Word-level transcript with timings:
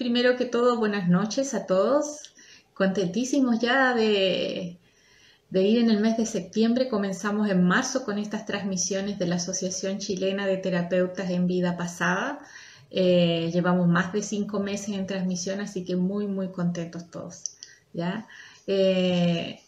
Primero 0.00 0.34
que 0.34 0.46
todo, 0.46 0.78
buenas 0.78 1.10
noches 1.10 1.52
a 1.52 1.66
todos. 1.66 2.32
Contentísimos 2.72 3.60
ya 3.60 3.92
de, 3.92 4.78
ir 5.52 5.78
en 5.78 5.90
el 5.90 6.00
mes 6.00 6.16
de 6.16 6.24
septiembre. 6.24 6.88
Comenzamos 6.88 7.50
en 7.50 7.62
marzo 7.64 8.02
con 8.06 8.16
estas 8.16 8.46
transmisiones 8.46 9.18
de 9.18 9.26
la 9.26 9.34
Asociación 9.34 9.98
Chilena 9.98 10.46
de 10.46 10.56
Terapeutas 10.56 11.28
en 11.28 11.46
Vida 11.46 11.76
Pasada. 11.76 12.38
Eh, 12.90 13.50
llevamos 13.52 13.88
más 13.88 14.10
de 14.14 14.22
cinco 14.22 14.58
meses 14.58 14.96
en 14.96 15.06
transmisión, 15.06 15.60
así 15.60 15.84
que 15.84 15.96
muy, 15.96 16.26
muy 16.26 16.48
contentos 16.48 17.10
todos. 17.10 17.56
¿ya? 17.92 18.26
Eh, 18.66 19.60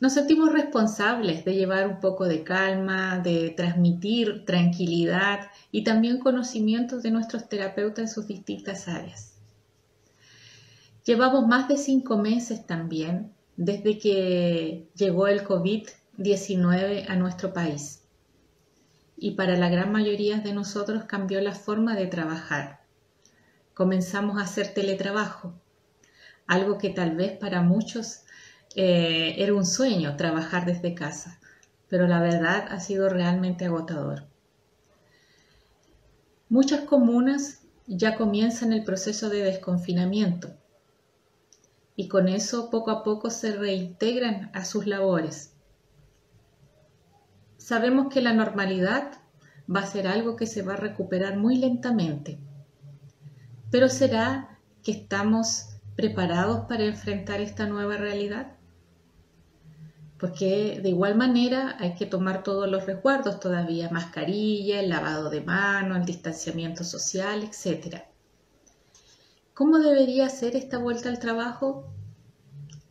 nos 0.00 0.12
sentimos 0.12 0.52
responsables 0.52 1.46
de 1.46 1.54
llevar 1.54 1.88
un 1.88 1.98
poco 1.98 2.26
de 2.26 2.42
calma, 2.44 3.20
de 3.20 3.54
transmitir 3.56 4.44
tranquilidad 4.44 5.50
y 5.72 5.82
también 5.82 6.18
conocimientos 6.18 7.02
de 7.02 7.10
nuestros 7.10 7.48
terapeutas 7.48 8.00
en 8.00 8.08
sus 8.08 8.26
distintas 8.26 8.86
áreas. 8.86 9.37
Llevamos 11.08 11.46
más 11.46 11.68
de 11.68 11.78
cinco 11.78 12.18
meses 12.18 12.66
también 12.66 13.32
desde 13.56 13.98
que 13.98 14.90
llegó 14.94 15.26
el 15.26 15.42
COVID-19 15.42 17.08
a 17.08 17.16
nuestro 17.16 17.54
país 17.54 18.02
y 19.16 19.30
para 19.30 19.56
la 19.56 19.70
gran 19.70 19.90
mayoría 19.90 20.36
de 20.40 20.52
nosotros 20.52 21.04
cambió 21.04 21.40
la 21.40 21.54
forma 21.54 21.96
de 21.96 22.08
trabajar. 22.08 22.82
Comenzamos 23.72 24.36
a 24.36 24.42
hacer 24.42 24.74
teletrabajo, 24.74 25.54
algo 26.46 26.76
que 26.76 26.90
tal 26.90 27.16
vez 27.16 27.38
para 27.38 27.62
muchos 27.62 28.24
eh, 28.76 29.34
era 29.38 29.54
un 29.54 29.64
sueño 29.64 30.14
trabajar 30.18 30.66
desde 30.66 30.94
casa, 30.94 31.40
pero 31.88 32.06
la 32.06 32.20
verdad 32.20 32.66
ha 32.68 32.80
sido 32.80 33.08
realmente 33.08 33.64
agotador. 33.64 34.26
Muchas 36.50 36.82
comunas 36.82 37.62
ya 37.86 38.14
comienzan 38.14 38.74
el 38.74 38.84
proceso 38.84 39.30
de 39.30 39.42
desconfinamiento 39.42 40.54
y 41.98 42.06
con 42.06 42.28
eso 42.28 42.70
poco 42.70 42.92
a 42.92 43.02
poco 43.02 43.28
se 43.28 43.56
reintegran 43.56 44.52
a 44.54 44.64
sus 44.64 44.86
labores. 44.86 45.56
Sabemos 47.56 48.06
que 48.14 48.20
la 48.20 48.32
normalidad 48.32 49.20
va 49.68 49.80
a 49.80 49.86
ser 49.86 50.06
algo 50.06 50.36
que 50.36 50.46
se 50.46 50.62
va 50.62 50.74
a 50.74 50.76
recuperar 50.76 51.36
muy 51.36 51.56
lentamente, 51.56 52.38
pero 53.72 53.88
¿será 53.88 54.60
que 54.84 54.92
estamos 54.92 55.80
preparados 55.96 56.66
para 56.68 56.84
enfrentar 56.84 57.40
esta 57.40 57.66
nueva 57.66 57.96
realidad? 57.96 58.52
porque 60.18 60.80
de 60.82 60.88
igual 60.88 61.16
manera 61.16 61.76
hay 61.78 61.94
que 61.94 62.04
tomar 62.04 62.42
todos 62.42 62.68
los 62.68 62.86
resguardos 62.86 63.38
todavía, 63.38 63.88
mascarilla, 63.90 64.80
el 64.80 64.88
lavado 64.88 65.30
de 65.30 65.42
manos, 65.42 65.98
el 65.98 66.04
distanciamiento 66.04 66.82
social, 66.82 67.44
etc. 67.44 68.02
¿Cómo 69.58 69.80
debería 69.80 70.28
ser 70.28 70.54
esta 70.54 70.78
vuelta 70.78 71.08
al 71.08 71.18
trabajo? 71.18 71.92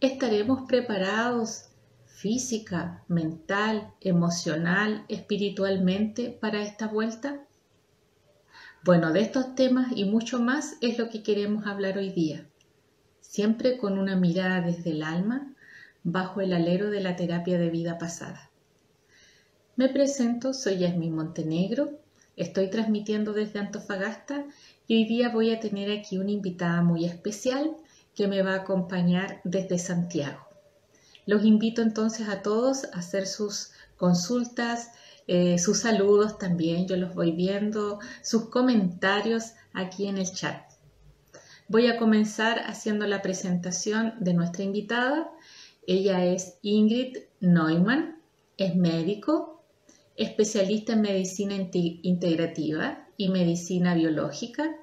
¿Estaremos 0.02 0.64
preparados 0.68 1.70
física, 2.04 3.06
mental, 3.08 3.94
emocional, 4.02 5.06
espiritualmente 5.08 6.30
para 6.30 6.62
esta 6.62 6.90
vuelta? 6.90 7.40
Bueno, 8.84 9.14
de 9.14 9.22
estos 9.22 9.56
temas 9.56 9.94
y 9.96 10.04
mucho 10.04 10.42
más 10.42 10.76
es 10.82 11.00
lo 11.00 11.10
que 11.10 11.24
queremos 11.24 11.66
hablar 11.68 11.98
hoy 11.98 12.10
día, 12.10 12.50
siempre 13.22 13.78
con 13.78 13.98
una 13.98 14.18
mirada 14.18 14.60
desde 14.60 14.92
el 14.92 15.04
alma 15.04 15.56
bajo 16.04 16.42
el 16.42 16.52
alero 16.52 16.90
de 16.90 17.00
la 17.00 17.16
terapia 17.16 17.58
de 17.58 17.70
vida 17.70 17.98
pasada. 17.98 18.52
Me 19.78 19.88
presento, 19.88 20.54
soy 20.54 20.80
Yasmin 20.80 21.16
Montenegro, 21.16 21.98
estoy 22.38 22.70
transmitiendo 22.70 23.34
desde 23.34 23.60
Antofagasta 23.60 24.46
y 24.88 24.96
hoy 24.96 25.06
día 25.06 25.30
voy 25.30 25.52
a 25.52 25.60
tener 25.60 25.92
aquí 25.92 26.18
una 26.18 26.32
invitada 26.32 26.82
muy 26.82 27.04
especial 27.04 27.76
que 28.16 28.30
me 28.30 28.42
va 28.42 28.54
a 28.54 28.62
acompañar 28.62 29.42
desde 29.44 29.78
Santiago. 29.78 30.40
Los 31.26 31.44
invito 31.44 31.82
entonces 31.82 32.30
a 32.30 32.42
todos 32.42 32.86
a 32.86 33.00
hacer 33.00 33.28
sus 33.28 33.72
consultas, 33.98 34.92
eh, 35.28 35.60
sus 35.60 35.80
saludos 35.80 36.38
también, 36.38 36.88
yo 36.88 36.96
los 36.96 37.14
voy 37.14 37.32
viendo, 37.34 38.00
sus 38.24 38.48
comentarios 38.48 39.52
aquí 39.74 40.08
en 40.08 40.18
el 40.18 40.32
chat. 40.32 40.62
Voy 41.68 41.88
a 41.88 41.98
comenzar 41.98 42.60
haciendo 42.60 43.06
la 43.08 43.22
presentación 43.22 44.14
de 44.22 44.34
nuestra 44.34 44.64
invitada 44.64 45.30
ella 45.88 46.26
es 46.26 46.60
Ingrid 46.64 47.18
Neumann, 47.40 48.22
es 48.58 48.76
médico, 48.76 49.57
especialista 50.18 50.94
en 50.94 51.02
medicina 51.02 51.54
integrativa 51.54 53.08
y 53.16 53.30
medicina 53.30 53.94
biológica, 53.94 54.76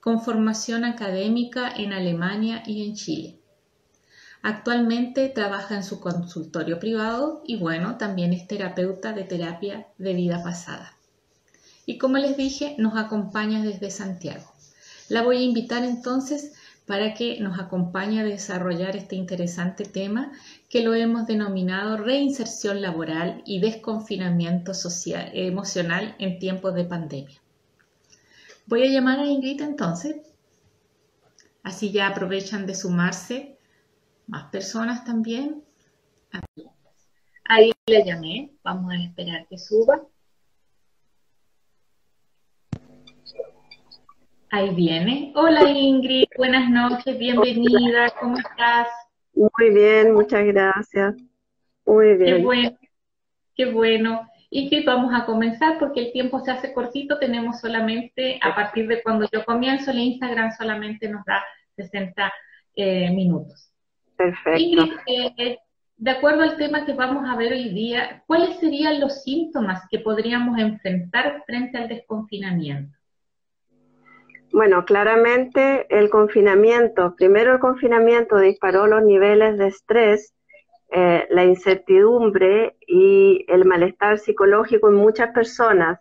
con 0.00 0.20
formación 0.20 0.84
académica 0.84 1.72
en 1.74 1.92
Alemania 1.92 2.62
y 2.66 2.84
en 2.84 2.94
Chile. 2.94 3.38
Actualmente 4.42 5.28
trabaja 5.28 5.76
en 5.76 5.84
su 5.84 6.00
consultorio 6.00 6.80
privado 6.80 7.42
y 7.46 7.56
bueno, 7.56 7.96
también 7.96 8.32
es 8.32 8.48
terapeuta 8.48 9.12
de 9.12 9.22
terapia 9.22 9.86
de 9.98 10.14
vida 10.14 10.42
pasada. 10.42 10.96
Y 11.86 11.98
como 11.98 12.18
les 12.18 12.36
dije, 12.36 12.74
nos 12.78 12.96
acompaña 12.96 13.62
desde 13.62 13.92
Santiago. 13.92 14.52
La 15.08 15.22
voy 15.22 15.36
a 15.36 15.42
invitar 15.42 15.84
entonces 15.84 16.54
para 16.86 17.14
que 17.14 17.38
nos 17.38 17.60
acompañe 17.60 18.20
a 18.20 18.24
desarrollar 18.24 18.96
este 18.96 19.14
interesante 19.14 19.84
tema 19.84 20.32
que 20.72 20.82
lo 20.82 20.94
hemos 20.94 21.26
denominado 21.26 21.98
reinserción 21.98 22.80
laboral 22.80 23.42
y 23.44 23.60
desconfinamiento 23.60 24.72
social, 24.72 25.30
emocional 25.34 26.16
en 26.18 26.38
tiempos 26.38 26.74
de 26.74 26.86
pandemia. 26.86 27.38
Voy 28.64 28.84
a 28.84 28.90
llamar 28.90 29.18
a 29.18 29.26
Ingrid 29.26 29.60
entonces, 29.60 30.16
así 31.62 31.92
ya 31.92 32.06
aprovechan 32.06 32.64
de 32.64 32.74
sumarse 32.74 33.58
más 34.26 34.44
personas 34.44 35.04
también. 35.04 35.62
Ahí 37.44 37.72
la 37.84 38.02
llamé, 38.02 38.52
vamos 38.64 38.94
a 38.94 38.96
esperar 38.96 39.46
que 39.48 39.58
suba. 39.58 40.00
Ahí 44.50 44.74
viene. 44.74 45.34
Hola 45.36 45.68
Ingrid, 45.68 46.28
buenas 46.38 46.70
noches, 46.70 47.18
bienvenida, 47.18 48.08
¿cómo 48.18 48.38
estás? 48.38 48.88
Muy 49.34 49.70
bien, 49.70 50.14
muchas 50.14 50.44
gracias. 50.44 51.16
Muy 51.84 52.16
bien. 52.16 52.36
Qué 52.36 52.42
bueno, 52.42 52.78
qué 53.54 53.66
bueno. 53.66 54.28
Ingrid, 54.50 54.84
vamos 54.84 55.12
a 55.14 55.24
comenzar 55.24 55.78
porque 55.78 56.00
el 56.00 56.12
tiempo 56.12 56.40
se 56.40 56.50
hace 56.50 56.74
cortito, 56.74 57.18
tenemos 57.18 57.60
solamente, 57.60 58.38
a 58.42 58.54
partir 58.54 58.86
de 58.86 59.02
cuando 59.02 59.26
yo 59.32 59.44
comienzo, 59.44 59.90
el 59.90 59.98
Instagram 59.98 60.52
solamente 60.52 61.08
nos 61.08 61.24
da 61.24 61.42
60 61.76 62.32
eh, 62.76 63.10
minutos. 63.10 63.72
Perfecto. 64.16 64.60
Ingrid, 64.60 64.92
eh, 65.06 65.58
de 65.96 66.10
acuerdo 66.10 66.42
al 66.42 66.56
tema 66.56 66.84
que 66.84 66.92
vamos 66.92 67.24
a 67.28 67.36
ver 67.36 67.52
hoy 67.52 67.70
día, 67.70 68.22
¿cuáles 68.26 68.58
serían 68.58 69.00
los 69.00 69.22
síntomas 69.22 69.82
que 69.90 70.00
podríamos 70.00 70.58
enfrentar 70.58 71.42
frente 71.46 71.78
al 71.78 71.88
desconfinamiento? 71.88 72.98
Bueno, 74.52 74.84
claramente 74.84 75.86
el 75.88 76.10
confinamiento, 76.10 77.14
primero 77.16 77.54
el 77.54 77.58
confinamiento 77.58 78.36
disparó 78.36 78.86
los 78.86 79.02
niveles 79.02 79.56
de 79.56 79.68
estrés, 79.68 80.34
eh, 80.90 81.26
la 81.30 81.44
incertidumbre 81.44 82.76
y 82.86 83.46
el 83.48 83.64
malestar 83.64 84.18
psicológico 84.18 84.88
en 84.88 84.96
muchas 84.96 85.30
personas. 85.30 86.00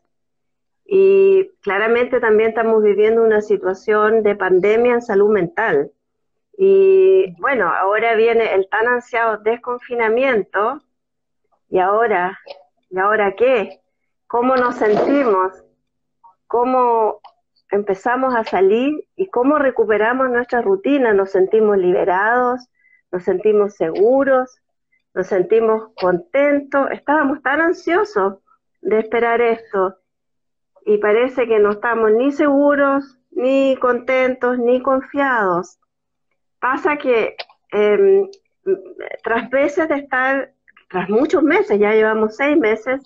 Y 0.84 1.50
claramente 1.62 2.20
también 2.20 2.50
estamos 2.50 2.84
viviendo 2.84 3.24
una 3.24 3.42
situación 3.42 4.22
de 4.22 4.36
pandemia 4.36 4.96
en 4.96 5.02
salud 5.02 5.30
mental. 5.30 5.90
Y 6.58 7.34
bueno, 7.40 7.72
ahora 7.72 8.16
viene 8.16 8.54
el 8.54 8.68
tan 8.68 8.86
ansiado 8.86 9.38
desconfinamiento. 9.38 10.82
¿Y 11.70 11.80
ahora? 11.80 12.38
¿Y 12.90 13.00
ahora 13.00 13.34
qué? 13.38 13.80
¿Cómo 14.28 14.58
nos 14.58 14.76
sentimos? 14.76 15.54
¿Cómo 16.48 17.22
empezamos 17.72 18.36
a 18.36 18.44
salir 18.44 19.08
y 19.16 19.28
cómo 19.28 19.58
recuperamos 19.58 20.30
nuestra 20.30 20.62
rutina, 20.62 21.14
nos 21.14 21.32
sentimos 21.32 21.78
liberados, 21.78 22.70
nos 23.12 23.24
sentimos 23.24 23.76
seguros, 23.76 24.62
nos 25.14 25.28
sentimos 25.28 25.92
contentos, 25.96 26.88
estábamos 26.92 27.42
tan 27.42 27.62
ansiosos 27.62 28.36
de 28.82 29.00
esperar 29.00 29.42
esto 29.42 29.96
y 30.86 30.98
parece 30.98 31.48
que 31.48 31.60
no 31.60 31.72
estamos 31.72 32.12
ni 32.12 32.32
seguros, 32.32 33.18
ni 33.32 33.78
contentos, 33.78 34.58
ni 34.58 34.82
confiados. 34.82 35.80
Pasa 36.60 36.98
que 36.98 37.36
em, 37.72 38.28
tras 39.24 39.50
veces 39.50 39.88
de 39.90 39.96
estar, 39.96 40.52
tras 40.90 41.10
muchos 41.10 41.44
meses, 41.44 41.80
ya 41.80 41.94
llevamos 41.94 42.36
seis 42.36 42.58
meses, 42.58 43.02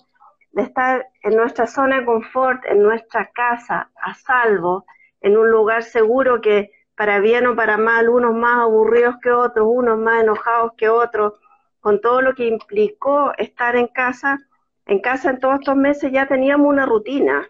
de 0.56 0.62
estar 0.62 1.06
en 1.22 1.36
nuestra 1.36 1.66
zona 1.66 2.00
de 2.00 2.06
confort, 2.06 2.64
en 2.64 2.82
nuestra 2.82 3.30
casa, 3.34 3.90
a 3.94 4.14
salvo, 4.14 4.86
en 5.20 5.36
un 5.36 5.50
lugar 5.50 5.82
seguro 5.82 6.40
que 6.40 6.70
para 6.96 7.20
bien 7.20 7.46
o 7.46 7.54
para 7.54 7.76
mal, 7.76 8.08
unos 8.08 8.34
más 8.34 8.60
aburridos 8.60 9.16
que 9.22 9.30
otros, 9.30 9.66
unos 9.70 9.98
más 9.98 10.22
enojados 10.22 10.72
que 10.78 10.88
otros, 10.88 11.34
con 11.80 12.00
todo 12.00 12.22
lo 12.22 12.34
que 12.34 12.46
implicó 12.46 13.34
estar 13.36 13.76
en 13.76 13.88
casa, 13.88 14.38
en 14.86 15.00
casa 15.00 15.28
en 15.28 15.40
todos 15.40 15.56
estos 15.60 15.76
meses 15.76 16.10
ya 16.10 16.26
teníamos 16.26 16.68
una 16.68 16.86
rutina. 16.86 17.46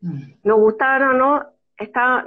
Mm. 0.00 0.34
Nos 0.44 0.58
gustaban 0.60 1.02
o 1.02 1.12
no, 1.14 1.46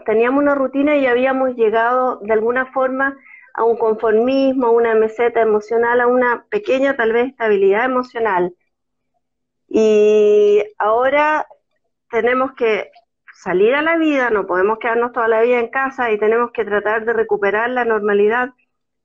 teníamos 0.06 0.42
una 0.42 0.56
rutina 0.56 0.98
y 0.98 1.06
habíamos 1.06 1.56
llegado 1.56 2.18
de 2.18 2.34
alguna 2.34 2.66
forma 2.66 3.16
a 3.54 3.64
un 3.64 3.78
conformismo, 3.78 4.68
a 4.68 4.72
una 4.72 4.94
meseta 4.94 5.40
emocional, 5.40 6.02
a 6.02 6.08
una 6.08 6.44
pequeña 6.50 6.98
tal 6.98 7.14
vez 7.14 7.30
estabilidad 7.30 7.86
emocional. 7.86 8.54
Y 9.76 10.64
ahora 10.78 11.48
tenemos 12.12 12.54
que 12.54 12.92
salir 13.34 13.74
a 13.74 13.82
la 13.82 13.98
vida, 13.98 14.30
no 14.30 14.46
podemos 14.46 14.78
quedarnos 14.78 15.14
toda 15.14 15.28
la 15.28 15.42
vida 15.42 15.60
en 15.60 15.70
casa 15.70 16.12
y 16.12 16.20
tenemos 16.20 16.52
que 16.52 16.64
tratar 16.64 17.06
de 17.06 17.14
recuperar 17.14 17.72
la 17.72 17.84
normalidad, 17.84 18.52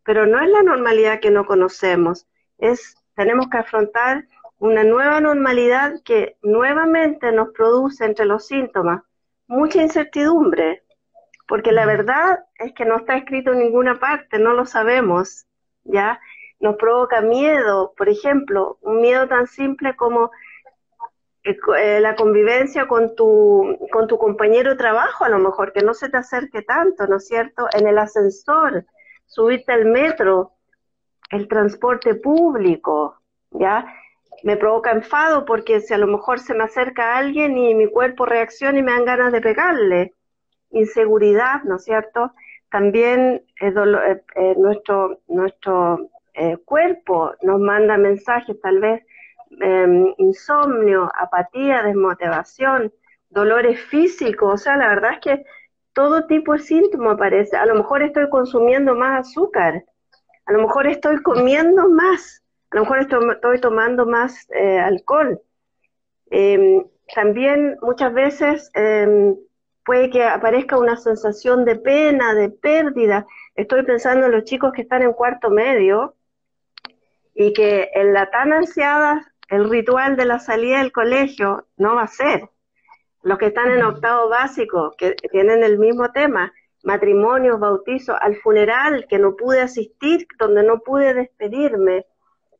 pero 0.04 0.26
no 0.26 0.38
es 0.42 0.50
la 0.50 0.62
normalidad 0.62 1.20
que 1.20 1.30
no 1.30 1.46
conocemos, 1.46 2.26
es 2.58 2.96
tenemos 3.14 3.48
que 3.48 3.56
afrontar 3.56 4.26
una 4.58 4.84
nueva 4.84 5.22
normalidad 5.22 6.02
que 6.04 6.36
nuevamente 6.42 7.32
nos 7.32 7.48
produce 7.54 8.04
entre 8.04 8.26
los 8.26 8.46
síntomas 8.46 9.02
mucha 9.46 9.80
incertidumbre, 9.80 10.82
porque 11.46 11.72
la 11.72 11.86
verdad 11.86 12.44
es 12.58 12.74
que 12.74 12.84
no 12.84 12.96
está 12.96 13.16
escrito 13.16 13.52
en 13.52 13.60
ninguna 13.60 13.98
parte, 13.98 14.38
no 14.38 14.52
lo 14.52 14.66
sabemos, 14.66 15.46
¿ya? 15.84 16.20
Nos 16.60 16.76
provoca 16.76 17.22
miedo, 17.22 17.94
por 17.96 18.10
ejemplo, 18.10 18.76
un 18.82 19.00
miedo 19.00 19.26
tan 19.28 19.46
simple 19.46 19.96
como 19.96 20.30
eh, 21.48 21.58
eh, 21.78 22.00
la 22.00 22.14
convivencia 22.14 22.86
con 22.86 23.14
tu, 23.16 23.78
con 23.90 24.06
tu 24.06 24.18
compañero 24.18 24.72
de 24.72 24.76
trabajo, 24.76 25.24
a 25.24 25.30
lo 25.30 25.38
mejor, 25.38 25.72
que 25.72 25.80
no 25.80 25.94
se 25.94 26.10
te 26.10 26.18
acerque 26.18 26.60
tanto, 26.60 27.06
¿no 27.06 27.16
es 27.16 27.26
cierto? 27.26 27.68
En 27.72 27.86
el 27.86 27.96
ascensor, 27.96 28.84
subirte 29.24 29.72
al 29.72 29.86
metro, 29.86 30.52
el 31.30 31.48
transporte 31.48 32.14
público, 32.16 33.16
¿ya? 33.50 33.86
Me 34.42 34.58
provoca 34.58 34.90
enfado 34.90 35.46
porque 35.46 35.80
si 35.80 35.94
a 35.94 35.98
lo 35.98 36.06
mejor 36.06 36.38
se 36.38 36.54
me 36.54 36.64
acerca 36.64 37.16
alguien 37.16 37.56
y 37.56 37.74
mi 37.74 37.90
cuerpo 37.90 38.26
reacciona 38.26 38.78
y 38.78 38.82
me 38.82 38.92
dan 38.92 39.06
ganas 39.06 39.32
de 39.32 39.40
pegarle 39.40 40.14
inseguridad, 40.70 41.62
¿no 41.64 41.76
es 41.76 41.84
cierto? 41.84 42.32
También 42.70 43.42
eh, 43.62 44.54
nuestro, 44.58 45.20
nuestro 45.28 46.10
cuerpo 46.66 47.32
nos 47.42 47.58
manda 47.58 47.96
mensajes, 47.96 48.60
tal 48.60 48.80
vez 48.80 49.02
em, 49.60 50.14
insomnio, 50.18 51.10
apatía, 51.14 51.82
desmotivación, 51.82 52.92
dolores 53.30 53.80
físicos, 53.80 54.54
o 54.54 54.56
sea, 54.56 54.76
la 54.76 54.88
verdad 54.88 55.12
es 55.14 55.20
que 55.20 55.44
todo 55.92 56.26
tipo 56.26 56.52
de 56.52 56.60
síntoma 56.60 57.12
aparece. 57.12 57.56
A 57.56 57.66
lo 57.66 57.74
mejor 57.74 58.02
estoy 58.02 58.28
consumiendo 58.30 58.94
más 58.94 59.28
azúcar, 59.28 59.84
a 60.46 60.52
lo 60.52 60.62
mejor 60.62 60.86
estoy 60.86 61.22
comiendo 61.22 61.88
más, 61.88 62.42
a 62.70 62.76
lo 62.76 62.82
mejor 62.82 63.00
estoy, 63.00 63.60
tomando 63.60 64.06
más 64.06 64.46
alcohol. 64.84 65.40
Em, 66.30 66.84
también 67.14 67.78
muchas 67.80 68.12
veces 68.12 68.70
em, 68.74 69.36
puede 69.84 70.10
que 70.10 70.22
aparezca 70.22 70.78
una 70.78 70.96
sensación 70.96 71.64
de 71.64 71.76
pena, 71.76 72.34
de 72.34 72.50
pérdida. 72.50 73.26
Estoy 73.54 73.84
pensando 73.84 74.26
en 74.26 74.32
los 74.32 74.44
chicos 74.44 74.72
que 74.74 74.82
están 74.82 75.02
en 75.02 75.14
cuarto 75.14 75.48
medio 75.48 76.14
y 77.34 77.54
que 77.54 77.90
en 77.94 78.12
la 78.12 78.30
tan 78.30 78.52
ansiada 78.52 79.32
el 79.48 79.68
ritual 79.68 80.16
de 80.16 80.26
la 80.26 80.38
salida 80.38 80.78
del 80.78 80.92
colegio 80.92 81.66
no 81.76 81.96
va 81.96 82.02
a 82.02 82.08
ser. 82.08 82.48
Los 83.22 83.38
que 83.38 83.46
están 83.46 83.70
en 83.70 83.82
octavo 83.82 84.28
básico, 84.28 84.94
que 84.96 85.14
tienen 85.30 85.64
el 85.64 85.78
mismo 85.78 86.10
tema, 86.12 86.52
matrimonios, 86.84 87.58
bautizos, 87.58 88.16
al 88.20 88.36
funeral 88.36 89.06
que 89.08 89.18
no 89.18 89.34
pude 89.36 89.60
asistir, 89.60 90.26
donde 90.38 90.62
no 90.62 90.80
pude 90.80 91.14
despedirme. 91.14 92.06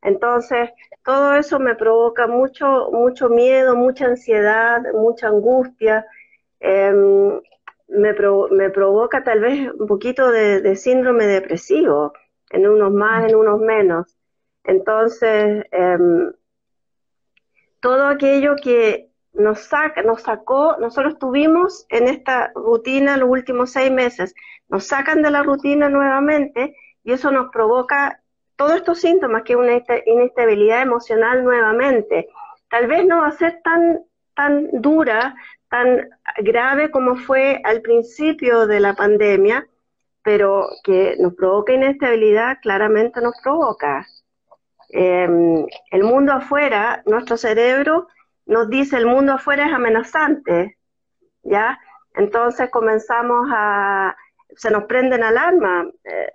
Entonces, 0.01 0.69
todo 1.03 1.35
eso 1.35 1.59
me 1.59 1.75
provoca 1.75 2.27
mucho, 2.27 2.89
mucho 2.91 3.29
miedo, 3.29 3.75
mucha 3.75 4.05
ansiedad, 4.05 4.81
mucha 4.93 5.27
angustia, 5.27 6.05
Em, 6.59 7.41
me, 7.87 8.13
me, 8.51 8.69
provoca 8.69 9.23
tal 9.23 9.39
vez 9.39 9.71
un 9.73 9.87
poquito 9.87 10.29
de, 10.31 10.75
síndrome 10.75 11.25
depresivo, 11.25 12.13
en 12.51 12.67
unos 12.67 12.91
más, 12.91 13.29
en 13.29 13.35
unos 13.35 13.59
menos. 13.59 14.17
Entonces, 14.63 15.65
em, 15.71 16.31
todo 17.79 18.07
aquello 18.07 18.55
que 18.61 19.09
nos, 19.33 19.59
saca, 19.59 20.01
nos 20.03 20.23
sacó, 20.23 20.77
nosotros 20.79 21.17
tuvimos 21.19 21.85
en 21.89 22.07
esta 22.07 22.51
rutina 22.55 23.17
los 23.17 23.29
últimos 23.29 23.71
seis 23.71 23.91
meses, 23.91 24.33
nos 24.67 24.85
sacan 24.85 25.21
de 25.21 25.31
la 25.31 25.43
rutina 25.43 25.89
nuevamente 25.89 26.75
y 27.03 27.13
eso 27.13 27.31
nos 27.31 27.51
provoca 27.51 28.21
todos 28.55 28.75
estos 28.75 28.99
síntomas, 28.99 29.43
que 29.43 29.53
es 29.53 29.59
una 29.59 29.81
inestabilidad 30.05 30.81
emocional 30.81 31.43
nuevamente. 31.43 32.27
Tal 32.69 32.87
vez 32.87 33.05
no 33.05 33.21
va 33.21 33.27
a 33.27 33.31
ser 33.31 33.61
tan, 33.63 34.01
tan 34.35 34.67
dura, 34.73 35.35
tan 35.69 36.09
grave 36.37 36.91
como 36.91 37.15
fue 37.15 37.61
al 37.63 37.81
principio 37.81 38.67
de 38.67 38.81
la 38.81 38.95
pandemia, 38.95 39.65
pero 40.23 40.67
que 40.83 41.15
nos 41.19 41.35
provoca 41.35 41.73
inestabilidad, 41.73 42.57
claramente 42.61 43.21
nos 43.21 43.35
provoca. 43.41 44.05
Em, 44.89 45.65
el 45.91 46.03
mundo 46.03 46.33
afuera, 46.33 47.03
nuestro 47.05 47.37
cerebro 47.37 48.07
nos 48.45 48.69
dice 48.69 48.97
el 48.97 49.05
mundo 49.05 49.33
afuera 49.33 49.67
es 49.67 49.73
amenazante, 49.73 50.77
¿ya? 51.43 51.79
Entonces 52.15 52.69
comenzamos 52.71 53.47
a, 53.51 54.15
se 54.55 54.71
nos 54.71 54.85
prenden 54.85 55.23
alarma, 55.23 55.87
eh, 56.03 56.31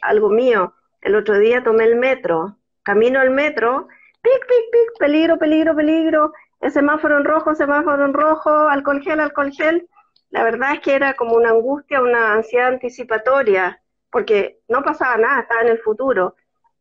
algo 0.00 0.30
mío. 0.30 0.74
El 1.00 1.16
otro 1.16 1.38
día 1.38 1.64
tomé 1.64 1.84
el 1.84 1.96
metro, 1.96 2.56
camino 2.82 3.20
al 3.20 3.30
metro, 3.30 3.88
pic, 4.22 4.46
pic, 4.46 4.70
pic, 4.70 4.98
peligro, 4.98 5.38
peligro, 5.38 5.74
peligro, 5.74 6.32
semáforo 6.70 7.18
en 7.18 7.24
rojo, 7.24 7.54
semáforo 7.54 8.04
en 8.04 8.14
rojo, 8.14 8.50
alcohol 8.68 9.02
gel, 9.02 9.20
alcohol 9.20 9.52
gel. 9.52 9.88
La 10.30 10.44
verdad 10.44 10.74
es 10.74 10.80
que 10.80 10.94
era 10.94 11.14
como 11.14 11.34
una 11.34 11.50
angustia, 11.50 12.00
una 12.00 12.32
ansiedad 12.34 12.68
anticipatoria, 12.68 13.82
porque 14.10 14.60
no 14.68 14.82
pasaba 14.82 15.16
nada, 15.16 15.40
estaba 15.40 15.62
en 15.62 15.68
el 15.68 15.78
futuro. 15.78 16.36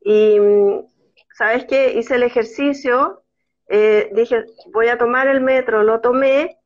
Y, 0.07 0.37
¿sabes 1.33 1.65
qué? 1.65 1.93
Hice 1.93 2.15
el 2.15 2.23
ejercicio, 2.23 3.23
eh, 3.67 4.11
dije, 4.13 4.45
voy 4.71 4.87
a 4.89 4.99
tomar 4.99 5.27
el 5.27 5.41
metro, 5.41 5.81
lo 5.81 5.99
tomé, 5.99 6.59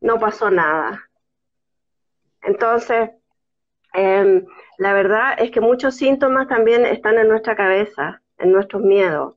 no 0.00 0.18
pasó 0.18 0.50
nada. 0.50 1.02
Entonces, 2.40 3.10
em, 3.92 4.46
la 4.78 4.94
verdad 4.94 5.34
es 5.36 5.50
que 5.50 5.60
muchos 5.60 5.96
síntomas 5.96 6.48
también 6.48 6.86
están 6.86 7.18
en 7.18 7.28
nuestra 7.28 7.54
cabeza, 7.54 8.22
en 8.38 8.52
nuestros 8.52 8.82
miedos. 8.82 9.36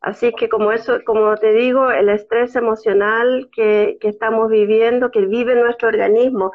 Así 0.00 0.30
que 0.32 0.48
como 0.48 0.70
eso, 0.70 1.00
como 1.04 1.34
te 1.36 1.52
digo, 1.52 1.90
el 1.90 2.10
estrés 2.10 2.54
emocional 2.54 3.50
que, 3.52 3.98
estamos 4.02 4.48
viviendo, 4.50 5.10
que 5.10 5.26
vive 5.26 5.56
nuestro 5.56 5.88
organismo, 5.88 6.52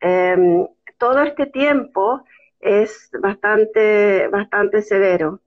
em, 0.00 0.66
todo 0.96 1.20
este 1.22 1.44
tiempo 1.44 2.24
es 2.60 3.10
bastante, 3.20 4.28
bastante 4.28 4.82
severo. 4.82 5.40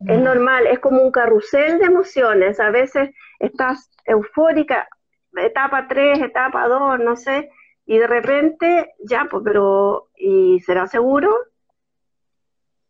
Es 0.00 0.20
normal, 0.20 0.66
es 0.66 0.78
como 0.78 1.00
un 1.02 1.10
carrusel 1.10 1.78
de 1.78 1.86
emociones. 1.86 2.60
A 2.60 2.70
veces 2.70 3.10
estás 3.38 3.90
eufórica, 4.04 4.88
etapa 5.36 5.86
3, 5.88 6.20
etapa 6.20 6.68
2, 6.68 7.00
no 7.00 7.16
sé, 7.16 7.50
y 7.86 7.98
de 7.98 8.06
repente, 8.06 8.94
ya, 9.04 9.26
pues, 9.30 9.42
pero, 9.44 10.08
¿y 10.16 10.60
será 10.60 10.86
seguro? 10.86 11.32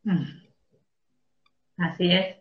Mm. 0.03 0.25
Así 1.79 2.11
es. 2.11 2.37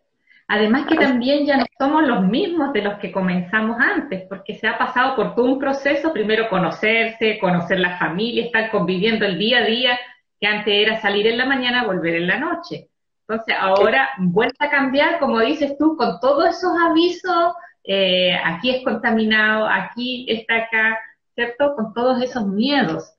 Además 0.47 0.85
que 0.85 0.95
también 0.95 1.45
ya 1.45 1.57
no 1.57 1.65
somos 1.77 2.03
los 2.03 2.23
mismos 2.23 2.71
de 2.71 2.83
los 2.83 2.99
que 2.99 3.11
comenzamos 3.11 3.77
antes, 3.79 4.25
porque 4.29 4.55
se 4.55 4.67
ha 4.67 4.77
pasado 4.77 5.15
por 5.15 5.35
todo 5.35 5.45
un 5.45 5.59
proceso, 5.59 6.13
primero 6.13 6.49
conocerse, 6.49 7.39
conocer 7.39 7.79
la 7.79 7.97
familia, 7.97 8.45
estar 8.45 8.69
conviviendo 8.69 9.25
el 9.25 9.39
día 9.39 9.59
a 9.59 9.65
día, 9.65 9.99
que 10.45 10.51
antes 10.51 10.73
era 10.73 11.01
salir 11.01 11.25
en 11.27 11.37
la 11.37 11.45
mañana, 11.45 11.85
volver 11.85 12.15
en 12.15 12.27
la 12.27 12.37
noche. 12.37 12.89
Entonces 13.27 13.55
ahora 13.59 14.09
vuelta 14.19 14.65
a 14.65 14.69
cambiar, 14.69 15.19
como 15.19 15.39
dices 15.39 15.75
tú, 15.79 15.97
con 15.97 16.19
todos 16.19 16.49
esos 16.49 16.71
avisos, 16.87 17.53
eh, 17.83 18.35
aquí 18.43 18.69
es 18.69 18.83
contaminado, 18.83 19.67
aquí 19.67 20.27
está 20.29 20.57
acá, 20.57 20.99
¿cierto? 21.33 21.75
Con 21.75 21.93
todos 21.93 22.21
esos 22.21 22.45
miedos. 22.45 23.15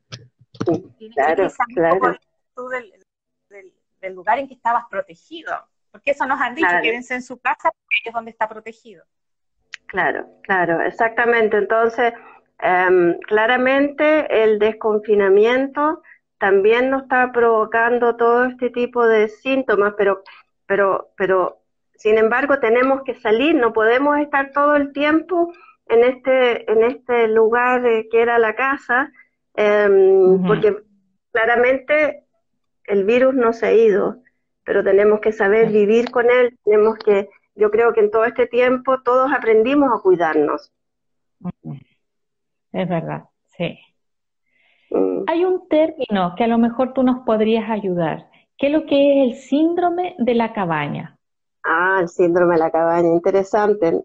claro, 1.14 1.48
claro. 1.74 2.16
Tú 2.54 2.68
del, 2.68 2.92
del 4.00 4.14
lugar 4.14 4.38
en 4.38 4.46
que 4.48 4.54
estabas 4.54 4.84
protegido 4.88 5.52
porque 5.96 6.10
eso 6.10 6.26
nos 6.26 6.38
han 6.42 6.54
dicho, 6.54 6.68
quédense 6.82 7.14
en 7.14 7.22
su 7.22 7.38
casa 7.40 7.70
porque 7.70 8.10
es 8.10 8.12
donde 8.12 8.30
está 8.30 8.46
protegido. 8.46 9.02
Claro, 9.86 10.26
claro, 10.42 10.82
exactamente. 10.82 11.56
Entonces, 11.56 12.12
em, 12.58 13.18
claramente 13.20 14.42
el 14.44 14.58
desconfinamiento 14.58 16.02
también 16.38 16.90
nos 16.90 17.02
está 17.02 17.32
provocando 17.32 18.16
todo 18.16 18.44
este 18.44 18.70
tipo 18.70 19.06
de 19.06 19.28
síntomas, 19.28 19.94
pero, 19.96 20.22
pero, 20.66 21.10
pero, 21.16 21.62
sin 21.94 22.18
embargo, 22.18 22.58
tenemos 22.58 23.02
que 23.02 23.14
salir, 23.14 23.54
no 23.54 23.72
podemos 23.72 24.18
estar 24.18 24.50
todo 24.52 24.76
el 24.76 24.92
tiempo 24.92 25.52
en 25.88 26.04
este, 26.04 26.70
en 26.70 26.82
este 26.82 27.28
lugar 27.28 27.82
que 28.10 28.20
era 28.20 28.38
la 28.38 28.54
casa, 28.54 29.10
em, 29.54 30.44
porque 30.46 30.76
claramente 31.32 32.24
el 32.84 33.04
virus 33.04 33.34
no 33.34 33.52
se 33.52 33.66
ha 33.66 33.72
ido 33.72 34.22
pero 34.66 34.82
tenemos 34.82 35.20
que 35.20 35.32
saber 35.32 35.70
vivir 35.70 36.10
con 36.10 36.28
él, 36.28 36.58
tenemos 36.64 36.98
que, 36.98 37.30
yo 37.54 37.70
creo 37.70 37.94
que 37.94 38.00
en 38.00 38.10
todo 38.10 38.24
este 38.24 38.48
tiempo 38.48 39.00
todos 39.02 39.32
aprendimos 39.32 39.92
a 39.94 40.02
cuidarnos. 40.02 40.72
Es 42.72 42.88
verdad, 42.88 43.24
Sí. 43.56 43.78
Mm. 44.90 45.24
Hay 45.26 45.44
un 45.44 45.68
término 45.68 46.34
que 46.36 46.44
a 46.44 46.48
lo 46.48 46.58
mejor 46.58 46.92
tú 46.92 47.02
nos 47.02 47.24
podrías 47.24 47.68
ayudar. 47.70 48.30
¿Qué 48.58 48.68
es 48.68 48.72
lo 48.72 48.86
que 48.86 48.94
es 48.96 49.28
el 49.28 49.38
síndrome 49.40 50.14
de 50.18 50.34
la 50.34 50.52
cabaña? 50.52 51.18
Ah, 51.64 51.98
el 52.00 52.08
síndrome 52.08 52.54
de 52.54 52.60
la 52.60 52.70
cabaña, 52.70 53.08
interesante. 53.08 54.00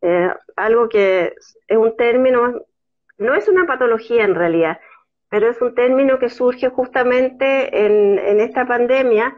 Eh, 0.00 0.30
algo 0.56 0.88
que 0.88 1.34
es 1.68 1.76
un 1.76 1.96
término, 1.96 2.62
no 3.18 3.34
es 3.34 3.48
una 3.48 3.66
patología 3.66 4.24
en 4.24 4.34
realidad, 4.34 4.80
pero 5.28 5.48
es 5.48 5.60
un 5.62 5.74
término 5.74 6.18
que 6.18 6.28
surge 6.28 6.68
justamente 6.70 7.86
en, 7.86 8.18
en 8.18 8.40
esta 8.40 8.66
pandemia, 8.66 9.36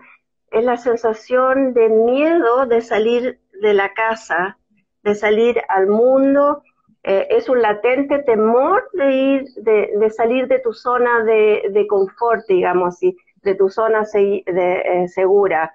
es 0.50 0.64
la 0.64 0.76
sensación 0.76 1.74
de 1.74 1.88
miedo 1.88 2.66
de 2.66 2.80
salir 2.80 3.40
de 3.60 3.74
la 3.74 3.92
casa, 3.92 4.56
de 5.02 5.14
salir 5.14 5.60
al 5.68 5.88
mundo, 5.88 6.62
eh, 7.06 7.26
es 7.28 7.50
un 7.50 7.60
latente 7.60 8.20
temor 8.20 8.88
de 8.94 9.12
ir, 9.12 9.44
de, 9.56 10.10
salir 10.10 10.48
de 10.48 10.58
tu 10.60 10.72
zona 10.72 11.22
de, 11.22 11.86
confort, 11.86 12.46
digamos 12.48 12.94
así, 12.94 13.14
de 13.42 13.54
tu 13.54 13.68
zona 13.68 14.04
de, 14.14 14.42
eh, 14.46 15.08
segura. 15.08 15.70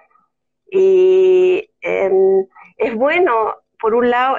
Y 0.71 1.69
em, 1.81 2.48
es 2.77 2.95
bueno, 2.95 3.55
por 3.79 3.93
un 3.93 4.09
lado, 4.09 4.38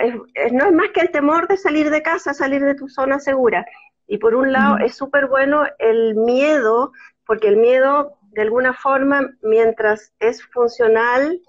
no 0.52 0.66
es 0.66 0.73
más 0.73 0.88
que 0.90 1.02
el 1.02 1.12
temor 1.12 1.47
de 1.47 1.56
salir 1.59 1.90
de 1.90 2.02
casa, 2.02 2.35
salir 2.35 2.64
de 2.64 2.75
tu 2.75 2.88
zona 2.88 3.20
segura. 3.20 3.64
Y 4.09 4.18
por 4.18 4.35
un 4.35 4.50
lado, 4.50 4.78
es 4.78 4.97
súper 4.97 5.28
bueno 5.28 5.62
el 5.78 6.16
miedo, 6.16 6.90
porque 7.25 7.47
el 7.47 7.56
miedo, 7.56 8.16
de 8.32 8.42
alguna 8.42 8.75
forma, 8.75 9.30
mientras 9.42 10.12
es 10.18 10.44
funcional, 10.47 11.40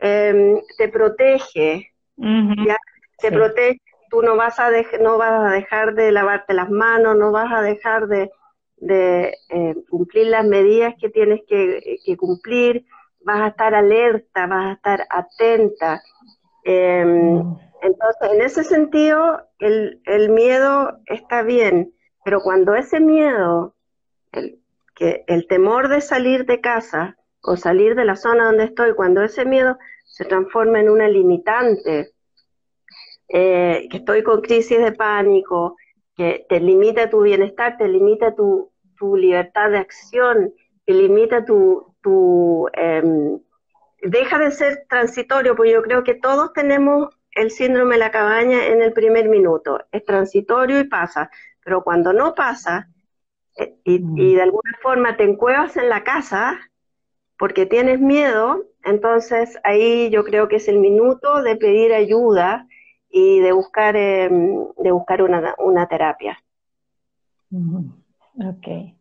em, 0.00 0.60
te 0.76 0.88
protege. 0.88 1.88
¿ya? 2.18 2.76
Te 3.18 3.32
protege 3.32 3.80
tú 4.12 4.20
no 4.20 4.36
vas 4.36 4.58
a, 4.58 4.70
no 5.00 5.16
vas 5.16 5.32
a 5.32 5.54
dejar 5.54 5.94
de 5.94 6.12
lavarte 6.12 6.52
las 6.52 6.68
manos, 6.68 7.16
no 7.16 7.32
vas 7.32 7.50
a 7.50 7.62
dejar 7.62 8.08
de, 8.08 8.30
eh, 8.82 9.74
cumplir 9.88 10.26
las 10.26 10.44
medidas 10.44 10.94
que 11.00 11.08
tienes 11.08 11.40
que, 11.48 11.98
cumplir, 12.18 12.84
vas 13.24 13.40
a 13.40 13.46
estar 13.48 13.74
alerta, 13.74 14.46
vas 14.46 14.66
a 14.66 14.72
estar 14.72 15.06
atenta. 15.08 16.02
Em, 16.62 17.38
entonces, 17.80 18.32
en 18.34 18.42
ese 18.42 18.64
sentido, 18.64 19.48
el, 19.58 20.02
el, 20.04 20.28
miedo 20.28 20.98
está 21.06 21.42
bien, 21.42 21.94
pero 22.22 22.42
cuando 22.42 22.74
ese 22.74 23.00
miedo, 23.00 23.74
el 24.30 25.46
temor 25.48 25.88
de 25.88 26.02
salir 26.02 26.44
de 26.44 26.60
casa 26.60 27.16
o 27.42 27.56
salir 27.56 27.94
de 27.94 28.04
la 28.04 28.16
zona 28.16 28.44
donde 28.44 28.64
estoy, 28.64 28.94
cuando 28.94 29.22
ese 29.22 29.46
miedo 29.46 29.78
se 30.04 30.26
transforma 30.26 30.80
en 30.80 30.90
una 30.90 31.08
limitante, 31.08 32.11
eh, 33.28 33.88
que 33.90 33.98
estoy 33.98 34.22
con 34.22 34.40
crisis 34.40 34.78
de 34.78 34.92
pánico, 34.92 35.76
que 36.16 36.46
te 36.48 36.60
limita 36.60 37.10
tu 37.10 37.22
bienestar, 37.22 37.76
te 37.76 37.88
limita 37.88 38.34
tu, 38.34 38.70
libertad 39.16 39.70
de 39.70 39.78
acción, 39.78 40.52
te 40.86 40.92
limita 40.92 41.44
tu... 41.44 41.92
tu 42.02 42.68
em, 42.72 43.40
deja 44.02 44.38
de 44.38 44.50
ser 44.50 44.84
transitorio, 44.88 45.56
porque 45.56 45.72
yo 45.72 45.82
creo 45.82 46.04
que 46.04 46.14
todos 46.14 46.52
tenemos 46.52 47.08
el 47.32 47.50
síndrome 47.50 47.94
de 47.94 48.00
la 48.00 48.10
cabaña 48.10 48.66
en 48.66 48.82
el 48.82 48.92
primer 48.92 49.28
minuto. 49.28 49.80
Es 49.90 50.04
transitorio 50.04 50.80
y 50.80 50.84
pasa, 50.84 51.30
pero 51.64 51.82
cuando 51.82 52.12
no 52.12 52.34
pasa 52.34 52.88
eh, 53.56 53.74
y, 53.84 53.98
mm. 54.00 54.18
y, 54.18 54.34
de 54.34 54.42
alguna 54.42 54.78
forma 54.82 55.16
te 55.16 55.24
encuevas 55.24 55.76
en 55.76 55.88
la 55.88 56.04
casa 56.04 56.60
porque 57.38 57.66
tienes 57.66 58.00
miedo, 58.00 58.64
entonces 58.84 59.58
ahí 59.64 60.10
yo 60.10 60.24
creo 60.24 60.48
que 60.48 60.56
es 60.56 60.68
el 60.68 60.78
minuto 60.78 61.42
de 61.42 61.56
pedir 61.56 61.92
ayuda 61.92 62.68
y 63.12 63.40
de 63.40 63.52
buscar, 63.52 63.94
em, 63.94 64.66
de 64.78 64.90
buscar 64.90 65.22
una, 65.22 65.54
una 65.58 65.86
terapia. 65.86 66.42
Ok. 67.52 68.96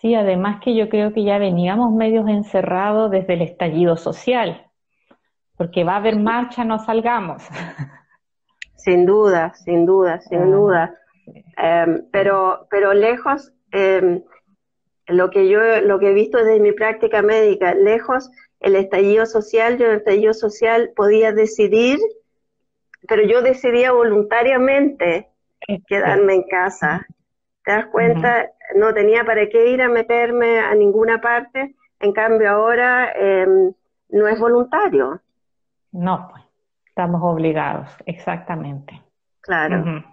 Sí, 0.00 0.14
además 0.14 0.60
que 0.62 0.74
yo 0.74 0.88
creo 0.88 1.12
que 1.12 1.24
ya 1.24 1.38
veníamos 1.38 1.92
medios 1.92 2.28
encerrados 2.28 3.10
desde 3.10 3.34
el 3.34 3.42
estallido 3.42 3.96
social, 3.96 4.66
porque 5.56 5.84
va 5.84 5.94
a 5.94 5.96
haber 5.96 6.18
marcha, 6.18 6.64
no 6.64 6.78
salgamos. 6.78 7.42
Sin 8.76 9.04
duda, 9.04 9.52
sin 9.52 9.84
duda, 9.84 10.20
sin 10.20 10.38
ah, 10.38 10.46
duda. 10.46 10.94
Em, 11.58 12.06
pero, 12.10 12.66
pero 12.70 12.94
lejos, 12.94 13.52
em, 13.72 14.22
lo 15.06 15.28
que 15.28 15.50
yo 15.50 15.60
lo 15.82 15.98
que 15.98 16.10
he 16.10 16.14
visto 16.14 16.38
desde 16.38 16.60
mi 16.60 16.72
práctica 16.72 17.20
médica, 17.20 17.74
lejos 17.74 18.30
el 18.60 18.76
estallido 18.76 19.26
social, 19.26 19.76
yo 19.76 19.84
en 19.84 19.90
el 19.90 19.96
estallido 19.98 20.32
social 20.32 20.92
podía 20.96 21.32
decidir 21.32 21.98
pero 23.08 23.22
yo 23.22 23.42
decidía 23.42 23.92
voluntariamente 23.92 25.28
quedarme 25.86 26.34
en 26.34 26.42
casa. 26.44 27.06
¿Te 27.64 27.72
das 27.72 27.86
cuenta? 27.86 28.50
No 28.76 28.94
tenía 28.94 29.24
para 29.24 29.48
qué 29.48 29.70
ir 29.70 29.82
a 29.82 29.88
meterme 29.88 30.60
a 30.60 30.74
ninguna 30.74 31.20
parte, 31.20 31.74
en 32.00 32.12
cambio 32.12 32.50
ahora 32.50 33.12
em, 33.12 33.72
no 34.10 34.28
es 34.28 34.38
voluntario. 34.38 35.20
No, 35.92 36.28
pues, 36.30 36.44
estamos 36.86 37.20
obligados, 37.22 37.88
exactamente. 38.06 39.02
Claro, 39.40 40.04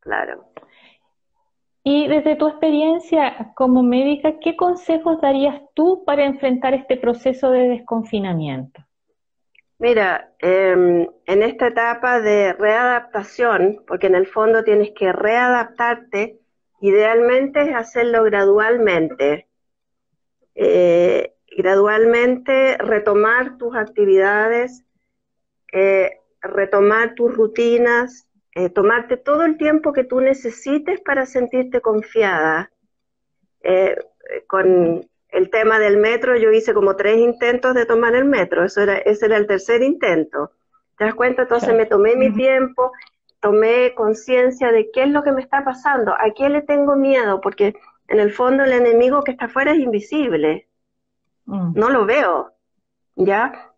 claro. 0.00 0.44
Y 1.82 2.06
desde 2.06 2.36
tu 2.36 2.48
experiencia 2.48 3.52
como 3.54 3.82
médica, 3.82 4.38
¿qué 4.40 4.56
consejos 4.56 5.20
darías 5.20 5.62
tú 5.74 6.04
para 6.04 6.24
enfrentar 6.24 6.74
este 6.74 6.98
proceso 6.98 7.50
de 7.50 7.68
desconfinamiento? 7.68 8.82
Mira, 9.80 10.34
em, 10.40 11.06
en 11.26 11.42
esta 11.44 11.68
etapa 11.68 12.20
de 12.20 12.52
readaptación, 12.52 13.84
porque 13.86 14.08
en 14.08 14.16
el 14.16 14.26
fondo 14.26 14.64
tienes 14.64 14.90
que 14.90 15.12
readaptarte, 15.12 16.40
idealmente 16.80 17.62
es 17.62 17.74
hacerlo 17.74 18.24
gradualmente. 18.24 19.46
Eh, 20.56 21.32
gradualmente 21.56 22.76
retomar 22.78 23.56
tus 23.56 23.76
actividades, 23.76 24.84
eh, 25.72 26.18
retomar 26.40 27.14
tus 27.14 27.36
rutinas, 27.36 28.26
eh, 28.56 28.70
tomarte 28.70 29.16
todo 29.16 29.44
el 29.44 29.56
tiempo 29.58 29.92
que 29.92 30.02
tú 30.02 30.20
necesites 30.20 31.00
para 31.00 31.24
sentirte 31.24 31.80
confiada. 31.80 32.72
con, 34.46 35.06
el 35.30 35.50
tema 35.50 35.78
del 35.78 35.98
metro, 35.98 36.36
yo 36.36 36.50
hice 36.50 36.74
como 36.74 36.96
tres 36.96 37.18
intentos 37.18 37.74
de 37.74 37.86
tomar 37.86 38.14
el 38.14 38.24
metro, 38.24 38.64
eso 38.64 38.82
era, 38.82 38.98
ese 38.98 39.26
era 39.26 39.36
el 39.36 39.46
tercer 39.46 39.82
intento. 39.82 40.52
¿Te 40.96 41.04
das 41.04 41.14
cuenta? 41.14 41.42
Entonces 41.42 41.74
me 41.74 41.86
tomé 41.86 42.16
mi 42.16 42.32
tiempo, 42.32 42.92
tomé 43.40 43.94
conciencia 43.94 44.72
de 44.72 44.90
qué 44.90 45.04
es 45.04 45.10
lo 45.10 45.22
que 45.22 45.32
me 45.32 45.42
está 45.42 45.64
pasando, 45.64 46.12
a 46.12 46.32
qué 46.36 46.48
le 46.48 46.62
tengo 46.62 46.96
miedo, 46.96 47.40
porque 47.40 47.74
en 48.08 48.20
el 48.20 48.32
fondo 48.32 48.64
el 48.64 48.72
enemigo 48.72 49.22
que 49.22 49.32
está 49.32 49.44
afuera 49.44 49.72
es 49.72 49.78
invisible, 49.78 50.68
mm. 51.44 51.72
no 51.74 51.90
lo 51.90 52.06
veo, 52.06 52.52
¿ya? 53.14 53.72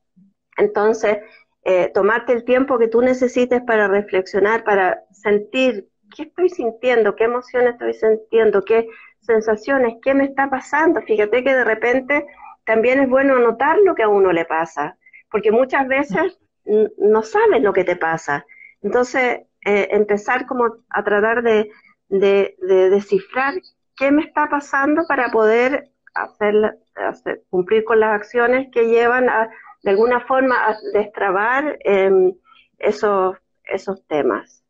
Entonces, 0.56 1.18
eh, 1.62 1.90
tomarte 1.92 2.32
el 2.32 2.44
tiempo 2.44 2.78
que 2.78 2.88
tú 2.88 3.02
necesites 3.02 3.60
para 3.62 3.88
reflexionar, 3.88 4.64
para 4.64 5.04
sentir 5.12 5.90
qué 6.16 6.22
estoy 6.24 6.48
sintiendo, 6.48 7.16
qué 7.16 7.24
emociones 7.24 7.74
estoy 7.74 7.94
sintiendo, 7.94 8.62
qué 8.62 8.88
sensaciones, 9.20 9.96
qué 10.02 10.14
me 10.14 10.24
está 10.24 10.48
pasando. 10.48 11.00
Fíjate 11.02 11.44
que 11.44 11.54
de 11.54 11.64
repente 11.64 12.26
también 12.64 13.00
es 13.00 13.08
bueno 13.08 13.38
notar 13.38 13.78
lo 13.84 13.94
que 13.94 14.02
a 14.02 14.08
uno 14.08 14.32
le 14.32 14.44
pasa, 14.44 14.96
porque 15.30 15.50
muchas 15.50 15.86
veces 15.88 16.38
no 16.64 17.22
sabes 17.22 17.62
lo 17.62 17.72
que 17.72 17.84
te 17.84 17.96
pasa. 17.96 18.44
Entonces, 18.82 19.40
eh, 19.64 19.88
empezar 19.90 20.46
como 20.46 20.76
a 20.88 21.04
tratar 21.04 21.42
de, 21.42 21.70
de, 22.08 22.56
descifrar 22.90 23.54
qué 23.96 24.10
me 24.10 24.22
está 24.22 24.48
pasando 24.48 25.02
para 25.06 25.30
poder 25.30 25.90
hacer, 26.14 27.42
cumplir 27.50 27.84
con 27.84 28.00
las 28.00 28.14
acciones 28.14 28.68
que 28.72 28.86
llevan 28.88 29.28
a, 29.28 29.50
de 29.82 29.90
alguna 29.90 30.20
forma, 30.20 30.56
a 30.66 30.76
destrabar 30.94 31.78
em, 31.80 32.32
esos, 32.78 33.36
esos 33.64 34.06
temas. 34.06 34.64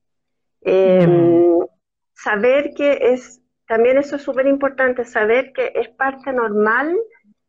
Em, 0.62 1.58
saber 2.12 2.72
que 2.76 2.98
es 3.12 3.40
también 3.70 3.98
eso 3.98 4.16
es 4.16 4.22
súper 4.22 4.48
importante, 4.48 5.04
saber 5.04 5.52
que 5.52 5.70
es 5.76 5.88
parte 5.90 6.32
normal 6.32 6.98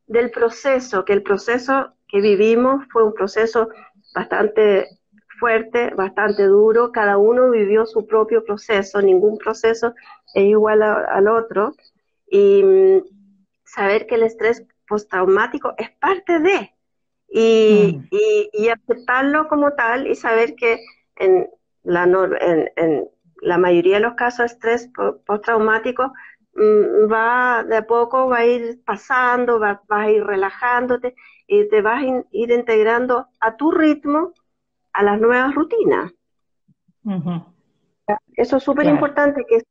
del 0.05 0.29
proceso, 0.29 1.03
que 1.03 1.13
el 1.13 1.23
proceso 1.23 1.93
que 2.07 2.21
vivimos 2.21 2.85
fue 2.91 3.03
un 3.03 3.15
proceso 3.15 3.69
bastante 4.13 4.87
fuerte, 5.39 5.89
bastante 5.95 6.43
duro, 6.43 6.91
cada 6.91 7.17
uno 7.17 7.49
vivió 7.49 7.87
su 7.87 8.05
propio 8.05 8.43
proceso, 8.45 9.01
ningún 9.01 9.39
proceso 9.39 9.95
es 10.35 10.43
igual 10.43 10.83
al 10.83 11.27
otro, 11.27 11.73
y 12.29 12.61
mm, 12.63 13.01
saber 13.63 14.05
que 14.05 14.13
el 14.13 14.21
estrés 14.21 14.63
postraumático 14.87 15.73
es 15.75 15.89
parte 15.89 16.37
de, 16.37 16.71
y, 17.29 17.97
mm. 17.97 18.07
y, 18.61 18.69
aceptarlo 18.69 19.47
como 19.47 19.71
tal 19.73 20.05
y 20.05 20.13
saber 20.13 20.53
que 20.53 20.81
en 21.15 21.49
la, 21.81 22.03
en, 22.03 22.71
en 22.75 23.09
la 23.41 23.57
mayoría 23.57 23.95
de 23.95 24.03
los 24.03 24.13
casos 24.13 24.39
de 24.39 24.45
estrés 24.45 24.89
postraumático 25.25 26.13
mm, 26.53 27.11
va 27.11 27.63
de 27.63 27.77
a 27.77 27.87
poco, 27.87 28.29
va 28.29 28.37
a 28.37 28.45
ir 28.45 28.81
pasando, 28.85 29.59
va, 29.59 29.81
vas 29.87 30.07
a 30.07 30.11
ir 30.11 30.23
relajándote 30.23 31.15
y 31.47 31.67
te 31.67 31.81
vas 31.81 32.03
a 32.03 32.23
ir 32.31 32.51
integrando 32.51 33.27
a 33.39 33.57
tu 33.57 33.71
ritmo 33.71 34.33
a 34.93 35.03
las 35.03 35.19
nuevas 35.19 35.53
rutinas. 35.53 36.13
Eso 38.35 38.57
es 38.57 38.63
súper 38.63 38.85
importante, 38.85 39.45
que 39.47 39.61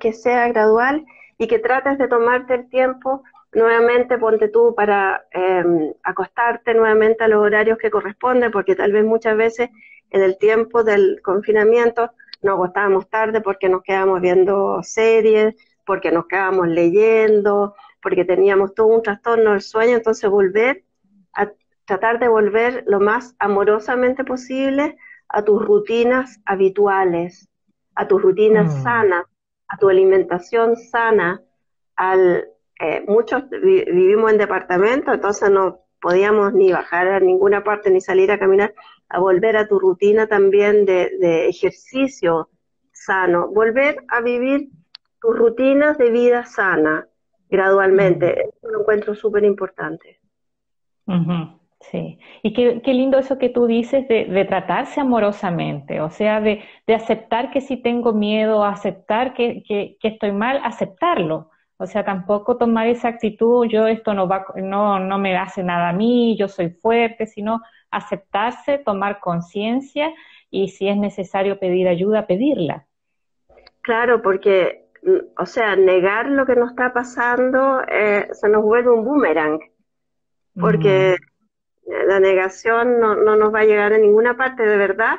que 0.00 0.12
sea 0.12 0.48
gradual 0.48 1.04
y 1.38 1.46
que 1.46 1.58
trates 1.58 1.98
de 1.98 2.08
tomarte 2.08 2.54
el 2.54 2.68
tiempo 2.68 3.22
nuevamente 3.52 4.18
ponte 4.18 4.48
tú 4.48 4.74
para 4.74 5.24
em, 5.30 5.92
acostarte 6.02 6.74
nuevamente 6.74 7.24
a 7.24 7.28
los 7.28 7.40
horarios 7.40 7.78
que 7.78 7.90
corresponden, 7.90 8.50
porque 8.50 8.74
tal 8.74 8.92
vez 8.92 9.04
muchas 9.04 9.36
veces 9.36 9.70
en 10.10 10.22
el 10.22 10.36
tiempo 10.38 10.84
del 10.84 11.20
confinamiento 11.22 12.10
nos 12.42 12.54
acostábamos 12.54 13.08
tarde 13.08 13.40
porque 13.40 13.68
nos 13.68 13.82
quedábamos 13.82 14.20
viendo 14.20 14.82
series, 14.82 15.54
porque 15.84 16.10
nos 16.10 16.26
quedábamos 16.26 16.68
leyendo, 16.68 17.74
porque 18.02 18.24
teníamos 18.24 18.74
todo 18.74 18.88
un 18.88 19.02
trastorno 19.02 19.52
del 19.52 19.62
sueño, 19.62 19.96
entonces 19.96 20.30
volver 20.30 20.84
a 21.34 21.50
tratar 21.84 22.18
de 22.18 22.28
volver 22.28 22.84
lo 22.86 23.00
más 23.00 23.34
amorosamente 23.38 24.24
posible 24.24 24.96
a 25.28 25.42
tus 25.42 25.64
rutinas 25.64 26.40
habituales, 26.44 27.48
a 27.94 28.06
tus 28.06 28.22
rutinas 28.22 28.74
mm. 28.74 28.82
sanas, 28.82 29.24
a 29.68 29.76
tu 29.76 29.88
alimentación 29.88 30.76
sana, 30.76 31.42
al 31.96 32.48
eh, 32.80 33.04
muchos 33.08 33.48
vivimos 33.50 34.30
en 34.30 34.38
departamento, 34.38 35.12
entonces 35.12 35.50
no 35.50 35.80
podíamos 36.00 36.52
ni 36.52 36.70
bajar 36.70 37.08
a 37.08 37.20
ninguna 37.20 37.64
parte 37.64 37.90
ni 37.90 38.00
salir 38.00 38.30
a 38.30 38.38
caminar, 38.38 38.72
a 39.08 39.18
volver 39.20 39.56
a 39.56 39.66
tu 39.66 39.78
rutina 39.78 40.26
también 40.26 40.84
de, 40.84 41.48
ejercicio 41.48 42.48
sano, 42.92 43.48
volver 43.48 44.04
a 44.08 44.20
vivir 44.20 44.68
tus 45.20 45.36
rutinas 45.36 45.98
de 45.98 46.10
vida 46.10 46.44
sana 46.44 47.06
gradualmente. 47.48 48.42
Eso 48.42 48.68
lo 48.68 48.80
encuentro 48.80 49.14
súper 49.14 49.44
importante. 49.44 50.20
Sí, 51.80 52.18
y 52.42 52.52
qué, 52.52 52.82
qué, 52.82 52.92
lindo 52.92 53.18
eso 53.18 53.38
que 53.38 53.48
tú 53.48 53.66
dices 53.66 54.06
de, 54.08 54.44
tratarse 54.46 55.00
amorosamente, 55.00 56.00
o 56.00 56.10
sea, 56.10 56.40
de, 56.40 56.62
aceptar 56.88 57.50
que 57.50 57.60
si 57.60 57.76
tengo 57.76 58.12
miedo, 58.12 58.64
aceptar 58.64 59.32
que, 59.32 59.62
que, 59.66 59.96
estoy 60.02 60.32
mal, 60.32 60.60
aceptarlo. 60.64 61.50
O 61.78 61.86
sea, 61.86 62.04
tampoco 62.04 62.56
tomar 62.56 62.88
esa 62.88 63.08
actitud, 63.08 63.66
yo 63.68 63.86
esto 63.86 64.12
no, 64.12 64.26
va, 64.26 64.44
no, 64.56 64.98
no 64.98 65.18
me 65.18 65.36
hace 65.36 65.62
nada 65.62 65.90
a 65.90 65.92
mí, 65.92 66.36
yo 66.36 66.48
soy 66.48 66.70
fuerte, 66.70 67.26
sino 67.26 67.60
aceptarse, 67.90 68.78
tomar 68.78 69.20
conciencia 69.20 70.12
y 70.50 70.68
si 70.68 70.88
es 70.88 70.96
necesario 70.96 71.58
pedir 71.58 71.88
ayuda, 71.88 72.26
pedirla. 72.26 72.86
Claro, 73.82 74.22
porque, 74.22 74.86
o 75.36 75.46
sea, 75.46 75.76
negar 75.76 76.28
lo 76.28 76.46
que 76.46 76.56
nos 76.56 76.70
está 76.70 76.92
pasando 76.92 77.82
eh, 77.88 78.28
se 78.32 78.48
nos 78.48 78.62
vuelve 78.62 78.90
un 78.90 79.04
boomerang, 79.04 79.60
porque 80.58 81.16
la 82.06 82.20
negación 82.20 83.00
no, 83.00 83.14
no 83.14 83.36
nos 83.36 83.54
va 83.54 83.60
a 83.60 83.64
llegar 83.64 83.92
a 83.92 83.98
ninguna 83.98 84.36
parte 84.36 84.64
de 84.64 84.76
verdad. 84.76 85.18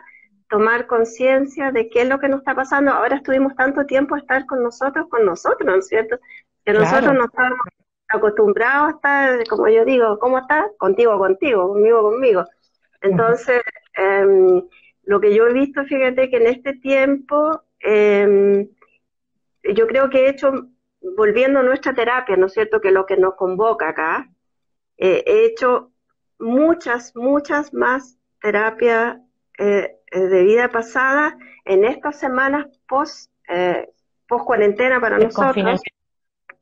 Tomar 0.49 0.87
conciencia 0.87 1.71
de 1.71 1.89
qué 1.89 2.01
es 2.01 2.09
lo 2.09 2.19
que 2.19 2.27
nos 2.27 2.39
está 2.39 2.55
pasando. 2.55 2.91
Ahora 2.91 3.17
estuvimos 3.17 3.55
tanto 3.55 3.85
tiempo 3.85 4.15
a 4.15 4.19
estar 4.19 4.45
con 4.45 4.63
nosotros, 4.63 5.07
con 5.09 5.25
nosotros, 5.25 5.65
¿no 5.65 5.75
es 5.75 5.87
cierto? 5.87 6.17
Que 6.65 6.73
nosotros 6.73 7.13
no 7.13 7.25
estamos 7.25 7.59
acostumbrados 8.07 8.87
a 8.87 8.95
estar, 8.95 9.47
como 9.47 9.67
yo 9.67 9.85
digo, 9.85 10.17
¿cómo 10.19 10.39
estás? 10.39 10.65
Contigo, 10.77 11.17
contigo, 11.17 11.69
conmigo, 11.69 12.01
conmigo. 12.01 12.45
Entonces, 13.01 13.61
em, 13.95 14.61
lo 15.03 15.19
que 15.19 15.33
yo 15.33 15.47
he 15.47 15.53
visto, 15.53 15.83
fíjate 15.85 16.29
que 16.29 16.37
en 16.37 16.47
este 16.47 16.73
tiempo, 16.73 17.63
em, 17.79 18.67
yo 19.63 19.87
creo 19.87 20.09
que 20.09 20.25
he 20.25 20.29
hecho, 20.29 20.51
volviendo 21.01 21.59
a 21.59 21.63
nuestra 21.63 21.93
terapia, 21.93 22.35
¿no 22.35 22.47
es 22.47 22.53
cierto?, 22.53 22.81
que 22.81 22.89
es 22.89 22.93
lo 22.93 23.05
que 23.05 23.17
nos 23.17 23.35
convoca 23.35 23.89
acá, 23.89 24.29
eh, 24.97 25.23
he 25.25 25.45
hecho 25.45 25.91
muchas, 26.39 27.15
muchas 27.15 27.73
más 27.73 28.17
terapias 28.41 29.17
eh, 29.57 29.95
eh, 30.11 30.19
de 30.19 30.43
vida 30.43 30.69
pasada 30.69 31.37
en 31.65 31.85
estas 31.85 32.19
semanas 32.19 32.67
post, 32.87 33.31
post 34.27 34.45
cuarentena 34.45 34.99
para 34.99 35.17
nosotros. 35.17 35.81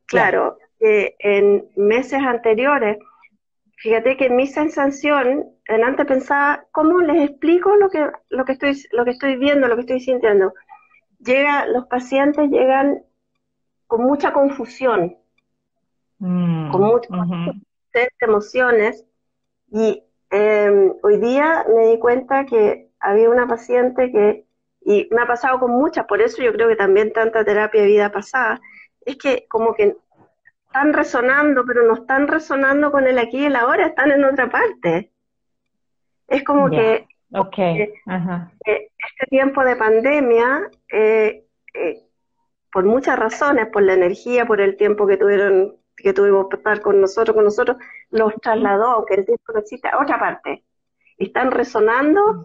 Claro, 0.05 0.57
en 0.79 1.67
meses 1.75 2.21
anteriores, 2.21 2.97
fíjate 3.77 4.17
que 4.17 4.29
mi 4.29 4.47
sensación, 4.47 5.45
en 5.65 5.83
antes 5.83 6.05
pensaba, 6.05 6.65
¿cómo 6.71 6.99
les 6.99 7.29
explico 7.29 7.75
lo 7.75 7.89
que, 7.89 8.09
lo 8.29 8.43
que 8.43 8.53
estoy, 8.53 8.75
lo 8.91 9.05
que 9.05 9.11
estoy 9.11 9.37
viendo, 9.37 9.67
lo 9.67 9.75
que 9.75 9.81
estoy 9.81 9.99
sintiendo? 9.99 10.53
Llega, 11.19 11.65
los 11.67 11.87
pacientes 11.87 12.49
llegan 12.49 13.03
con 13.85 14.03
mucha 14.03 14.33
confusión, 14.33 15.15
mm, 16.19 16.71
con 16.71 16.81
muchas 16.81 17.11
emociones, 18.19 19.05
y 19.71 20.03
em, 20.31 20.93
hoy 21.03 21.17
día 21.17 21.65
me 21.73 21.87
di 21.87 21.99
cuenta 21.99 22.45
que 22.45 22.89
había 22.99 23.29
una 23.29 23.47
paciente 23.47 24.11
que, 24.11 24.45
y 24.81 25.07
me 25.11 25.21
ha 25.21 25.27
pasado 25.27 25.59
con 25.59 25.71
muchas, 25.71 26.05
por 26.05 26.21
eso 26.21 26.41
yo 26.41 26.51
creo 26.51 26.67
que 26.67 26.75
también 26.75 27.13
tanta 27.13 27.45
terapia 27.45 27.81
de 27.81 27.87
vida 27.87 28.11
pasada, 28.11 28.59
es 29.05 29.17
que 29.17 29.45
como 29.47 29.73
que 29.73 29.95
están 30.67 30.93
resonando, 30.93 31.65
pero 31.65 31.83
no 31.83 31.95
están 31.95 32.27
resonando 32.27 32.91
con 32.91 33.07
el 33.07 33.17
aquí 33.17 33.39
y 33.39 33.45
el 33.45 33.55
ahora, 33.55 33.87
están 33.87 34.11
en 34.11 34.23
otra 34.23 34.49
parte. 34.49 35.11
Es 36.27 36.43
como 36.43 36.69
que, 36.69 37.07
este 38.53 39.25
tiempo 39.29 39.63
de 39.63 39.75
pandemia, 39.75 40.69
eh, 40.91 41.45
eh, 41.73 42.03
por 42.71 42.83
muchas 42.83 43.17
razones, 43.17 43.67
por 43.67 43.83
la 43.83 43.93
energía, 43.93 44.45
por 44.45 44.61
el 44.61 44.77
tiempo 44.77 45.07
que 45.07 45.17
tuvieron 45.17 45.75
que 45.95 46.13
tuvimos 46.13 46.47
que 46.47 46.57
estar 46.57 46.79
con 46.81 47.01
nosotros, 47.01 47.33
con 47.33 47.43
nosotros, 47.43 47.77
los 48.11 48.31
trasladó, 48.35 48.85
aunque 48.85 49.15
el 49.15 49.25
tiempo 49.25 49.51
no 49.51 49.59
existe, 49.61 49.87
a 49.87 49.99
otra 49.99 50.19
parte. 50.19 50.63
Están 51.17 51.49
resonando 51.49 52.43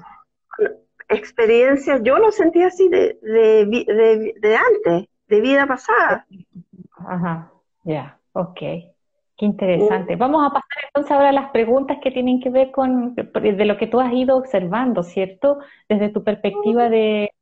experiencias, 1.11 2.01
yo 2.03 2.17
lo 2.17 2.33
sentí 2.33 2.63
así 2.63 2.89
de, 2.89 3.19
de, 3.21 4.35
de 4.41 4.57
antes, 4.57 5.07
de 5.27 5.41
vida 5.43 5.67
pasada. 5.67 6.27
Ajá, 7.07 7.52
ya, 7.85 8.19
ok. 8.33 8.59
Qué 9.37 9.47
interesante. 9.47 10.17
Vamos 10.17 10.47
a 10.47 10.51
pasar 10.51 10.85
entonces 10.87 11.11
ahora 11.11 11.31
a 11.31 11.33
las 11.33 11.51
preguntas 11.51 11.99
que 12.03 12.11
tienen 12.11 12.41
que 12.41 12.51
ver 12.51 12.71
con 12.71 13.15
de 13.15 13.65
lo 13.65 13.77
que 13.77 13.87
tú 13.87 13.99
has 13.99 14.13
ido 14.13 14.37
observando, 14.37 15.03
¿cierto? 15.03 15.59
Desde 15.89 16.11
tu 16.11 16.23
perspectiva 16.23 16.89
de, 16.89 17.33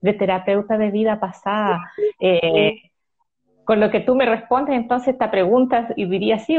terapeuta 0.00 0.78
de 0.78 0.90
vida 0.90 1.20
pasada. 1.20 1.92
Eh, 2.18 2.90
con 3.64 3.80
lo 3.80 3.90
que 3.90 4.00
tú 4.00 4.14
me 4.14 4.26
respondes, 4.26 4.74
entonces 4.74 5.14
esta 5.14 5.30
pregunta, 5.30 5.88
y 5.96 6.06
diría 6.06 6.36
así, 6.36 6.58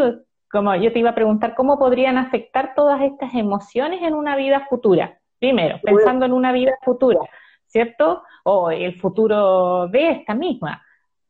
como 0.49 0.75
yo 0.75 0.93
te 0.93 0.99
iba 0.99 1.09
a 1.11 1.15
preguntar, 1.15 1.55
¿cómo 1.55 1.77
podrían 1.77 2.17
afectar 2.17 2.73
todas 2.75 3.01
estas 3.01 3.33
emociones 3.33 4.01
en 4.01 4.13
una 4.13 4.35
vida 4.35 4.65
futura? 4.69 5.19
Primero, 5.39 5.79
pensando 5.83 6.25
en 6.25 6.33
una 6.33 6.51
vida 6.51 6.71
futura, 6.83 7.19
¿cierto? 7.67 8.23
O 8.43 8.71
el 8.71 8.95
futuro 8.99 9.87
de 9.87 10.11
esta 10.11 10.33
misma. 10.33 10.81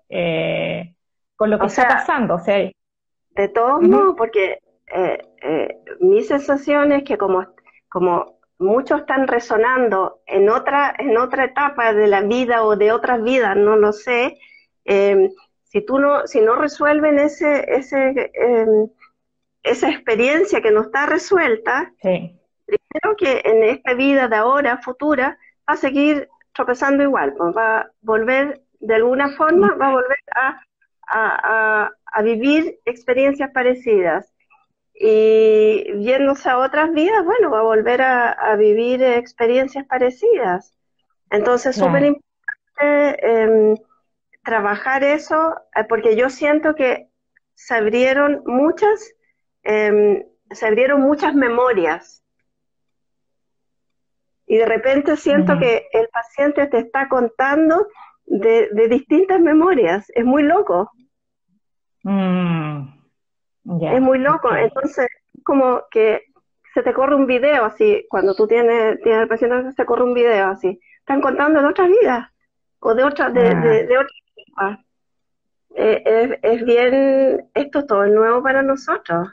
Eh, 0.07 0.94
con 1.35 1.49
lo 1.49 1.59
que 1.59 1.67
está 1.67 1.87
pasando. 1.87 2.35
O 2.35 2.39
sea, 2.39 2.71
de 3.35 3.47
todos 3.49 3.81
modos, 3.81 4.15
porque 4.17 4.59
eh, 4.87 5.17
eh, 5.41 5.79
mi 5.99 6.23
sensación 6.23 6.91
es 6.91 7.03
que 7.03 7.17
como, 7.17 7.45
como 7.89 8.39
muchos 8.57 9.01
están 9.01 9.27
resonando 9.27 10.21
en 10.25 10.49
otra, 10.49 10.95
en 10.97 11.17
otra 11.17 11.45
etapa 11.45 11.93
de 11.93 12.07
la 12.07 12.21
vida 12.21 12.63
o 12.63 12.75
de 12.75 12.91
otras 12.91 13.21
vidas, 13.23 13.55
no 13.57 13.75
lo 13.75 13.91
sé, 13.91 14.37
em, 14.85 15.29
si 15.63 15.81
tú 15.81 15.99
no, 15.99 16.25
si 16.27 16.39
no 16.41 16.55
resuelven 16.55 17.19
ese, 17.19 17.65
ese, 17.75 18.31
em, 18.33 18.87
esa 19.63 19.89
experiencia 19.89 20.61
que 20.61 20.71
no 20.71 20.81
está 20.81 21.05
resuelta, 21.05 21.93
primero 22.01 23.15
que 23.17 23.41
en 23.43 23.63
esta 23.63 23.93
vida 23.93 24.27
de 24.27 24.35
ahora, 24.37 24.77
futura, 24.77 25.37
va 25.67 25.73
a 25.73 25.77
seguir 25.77 26.29
tropezando 26.53 27.03
igual, 27.03 27.33
pues 27.37 27.55
va 27.55 27.79
a 27.79 27.91
volver 28.01 28.61
de 28.79 28.95
alguna 28.95 29.29
forma, 29.35 29.75
va 29.75 29.89
a 29.89 29.93
volver 29.93 30.19
a 30.35 30.61
a, 31.07 31.91
vivir 32.23 32.79
experiencias 32.85 33.51
parecidas. 33.51 34.31
Y 34.97 35.91
viéndose 35.95 36.49
a 36.49 36.57
otras 36.57 36.93
vidas, 36.93 37.25
bueno, 37.25 37.51
va 37.51 37.59
a 37.59 37.63
volver 37.63 38.01
a, 38.01 38.55
vivir 38.55 39.03
experiencias 39.03 39.85
parecidas. 39.85 40.73
Entonces, 41.29 41.75
súper 41.75 42.03
importante 42.05 43.43
em, 43.43 43.75
trabajar 44.43 45.03
eso, 45.03 45.55
eh, 45.75 45.83
porque 45.89 46.15
yo 46.15 46.29
siento 46.29 46.75
que 46.75 47.09
se 47.55 47.75
abrieron 47.75 48.43
muchas, 48.45 49.13
em, 49.63 50.23
se 50.51 50.67
abrieron 50.67 51.01
muchas 51.01 51.33
memorias. 51.33 52.23
Y 54.47 54.57
de 54.57 54.65
repente 54.65 55.17
siento 55.17 55.57
que 55.57 55.87
el 55.91 56.07
paciente 56.09 56.67
te 56.67 56.77
está 56.77 57.09
contando 57.09 57.87
de, 58.25 58.87
distintas 58.89 59.39
memorias. 59.39 60.11
Es 60.13 60.25
muy 60.25 60.43
loco. 60.43 60.91
Mm, 62.03 62.87
es 63.81 64.01
muy 64.01 64.19
loco. 64.19 64.55
Entonces, 64.55 65.07
como 65.43 65.83
que 65.89 66.23
se 66.73 66.83
te 66.83 66.93
corre 66.93 67.15
un 67.15 67.25
video 67.25 67.65
así, 67.65 68.05
cuando 68.09 68.35
tú 68.35 68.47
tienes, 68.47 68.99
tienes 69.01 69.23
el 69.23 69.27
paciente, 69.27 69.71
se 69.71 69.75
te 69.75 69.85
corre 69.85 70.03
un 70.03 70.13
video 70.13 70.47
así. 70.47 70.79
Están 70.99 71.21
contando 71.21 71.61
de 71.61 71.67
otras 71.67 71.89
vidas 71.89 72.29
o 72.79 72.93
de 72.93 73.03
otras, 73.03 73.33
de, 73.33 73.41
de, 73.41 73.95
ah. 74.57 74.67
otras 74.67 74.85
eh, 75.77 76.39
es, 76.41 76.65
bien, 76.65 77.49
esto 77.53 77.79
es 77.79 77.87
todo 77.87 78.05
nuevo 78.07 78.41
para 78.41 78.61
nosotros. 78.61 79.27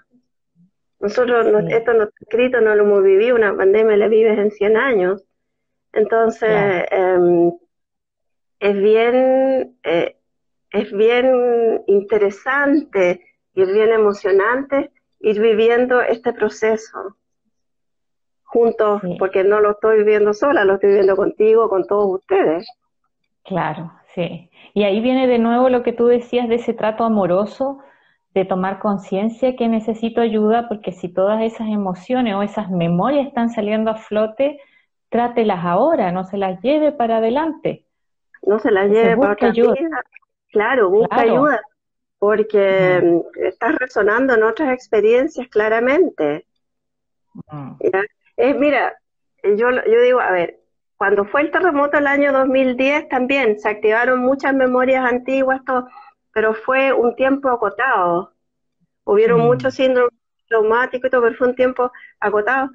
Nosotros, 0.99 1.47
esto 1.69 1.95
no 1.95 2.05
está 2.05 2.17
escrito, 2.21 2.61
no 2.61 2.75
lo 2.75 2.85
hemos 2.85 3.03
vivido, 3.03 3.37
una 3.37 3.57
pandemia 3.57 3.97
la 3.97 4.09
vives 4.09 4.39
en 4.39 4.51
100 4.51 4.77
años. 4.77 5.25
Entonces, 5.93 6.85
em, 6.91 7.53
es 8.63 8.81
bien, 8.81 9.77
eh, 9.83 10.17
es 10.71 10.93
bien 10.93 11.83
interesante 11.89 13.21
y 13.55 13.63
es 13.63 13.73
bien 13.73 13.91
emocionante 13.91 14.93
ir 15.19 15.41
viviendo 15.41 16.01
este 16.01 16.33
proceso 16.33 17.17
juntos, 18.45 19.03
porque 19.19 19.43
no 19.43 19.61
lo 19.61 19.73
estoy 19.73 19.99
viviendo 19.99 20.33
sola, 20.33 20.65
lo 20.65 20.75
estoy 20.75 20.91
viviendo 20.91 21.17
contigo, 21.17 21.69
con 21.69 21.87
todos 21.87 22.21
ustedes. 22.21 22.69
Claro, 23.45 23.93
sí. 24.15 24.51
Y 24.75 24.85
ahí 24.85 25.01
viene 25.01 25.27
de 25.27 25.39
nuevo 25.39 25.69
lo 25.69 25.83
que 25.83 25.93
tú 25.93 26.07
decías 26.07 26.49
de 26.49 26.57
ese 26.57 26.75
trato 26.75 27.03
amoroso, 27.03 27.79
de 28.35 28.45
tomar 28.45 28.79
conciencia 28.79 29.57
que 29.57 29.69
necesito 29.69 30.21
ayuda, 30.21 30.69
porque 30.69 30.93
si 30.93 31.09
todas 31.09 31.43
esas 31.43 31.67
emociones 31.69 32.35
o 32.35 32.43
esas 32.43 32.71
memorias 32.71 33.27
están 33.27 33.51
saliendo 33.51 33.91
a 33.91 33.97
flote, 33.97 34.61
trátelas 35.09 35.65
ahora, 35.65 36.13
no 36.13 36.25
se 36.25 36.37
las 36.37 36.61
lleve 36.63 36.93
para 36.93 37.17
adelante. 37.17 37.87
No 38.43 38.59
se 38.59 38.71
las 38.71 38.91
lleve 38.91 39.17
para 39.17 39.33
otra 39.33 39.49
ayuda. 39.49 39.75
Claro, 40.51 40.91
busca 40.91 41.21
ayuda, 41.21 41.63
porque 42.19 43.01
mm, 43.03 43.45
estás 43.47 43.75
resonando 43.77 44.35
en 44.35 44.43
otras 44.43 44.73
experiencias 44.75 45.49
claramente. 45.49 46.47
Eh, 48.37 48.55
mira, 48.55 48.95
yo, 49.43 49.71
yo 49.71 50.03
digo, 50.03 50.21
a 50.21 50.31
ver, 50.31 50.61
cuando 50.97 51.25
fue 51.25 51.41
el 51.41 51.51
terremoto 51.51 51.97
el 51.97 52.07
año 52.07 52.33
2010 52.33 53.09
también 53.09 53.59
se 53.59 53.69
activaron 53.69 54.21
muchas 54.21 54.55
memorias 54.55 55.05
antiguas, 55.05 55.65
todo, 55.65 55.89
pero 56.33 56.55
fue 56.55 56.93
un 56.93 57.17
tiempo 57.17 57.49
acotado. 57.49 58.35
Hubieron 59.05 59.41
mm. 59.41 59.45
muchos 59.45 59.75
síndromes 59.75 60.13
traumáticos 60.49 61.09
y 61.09 61.11
todo, 61.11 61.23
pero 61.23 61.35
fue 61.37 61.49
un 61.49 61.57
tiempo 61.57 61.91
acotado. 62.21 62.71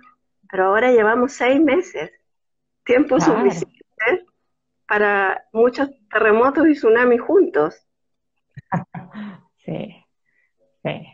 Pero 0.50 0.66
ahora 0.66 0.92
llevamos 0.92 1.34
seis 1.34 1.62
meses, 1.62 2.12
tiempo 2.84 3.20
suficiente 3.20 3.78
para 4.88 5.46
muchos 5.52 5.90
terremotos 6.10 6.68
y 6.68 6.74
tsunamis 6.74 7.22
juntos. 7.22 7.76
sí, 9.66 9.96
sí. 10.84 11.08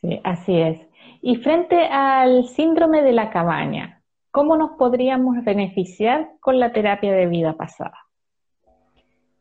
Sí, 0.00 0.20
así 0.24 0.60
es. 0.60 0.80
Y 1.22 1.36
frente 1.36 1.86
al 1.86 2.46
síndrome 2.48 3.02
de 3.02 3.12
la 3.12 3.30
cabaña, 3.30 4.02
¿cómo 4.30 4.56
nos 4.56 4.72
podríamos 4.72 5.42
beneficiar 5.44 6.32
con 6.40 6.58
la 6.58 6.72
terapia 6.72 7.12
de 7.12 7.26
vida 7.26 7.54
pasada? 7.54 7.96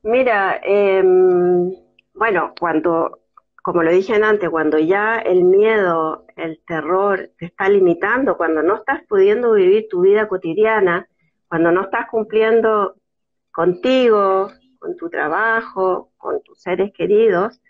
Mira, 0.03 0.59
em, 0.63 1.71
bueno, 2.13 2.53
cuando, 2.59 3.19
como 3.61 3.83
lo 3.83 3.91
dije 3.91 4.15
antes, 4.15 4.49
cuando 4.49 4.77
ya 4.77 5.15
el 5.15 5.43
miedo, 5.43 6.25
el 6.35 6.61
terror 6.65 7.31
te 7.37 7.45
está 7.47 7.69
limitando, 7.69 8.37
cuando 8.37 8.61
no 8.63 8.75
estás 8.75 9.01
pudiendo 9.07 9.53
vivir 9.53 9.87
tu 9.89 10.01
vida 10.01 10.27
cotidiana, 10.27 11.07
cuando 11.53 11.71
no 11.71 11.83
estás 11.83 12.09
cumpliendo 12.09 12.95
contigo, 13.51 14.49
con 14.79 14.97
tu 14.97 15.09
trabajo, 15.09 16.11
con 16.17 16.41
tus 16.41 16.59
seres 16.59 16.91
queridos, 16.93 17.61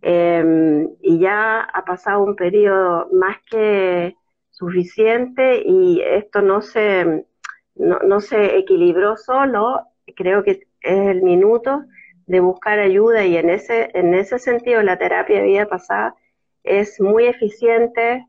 Em, 0.00 0.88
y 1.02 1.18
ya 1.18 1.60
ha 1.60 1.84
pasado 1.84 2.22
un 2.22 2.36
periodo 2.36 3.08
más 3.12 3.38
que 3.50 4.16
suficiente 4.50 5.62
y 5.64 6.00
esto 6.00 6.40
no 6.40 6.62
se, 6.62 7.26
no, 7.74 8.20
se 8.20 8.58
equilibró 8.58 9.16
solo, 9.16 9.82
creo 10.16 10.44
que 10.44 10.50
es 10.52 11.06
el 11.08 11.22
minuto 11.22 11.84
de 12.26 12.40
buscar 12.40 12.78
ayuda 12.78 13.24
y 13.24 13.36
en 13.36 13.50
ese, 13.50 13.90
en 13.94 14.14
ese 14.14 14.38
sentido 14.38 14.82
la 14.82 14.98
terapia 14.98 15.40
de 15.40 15.46
vida 15.46 15.66
pasada 15.66 16.14
es 16.62 17.00
muy 17.00 17.26
eficiente, 17.26 18.26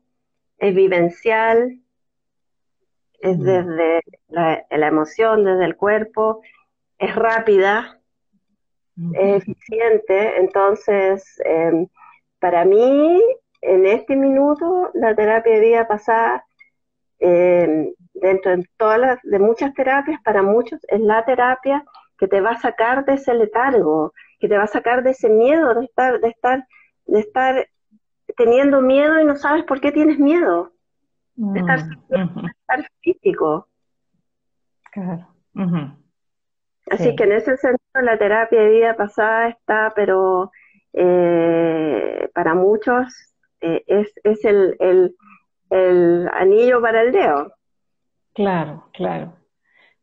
es 0.58 0.74
vivencial, 0.74 1.80
es 3.20 3.38
mm. 3.38 3.42
desde 3.42 4.00
la, 4.28 4.64
la 4.70 4.86
emoción, 4.86 5.44
desde 5.44 5.64
el 5.64 5.76
cuerpo, 5.76 6.42
es 6.98 7.14
rápida, 7.14 7.98
es 9.14 9.42
eficiente. 9.48 10.38
Entonces, 10.38 11.40
em, 11.44 11.86
para 12.38 12.64
mí, 12.64 13.20
en 13.62 13.86
este 13.86 14.16
minuto, 14.16 14.90
la 14.94 15.14
terapia 15.14 15.54
de 15.54 15.60
vida 15.60 15.88
pasada, 15.88 16.44
em, 17.18 17.92
dentro 18.14 18.56
de 18.56 18.64
todas 18.76 18.98
las, 18.98 19.18
de 19.22 19.38
muchas 19.38 19.72
terapias, 19.74 20.20
para 20.22 20.42
muchos 20.42 20.80
es 20.88 21.00
la 21.00 21.24
terapia 21.24 21.84
que 22.18 22.28
te 22.28 22.40
va 22.40 22.50
a 22.50 22.60
sacar 22.60 23.04
de 23.04 23.14
ese 23.14 23.34
letargo, 23.34 24.12
que 24.38 24.48
te 24.48 24.56
va 24.56 24.64
a 24.64 24.66
sacar 24.66 25.02
de 25.02 25.10
ese 25.10 25.30
miedo 25.30 25.74
de 25.74 25.84
estar, 25.84 26.20
de 26.20 26.28
estar, 26.28 26.66
de 27.06 27.20
estar 27.20 27.68
teniendo 28.36 28.82
miedo 28.82 29.20
y 29.20 29.24
no 29.24 29.36
sabes 29.36 29.64
por 29.64 29.80
qué 29.80 29.92
tienes 29.92 30.18
miedo. 30.18 30.72
De 31.42 31.60
estar, 31.60 31.80
mm, 32.10 32.82
físico. 33.00 33.66
Claro. 34.92 35.26
Así 36.90 37.16
que 37.16 37.24
en 37.24 37.32
ese 37.32 37.56
sentido 37.56 38.02
la 38.02 38.18
terapia 38.18 38.60
de 38.60 38.68
vida 38.68 38.94
pasada 38.94 39.48
está, 39.48 39.92
pero 39.96 40.50
eh, 40.92 42.28
para 42.34 42.54
muchos 42.54 43.06
eh, 43.62 43.82
es, 43.86 44.12
es 44.22 44.44
el, 44.44 44.76
el, 44.80 45.16
el 45.70 46.28
anillo 46.34 46.82
para 46.82 47.02
el 47.02 47.12
dedo. 47.12 47.54
Claro, 48.34 48.90
claro. 48.92 49.32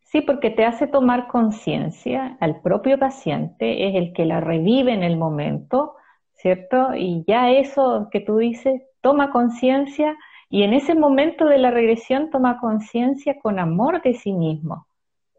Sí, 0.02 0.22
porque 0.22 0.50
te 0.50 0.66
hace 0.66 0.88
tomar 0.88 1.28
conciencia 1.28 2.36
al 2.40 2.62
propio 2.62 2.98
paciente, 2.98 3.90
es 3.90 3.96
el 3.96 4.12
que 4.14 4.26
la 4.26 4.40
revive 4.40 4.92
en 4.92 5.04
el 5.04 5.18
momento, 5.18 5.98
¿cierto? 6.34 6.96
Y 6.96 7.24
ya 7.28 7.52
eso 7.52 8.08
que 8.12 8.22
tú 8.22 8.38
dices, 8.38 8.82
toma 9.02 9.30
conciencia 9.32 10.18
y 10.50 10.64
en 10.64 10.74
ese 10.74 10.96
momento 10.96 11.46
de 11.46 11.58
la 11.58 11.72
regresión 11.72 12.30
toma 12.30 12.60
conciencia 12.60 13.38
con 13.40 13.60
amor 13.60 14.02
de 14.02 14.14
sí 14.14 14.34
mismo 14.34 14.88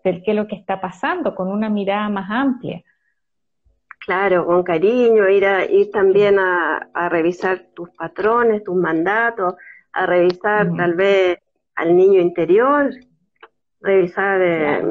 del 0.04 0.22
qué 0.22 0.30
es 0.32 0.36
lo 0.36 0.46
que 0.46 0.56
está 0.56 0.80
pasando, 0.80 1.34
con 1.34 1.48
una 1.48 1.68
mirada 1.68 2.08
más 2.08 2.30
amplia. 2.30 2.82
Claro, 4.00 4.46
con 4.46 4.62
cariño, 4.62 5.28
ir, 5.28 5.44
a, 5.44 5.64
ir 5.64 5.90
también 5.90 6.38
a, 6.38 7.08
revisar 7.10 7.66
tus 7.74 7.90
patrones, 7.90 8.64
tus 8.64 8.76
mandatos, 8.76 9.54
a 9.92 10.06
revisar 10.06 10.74
tal 10.76 10.94
vez 10.94 11.38
al 11.74 11.96
niño 11.96 12.20
interior, 12.20 12.90
revisar, 13.80 14.40
eh, 14.40 14.82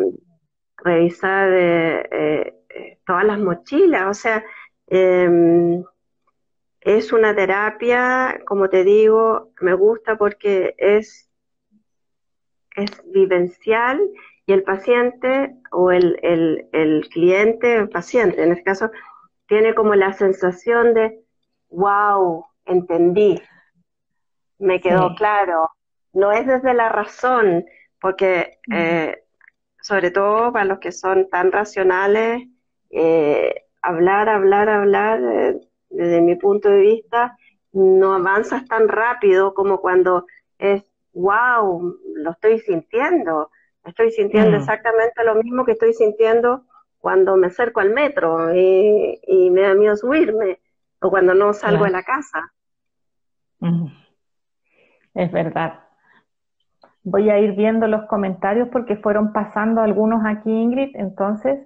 revisar 0.78 1.50
eh, 1.52 2.54
eh, 2.70 3.00
todas 3.06 3.26
las 3.26 3.40
mochilas, 3.40 4.08
o 4.08 4.14
sea, 4.14 4.44
em, 4.88 5.84
es 6.88 7.12
una 7.12 7.36
terapia, 7.36 8.40
como 8.46 8.70
te 8.70 8.86
digo, 8.86 9.52
me 9.60 9.74
gusta 9.74 10.16
porque 10.16 10.74
es, 10.78 11.30
es 12.78 12.90
vivencial 13.12 14.00
y 14.46 14.54
el 14.54 14.64
paciente 14.64 15.54
o 15.72 15.92
el, 15.92 16.18
el, 16.24 17.10
cliente, 17.10 17.76
el 17.76 17.90
paciente 17.90 18.42
en 18.42 18.54
este 18.54 18.64
caso, 18.64 18.90
tiene 19.48 19.76
como 19.76 19.96
la 19.96 20.14
sensación 20.14 20.94
de, 20.94 21.20
wow, 21.70 22.46
entendí, 22.64 23.42
me 24.58 24.80
quedó 24.80 25.14
claro. 25.16 25.70
No 26.14 26.32
es 26.32 26.48
desde 26.48 26.74
la 26.74 26.88
razón, 26.88 27.66
porque 28.00 28.60
eh, 28.74 29.24
sobre 29.82 30.10
todo 30.12 30.54
para 30.54 30.64
los 30.64 30.80
que 30.80 30.94
son 30.94 31.28
tan 31.30 31.52
racionales, 31.52 32.48
eh, 32.92 33.66
hablar, 33.82 34.30
hablar, 34.30 34.70
hablar, 34.70 35.20
eh, 35.22 35.67
desde 35.90 36.22
mi 36.22 36.36
punto 36.36 36.70
de 36.70 36.80
vista, 36.80 37.38
no 37.72 38.14
avanzas 38.14 38.66
tan 38.66 38.88
rápido 38.88 39.54
como 39.54 39.80
cuando 39.80 40.26
es, 40.58 40.84
wow, 41.14 41.96
lo 42.16 42.32
estoy 42.32 42.60
sintiendo. 42.60 43.52
Estoy 43.86 44.12
sintiendo 44.12 44.52
mm. 44.52 44.62
exactamente 44.62 45.24
lo 45.24 45.36
mismo 45.36 45.64
que 45.66 45.74
estoy 45.74 45.94
sintiendo 45.94 46.66
cuando 46.98 47.38
me 47.38 47.48
acerco 47.48 47.80
al 47.80 47.92
metro 47.92 48.54
y, 48.54 49.50
me 49.52 49.62
da 49.62 49.76
miedo 49.76 49.96
subirme 49.96 50.60
o 51.00 51.10
cuando 51.10 51.34
no 51.34 51.54
salgo 51.54 51.86
de 51.86 51.92
la 51.92 52.04
casa. 52.04 52.52
Mm. 53.60 53.88
Es 55.14 55.32
verdad. 55.32 55.80
Voy 57.04 57.30
a 57.30 57.40
ir 57.40 57.54
viendo 57.54 57.88
los 57.88 58.06
comentarios 58.08 58.68
porque 58.70 58.98
fueron 58.98 59.32
pasando 59.32 59.82
algunos 59.82 60.26
aquí, 60.26 60.52
Ingrid, 60.52 60.96
entonces 60.96 61.66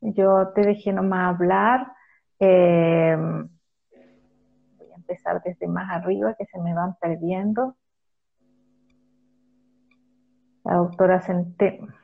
yo 0.00 0.52
te 0.54 0.60
dejé 0.60 0.92
nomás 0.92 1.34
hablar. 1.34 1.92
Eh, 2.38 3.16
a 3.16 3.55
empezar 5.06 5.42
desde 5.42 5.68
más 5.68 5.90
arriba 5.90 6.34
que 6.34 6.46
se 6.46 6.58
me 6.58 6.74
van 6.74 6.96
perdiendo. 7.00 7.76
La 10.64 10.76
doctora 10.76 11.20
Centeno 11.20 11.94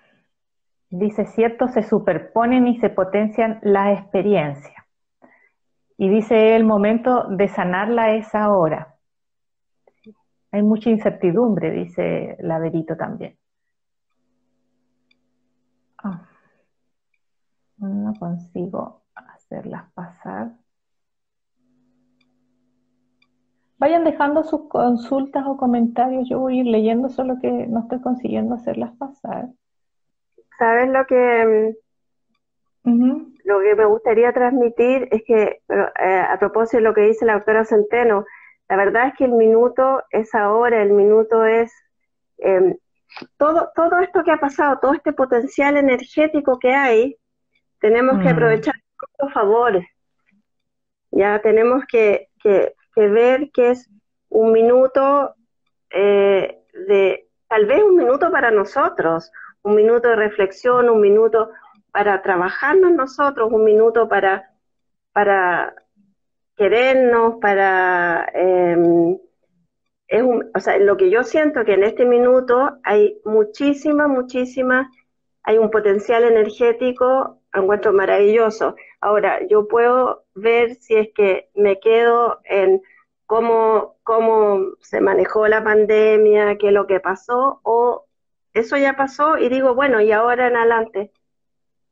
dice, 0.93 1.25
cierto, 1.27 1.69
se 1.69 1.83
superponen 1.83 2.69
y 2.69 2.79
se 2.79 2.91
potencian 2.91 3.59
las 3.63 3.99
experiencias. 3.99 4.85
Y 5.97 6.09
dice, 6.09 6.55
el 6.55 6.65
momento 6.65 7.29
de 7.29 7.49
sanarla 7.49 8.15
es 8.15 8.35
ahora. 8.35 8.95
Hay 10.51 10.63
mucha 10.63 10.91
incertidumbre, 10.91 11.71
dice 11.71 12.37
Laverito 12.41 12.97
también. 12.97 13.39
Ah, 16.05 16.29
no 17.79 18.13
consigo 18.19 19.03
hacerlas 19.15 19.91
pasar. 19.93 20.53
Vayan 23.83 24.05
dejando 24.05 24.45
sus 24.45 24.69
consultas 24.69 25.43
o 25.45 25.57
comentarios, 25.57 26.29
yo 26.29 26.39
voy 26.39 26.57
a 26.57 26.61
ir 26.61 26.67
leyendo, 26.69 27.09
solo 27.09 27.41
que 27.43 27.51
no 27.51 27.81
estoy 27.81 28.01
consiguiendo 28.01 28.55
hacerlas 28.55 28.93
pasar. 28.97 29.49
¿Sabes 30.57 30.89
lo 30.89 31.05
que 31.05 31.75
lo 32.85 33.61
que 33.61 33.75
me 33.75 33.85
gustaría 33.87 34.33
transmitir 34.33 35.09
es 35.11 35.25
que, 35.27 35.63
eh, 35.69 36.27
a 36.31 36.39
propósito 36.39 36.77
de 36.77 36.85
lo 36.85 36.95
que 36.95 37.01
dice 37.01 37.27
la 37.27 37.33
doctora 37.33 37.65
Centeno, 37.65 38.25
la 38.69 38.77
verdad 38.77 39.09
es 39.09 39.15
que 39.15 39.25
el 39.25 39.33
minuto 39.33 40.05
es 40.13 40.33
ahora, 40.33 40.81
el 40.81 40.93
minuto 40.93 41.45
es 41.45 41.73
em, 42.39 42.77
todo, 43.37 43.73
todo 43.75 43.99
esto 43.99 44.23
que 44.23 44.31
ha 44.31 44.39
pasado, 44.39 44.79
todo 44.81 44.95
este 44.95 45.13
potencial 45.13 45.77
energético 45.77 46.61
que 46.61 46.73
hay, 46.73 47.17
tenemos 47.81 48.21
que 48.21 48.29
mm. 48.29 48.33
aprovechar 48.33 48.75
a 49.19 49.29
favor. 49.31 49.85
Ya 51.11 51.41
tenemos 51.41 51.83
que, 51.91 52.29
que, 52.41 52.77
ver 52.97 53.51
que 53.51 53.71
es 53.71 53.91
un 54.29 54.53
minuto 54.53 55.35
eh, 55.91 56.59
de, 56.87 57.29
tal 57.49 57.67
vez 57.67 57.83
un 57.83 57.97
minuto 57.97 58.31
para 58.31 58.51
nosotros, 58.51 59.31
un 59.63 59.75
minuto 59.75 60.09
de 60.09 60.17
reflexión, 60.17 60.89
un 60.89 61.01
minuto 61.01 61.51
para 61.93 62.23
trabajarnos 62.23 62.93
nosotros, 62.93 63.53
un 63.53 63.65
minuto 63.65 64.09
para, 64.09 64.51
para 65.13 65.75
querernos, 66.57 67.37
para... 67.41 68.27
Eh, 68.35 69.19
es 70.09 70.23
un, 70.23 70.51
o 70.55 70.61
sea, 70.61 70.77
lo 70.79 70.97
que 70.99 71.09
yo 71.09 71.23
siento 71.25 71.65
que 71.65 71.73
en 71.75 71.85
este 71.85 72.05
minuto 72.05 72.79
hay 72.85 73.19
muchísima, 73.25 74.09
muchísima, 74.09 74.91
hay 75.43 75.57
un 75.57 75.71
potencial 75.71 76.25
energético, 76.25 77.41
encuentro 77.55 77.93
maravilloso. 77.93 78.77
Ahora, 79.03 79.45
yo 79.49 79.67
puedo 79.67 80.25
ver 80.35 80.77
si 80.77 80.95
es 80.95 81.09
que 81.13 81.51
me 81.55 81.81
quedo 81.81 82.41
en 82.45 82.81
cómo, 83.27 83.97
cómo 84.05 84.77
se 84.81 85.01
manejó 85.01 85.49
la 85.49 85.65
pandemia, 85.65 86.57
qué 86.57 86.69
es 86.69 86.73
lo 86.73 86.87
que 86.87 87.01
pasó, 87.01 87.61
o 87.65 88.07
eso 88.55 88.77
ya 88.77 88.95
pasó 88.95 89.39
y 89.39 89.49
digo, 89.49 89.75
bueno, 89.75 90.01
y 90.01 90.13
ahora 90.13 90.47
en 90.47 90.57
adelante, 90.57 91.13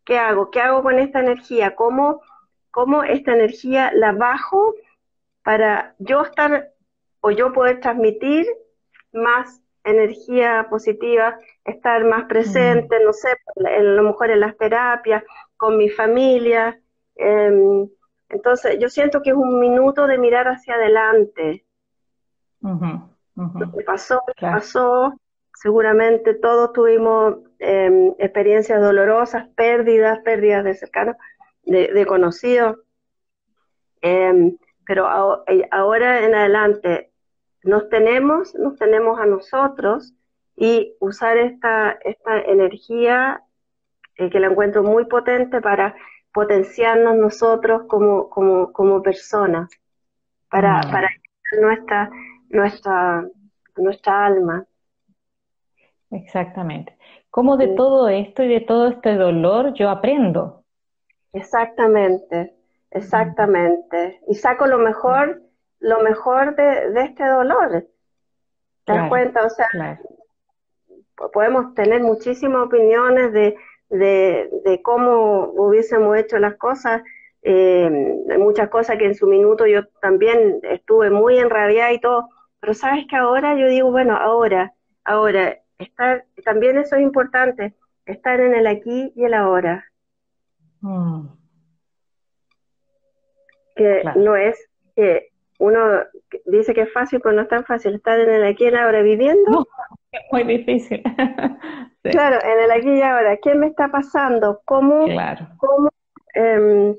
¿qué 0.05 0.19
hago? 0.19 0.53
¿Qué 0.53 0.61
hago 0.61 0.85
con 0.85 1.01
esta 1.01 1.19
energía? 1.19 1.75
¿Cómo, 1.75 2.23
cómo 2.71 3.03
esta 3.03 3.33
energía 3.33 3.91
la 3.93 4.13
bajo 4.13 4.77
para 5.43 5.97
yo 5.99 6.23
estar 6.23 6.73
o 7.23 7.33
yo 7.33 7.53
poder 7.53 7.81
transmitir 7.81 8.47
más 9.13 9.61
energía 9.83 10.69
positiva, 10.71 11.41
estar 11.65 12.05
más 12.05 12.27
presente, 12.27 13.03
no 13.05 13.13
sé, 13.13 13.31
a 13.67 13.83
lo 13.83 14.05
mejor 14.05 14.31
en 14.31 14.41
las 14.41 14.57
terapias, 14.57 15.25
con 15.57 15.77
mi 15.77 15.89
familia. 15.89 16.81
Em, 17.21 17.89
entonces, 18.31 18.79
yo 18.81 18.89
siento 18.89 19.21
que 19.23 19.31
es 19.31 19.37
un 19.37 19.61
minuto 19.61 20.07
de 20.07 20.19
mirar 20.19 20.49
hacia 20.49 20.75
adelante. 20.75 21.67
Lo 22.63 23.73
que 23.73 23.85
pasó, 23.85 24.23
pasó. 24.41 25.15
Seguramente 25.55 26.35
todos 26.35 26.73
tuvimos 26.73 27.37
em, 27.59 28.15
experiencias 28.19 28.81
dolorosas, 28.81 29.49
pérdidas, 29.55 30.21
pérdidas 30.21 30.65
de 30.65 30.75
cercanos, 30.75 31.17
de, 31.65 32.07
conocidos. 32.07 32.79
Em, 34.01 34.57
pero 34.87 35.45
eh, 35.47 35.69
ahora 35.71 36.25
en 36.25 36.35
adelante 36.35 37.13
nos 37.63 37.91
tenemos, 37.91 38.55
nos 38.55 38.77
tenemos 38.77 39.21
a 39.21 39.27
nosotros 39.27 40.15
y 40.57 40.95
usar 41.01 41.37
esta, 41.37 41.99
esta 42.05 42.41
energía 42.41 43.43
eh, 44.17 44.31
que 44.31 44.41
la 44.41 44.47
encuentro 44.47 44.83
muy 44.83 45.05
potente 45.05 45.61
para 45.61 45.95
potenciarnos 46.33 47.17
nosotros 47.17 47.83
como, 47.89 48.29
como, 48.31 48.73
como 48.73 49.03
personas, 49.03 49.71
para, 50.49 50.79
mm. 50.79 50.91
para 50.91 51.11
nuestra, 51.61 52.11
nuestra, 52.49 53.25
nuestra 53.77 54.27
alma. 54.27 54.65
Exactamente. 56.11 56.97
¿Cómo 57.31 57.57
de 57.57 57.69
todo 57.69 58.09
esto 58.09 58.43
y 58.43 58.49
de 58.49 58.61
todo 58.61 58.89
este 58.89 59.15
dolor 59.15 59.75
yo 59.75 59.89
aprendo? 59.89 60.65
Exactamente, 61.33 62.55
exactamente. 62.91 64.21
Y 64.27 64.35
saco 64.35 64.67
lo 64.67 64.79
mejor 64.79 65.43
lo 65.81 66.01
mejor 66.03 66.55
de, 66.55 67.03
este 67.03 67.27
dolor. 67.27 67.87
¿Te 68.85 68.93
das 68.93 69.09
cuenta? 69.09 69.45
O 69.45 69.51
sea, 69.51 69.99
podemos 71.33 71.75
tener 71.75 72.03
muchísimas 72.03 72.67
opiniones 72.67 73.33
de, 73.33 73.57
de, 73.91 74.81
cómo 74.83 75.51
hubiésemos 75.55 76.17
hecho 76.17 76.39
las 76.39 76.57
cosas. 76.57 77.03
Eh, 77.43 78.17
hay 78.31 78.39
muchas 78.39 78.69
cosas 78.69 78.97
que 78.99 79.07
en 79.07 79.15
su 79.15 79.27
minuto 79.27 79.67
yo 79.67 79.87
también 80.01 80.61
estuve 80.63 81.11
muy 81.11 81.39
enrabiada 81.39 81.93
y 81.93 82.01
todo, 82.01 82.29
pero 82.61 82.75
sabes 82.75 83.07
que 83.09 83.17
ahora 83.17 83.57
yo 83.57 83.67
digo, 83.67 83.91
bueno, 83.91 84.17
ahora, 84.17 84.75
ahora, 85.05 85.59
estar, 85.79 86.25
también 86.45 86.79
eso 86.79 86.97
es 86.97 87.03
importante, 87.03 87.75
estar 88.07 88.41
en 88.41 88.55
el 88.55 88.67
aquí 88.67 89.13
y 89.17 89.25
el 89.25 89.35
ahora. 89.35 89.85
Mm. 90.81 91.27
Que 93.77 94.03
no 94.17 94.37
es 94.37 94.69
que 94.95 95.31
uno 95.59 95.81
dice 96.47 96.75
que 96.75 96.83
es 96.83 96.93
fácil, 96.93 97.21
pero 97.21 97.35
no 97.35 97.43
es 97.43 97.49
tan 97.49 97.65
fácil 97.65 97.95
estar 97.95 98.19
en 98.19 98.31
el 98.31 98.45
aquí 98.45 98.65
y 98.65 98.69
el 98.69 98.77
ahora 98.77 99.03
viviendo. 99.03 99.67
Es 100.13 100.21
muy 100.33 100.45
difícil. 100.45 101.03
Claro, 102.03 102.39
en 102.43 102.61
el 102.65 102.71
aquí 102.71 102.89
y 102.89 103.03
ahora, 103.03 103.37
¿qué 103.37 103.55
me 103.55 103.67
está 103.67 103.89
pasando? 103.89 104.63
¿Cómo, 104.65 105.07
cómo, 105.59 105.91
em, 106.33 106.97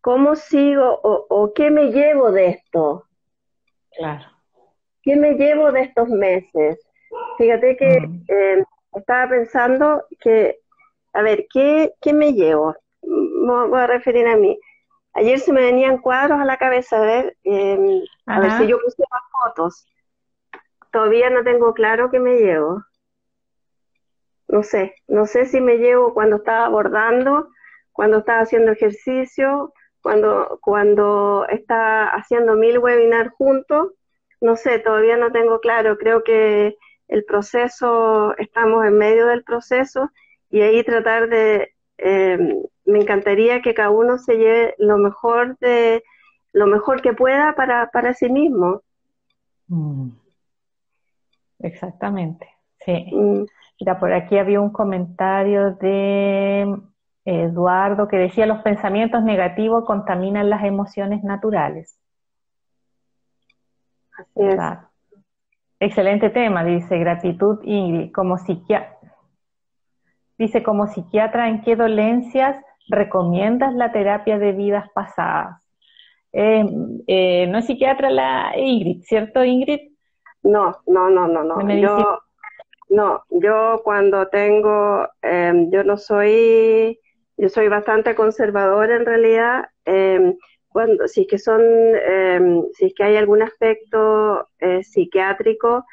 cómo 0.00 0.36
sigo 0.36 1.00
o, 1.02 1.52
qué 1.52 1.72
me 1.72 1.86
llevo 1.86 2.30
de 2.30 2.50
esto? 2.50 3.04
Claro. 3.96 4.26
¿Qué 5.02 5.16
me 5.16 5.32
llevo 5.32 5.72
de 5.72 5.80
estos 5.80 6.08
meses? 6.08 6.78
Fíjate 7.36 7.76
que 7.76 7.96
em, 8.28 8.64
estaba 8.94 9.28
pensando 9.28 10.04
que, 10.20 10.60
a 11.12 11.22
ver, 11.22 11.48
¿qué, 11.52 11.92
¿qué 12.00 12.12
me 12.12 12.32
llevo? 12.32 12.76
Voy 13.02 13.80
a 13.80 13.88
referir 13.88 14.28
a 14.28 14.36
mí 14.36 14.56
Ayer 15.14 15.40
se 15.40 15.52
me 15.52 15.62
venían 15.62 15.98
cuadros 15.98 16.38
a 16.40 16.44
la 16.44 16.56
cabeza, 16.56 16.96
a 16.96 17.00
ver, 17.00 17.36
em, 17.42 18.02
a 18.26 18.40
ver 18.40 18.52
si 18.52 18.66
yo 18.68 18.78
puse 18.80 19.02
más 19.10 19.22
fotos. 19.32 19.86
Todavía 20.90 21.30
no 21.30 21.42
tengo 21.44 21.72
claro 21.74 22.10
qué 22.10 22.18
me 22.18 22.38
llevo. 22.38 22.84
No 24.48 24.62
sé, 24.62 24.94
no 25.06 25.26
sé 25.26 25.46
si 25.46 25.60
me 25.60 25.76
llevo 25.76 26.12
cuando 26.12 26.36
estaba 26.36 26.68
bordando, 26.68 27.48
cuando 27.92 28.18
estaba 28.18 28.40
haciendo 28.40 28.72
ejercicio, 28.72 29.72
cuando, 30.02 30.58
cuando 30.60 31.46
estaba 31.48 32.08
haciendo 32.08 32.54
mil 32.54 32.78
webinars 32.78 33.32
juntos. 33.34 33.92
No 34.40 34.56
sé, 34.56 34.78
todavía 34.78 35.16
no 35.16 35.30
tengo 35.30 35.60
claro. 35.60 35.98
Creo 35.98 36.24
que 36.24 36.76
el 37.08 37.24
proceso, 37.24 38.34
estamos 38.38 38.84
en 38.86 38.98
medio 38.98 39.26
del 39.26 39.44
proceso 39.44 40.10
y 40.50 40.62
ahí 40.62 40.82
tratar 40.82 41.28
de 41.28 41.74
eh, 41.98 42.38
me 42.86 43.00
encantaría 43.00 43.62
que 43.62 43.74
cada 43.74 43.90
uno 43.90 44.18
se 44.18 44.36
lleve 44.36 44.74
lo 44.78 44.96
mejor 44.98 45.58
de 45.58 46.02
lo 46.52 46.66
mejor 46.66 47.02
que 47.02 47.12
pueda 47.12 47.54
para, 47.54 47.90
para 47.90 48.14
sí 48.14 48.28
mismo. 48.28 48.82
Mm. 49.68 50.08
Exactamente, 51.60 52.48
sí. 52.84 53.06
Mm. 53.12 53.44
Mira, 53.80 53.98
por 53.98 54.12
aquí 54.12 54.36
había 54.38 54.60
un 54.60 54.70
comentario 54.70 55.72
de 55.76 56.66
Eduardo 57.24 58.08
que 58.08 58.18
decía 58.18 58.44
los 58.46 58.62
pensamientos 58.62 59.22
negativos 59.22 59.84
contaminan 59.86 60.50
las 60.50 60.64
emociones 60.64 61.22
naturales. 61.24 61.98
Así 64.18 64.46
es. 64.46 64.60
Excelente 65.82 66.28
tema, 66.28 66.62
dice 66.62 66.98
gratitud 66.98 67.60
Ingrid. 67.62 68.12
Como 68.12 68.36
psiquiatra, 68.36 68.98
dice 70.36 70.62
como 70.62 70.86
psiquiatra, 70.88 71.48
¿en 71.48 71.62
qué 71.62 71.74
dolencias 71.74 72.62
recomiendas 72.90 73.74
la 73.74 73.92
terapia 73.92 74.38
de 74.38 74.52
vidas 74.52 74.88
pasadas. 74.94 75.62
Eh, 76.32 76.64
eh, 77.06 77.46
no 77.48 77.58
es 77.58 77.66
psiquiatra 77.66 78.10
la 78.10 78.52
Ingrid, 78.56 79.02
¿cierto 79.02 79.44
Ingrid? 79.44 79.89
No, 80.42 80.80
no, 80.86 81.10
no, 81.10 81.28
no, 81.28 81.44
no. 81.44 81.74
Yo, 81.74 82.18
no, 82.88 83.24
yo 83.30 83.80
cuando 83.84 84.28
tengo, 84.28 85.06
em, 85.22 85.70
yo 85.70 85.84
no 85.84 85.96
soy, 85.96 86.98
yo 87.36 87.48
soy 87.48 87.68
bastante 87.68 88.14
conservadora 88.14 88.96
en 88.96 89.06
realidad. 89.06 89.68
Em, 89.84 90.36
cuando, 90.68 91.08
si 91.08 91.22
es 91.22 91.26
que 91.26 91.38
son, 91.38 91.62
em, 91.62 92.64
si 92.74 92.86
es 92.86 92.94
que 92.94 93.04
hay 93.04 93.16
algún 93.16 93.42
aspecto 93.42 94.46
eh, 94.58 94.82
psiquiátrico, 94.82 95.84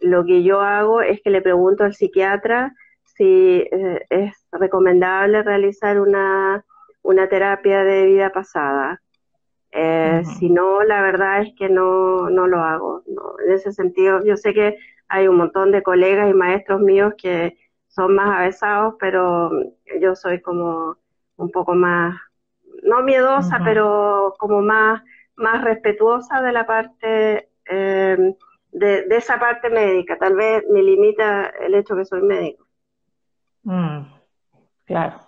lo 0.00 0.24
que 0.24 0.42
yo 0.42 0.62
hago 0.62 1.02
es 1.02 1.20
que 1.20 1.28
le 1.28 1.42
pregunto 1.42 1.84
al 1.84 1.94
psiquiatra 1.94 2.72
si 3.16 3.64
eh, 3.70 4.06
es 4.10 4.34
recomendable 4.52 5.42
realizar 5.42 6.00
una, 6.00 6.64
terapia 7.30 7.84
de 7.84 8.06
vida 8.06 8.30
pasada. 8.30 9.00
Eh, 9.76 10.22
si 10.24 10.50
no, 10.50 10.82
la 10.84 11.02
verdad 11.02 11.42
es 11.42 11.54
que 11.56 11.68
no, 11.68 12.30
no 12.30 12.46
lo 12.46 12.60
hago. 12.62 13.02
En 13.46 13.52
ese 13.52 13.72
sentido, 13.72 14.24
yo 14.24 14.36
sé 14.36 14.54
que 14.54 14.78
hay 15.08 15.28
un 15.28 15.36
montón 15.36 15.72
de 15.72 15.82
colegas 15.82 16.30
y 16.30 16.34
maestros 16.34 16.80
míos 16.80 17.14
que 17.18 17.58
son 17.88 18.14
más 18.14 18.30
avesados, 18.40 18.94
pero 18.98 19.50
yo 20.00 20.14
soy 20.16 20.40
como 20.40 20.96
un 21.36 21.50
poco 21.50 21.74
más, 21.74 22.16
no 22.82 23.02
miedosa, 23.02 23.62
pero 23.64 24.34
como 24.38 24.62
más, 24.62 25.02
más 25.36 25.62
respetuosa 25.64 26.42
de 26.42 26.52
la 26.52 26.66
parte, 26.66 27.50
eh, 27.70 28.34
de, 28.72 29.02
de 29.02 29.16
esa 29.16 29.38
parte 29.38 29.70
médica. 29.70 30.18
Tal 30.18 30.36
vez 30.36 30.64
me 30.70 30.82
limita 30.82 31.48
el 31.60 31.74
hecho 31.74 31.96
que 31.96 32.04
soy 32.06 32.22
médico. 32.22 32.66
Mm, 33.64 34.06
claro, 34.86 35.20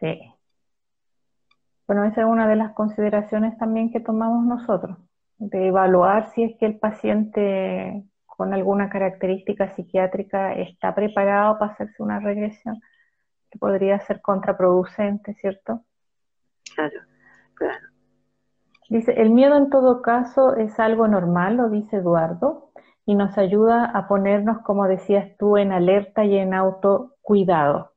Sí. 0.00 0.33
Bueno, 1.86 2.04
esa 2.04 2.22
es 2.22 2.26
una 2.26 2.48
de 2.48 2.56
las 2.56 2.72
consideraciones 2.72 3.58
también 3.58 3.92
que 3.92 4.00
tomamos 4.00 4.44
nosotros, 4.46 4.96
de 5.38 5.68
evaluar 5.68 6.30
si 6.32 6.44
es 6.44 6.56
que 6.58 6.66
el 6.66 6.78
paciente 6.78 8.04
con 8.26 8.54
alguna 8.54 8.88
característica 8.88 9.74
psiquiátrica 9.74 10.54
está 10.54 10.94
preparado 10.94 11.58
para 11.58 11.72
hacerse 11.72 12.02
una 12.02 12.20
regresión, 12.20 12.80
que 13.50 13.58
podría 13.58 14.00
ser 14.00 14.20
contraproducente, 14.20 15.34
¿cierto? 15.34 15.82
Claro, 16.74 17.00
claro. 17.54 17.86
Dice, 18.88 19.12
el 19.20 19.30
miedo 19.30 19.56
en 19.56 19.70
todo 19.70 20.02
caso 20.02 20.56
es 20.56 20.78
algo 20.80 21.06
normal, 21.06 21.56
lo 21.56 21.68
dice 21.68 21.96
Eduardo, 21.96 22.70
y 23.06 23.14
nos 23.14 23.36
ayuda 23.38 23.84
a 23.84 24.08
ponernos, 24.08 24.62
como 24.62 24.86
decías 24.88 25.36
tú, 25.38 25.56
en 25.56 25.72
alerta 25.72 26.24
y 26.24 26.36
en 26.36 26.54
autocuidado, 26.54 27.92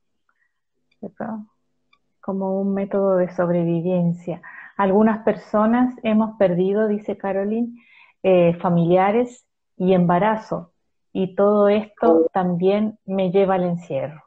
como 2.27 2.59
un 2.59 2.73
método 2.73 3.15
de 3.15 3.33
sobrevivencia. 3.33 4.41
Algunas 4.75 5.23
personas 5.23 5.95
hemos 6.03 6.37
perdido, 6.37 6.89
dice 6.89 7.15
Caroline, 7.15 7.81
eh, 8.21 8.53
familiares 8.55 9.47
y 9.77 9.93
embarazo. 9.93 10.73
Y 11.13 11.35
todo 11.35 11.69
esto 11.69 12.29
también 12.33 12.99
me 13.05 13.31
lleva 13.31 13.55
al 13.55 13.63
encierro. 13.63 14.21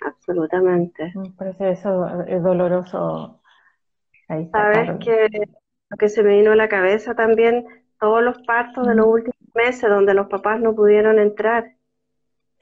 Absolutamente. 0.00 1.12
Me 1.16 1.30
parece 1.32 1.72
eso 1.72 2.24
es 2.24 2.40
doloroso. 2.40 3.40
Sabes 4.28 4.90
que 5.04 5.26
lo 5.90 5.96
que 5.96 6.08
se 6.08 6.22
me 6.22 6.36
vino 6.36 6.52
a 6.52 6.56
la 6.56 6.68
cabeza 6.68 7.16
también, 7.16 7.66
todos 7.98 8.22
los 8.22 8.38
partos 8.42 8.86
de 8.86 8.94
los 8.94 9.06
últimos 9.06 9.54
meses 9.56 9.90
donde 9.90 10.14
los 10.14 10.28
papás 10.28 10.60
no 10.60 10.72
pudieron 10.72 11.18
entrar. 11.18 11.74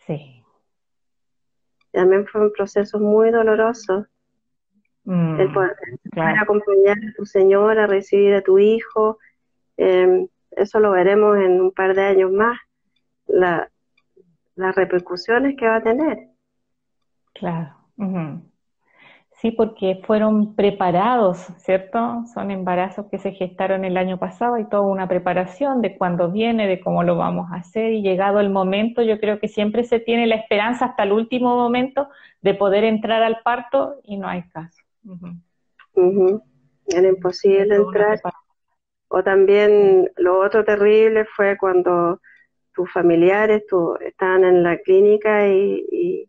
Sí. 0.06 0.35
También 1.96 2.26
fue 2.26 2.42
un 2.42 2.52
proceso 2.52 2.98
muy 2.98 3.30
doloroso. 3.30 4.06
Mm, 5.04 5.40
el 5.40 5.50
poder, 5.50 5.72
acompañar 6.38 6.98
a 6.98 7.16
tu 7.16 7.24
señora, 7.24 7.86
recibir 7.86 8.34
a 8.34 8.42
tu 8.42 8.58
hijo. 8.58 9.18
Eh, 9.78 10.28
eso 10.50 10.78
lo 10.78 10.90
veremos 10.90 11.38
en 11.38 11.58
un 11.58 11.72
par 11.72 11.94
de 11.94 12.02
años 12.02 12.30
más, 12.30 12.58
la, 13.26 13.70
las 14.56 14.76
repercusiones 14.76 15.56
que 15.56 15.66
va 15.66 15.76
a 15.76 15.82
tener. 15.82 16.18
Claro. 17.32 17.74
Sí, 19.36 19.50
porque 19.50 20.00
fueron 20.06 20.54
preparados, 20.54 21.38
¿cierto? 21.58 22.24
Son 22.32 22.50
embarazos 22.50 23.06
que 23.10 23.18
se 23.18 23.32
gestaron 23.32 23.84
el 23.84 23.98
año 23.98 24.18
pasado 24.18 24.56
y 24.58 24.64
toda 24.64 24.82
una 24.82 25.08
preparación 25.08 25.82
de 25.82 25.96
cuándo 25.98 26.30
viene, 26.30 26.66
de 26.66 26.80
cómo 26.80 27.02
lo 27.02 27.16
vamos 27.16 27.52
a 27.52 27.56
hacer 27.56 27.92
y 27.92 28.00
llegado 28.00 28.40
el 28.40 28.48
momento, 28.48 29.02
yo 29.02 29.20
creo 29.20 29.38
que 29.38 29.48
siempre 29.48 29.84
se 29.84 30.00
tiene 30.00 30.26
la 30.26 30.36
esperanza 30.36 30.86
hasta 30.86 31.02
el 31.02 31.12
último 31.12 31.54
momento 31.54 32.08
de 32.40 32.54
poder 32.54 32.84
entrar 32.84 33.22
al 33.22 33.40
parto 33.44 33.96
y 34.04 34.16
no 34.16 34.26
hay 34.26 34.42
caso. 34.48 34.82
Era 36.88 37.08
imposible 37.08 37.76
entrar. 37.76 38.20
O 39.08 39.22
también 39.22 40.10
lo 40.16 40.40
otro 40.40 40.64
terrible 40.64 41.26
fue 41.26 41.56
cuando 41.58 42.20
tus 42.74 42.90
familiares 42.92 43.66
tu, 43.66 43.96
estaban 44.00 44.44
en 44.44 44.62
la 44.62 44.78
clínica 44.78 45.48
y, 45.48 46.28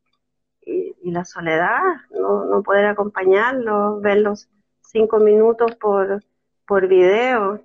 la 1.03 1.25
soledad, 1.25 1.81
no, 2.11 2.45
no 2.45 2.63
poder 2.63 2.85
acompañarlos, 2.85 4.01
verlos 4.01 4.49
cinco 4.81 5.19
minutos 5.19 5.75
por, 5.75 6.23
por 6.67 6.87
video. 6.87 7.61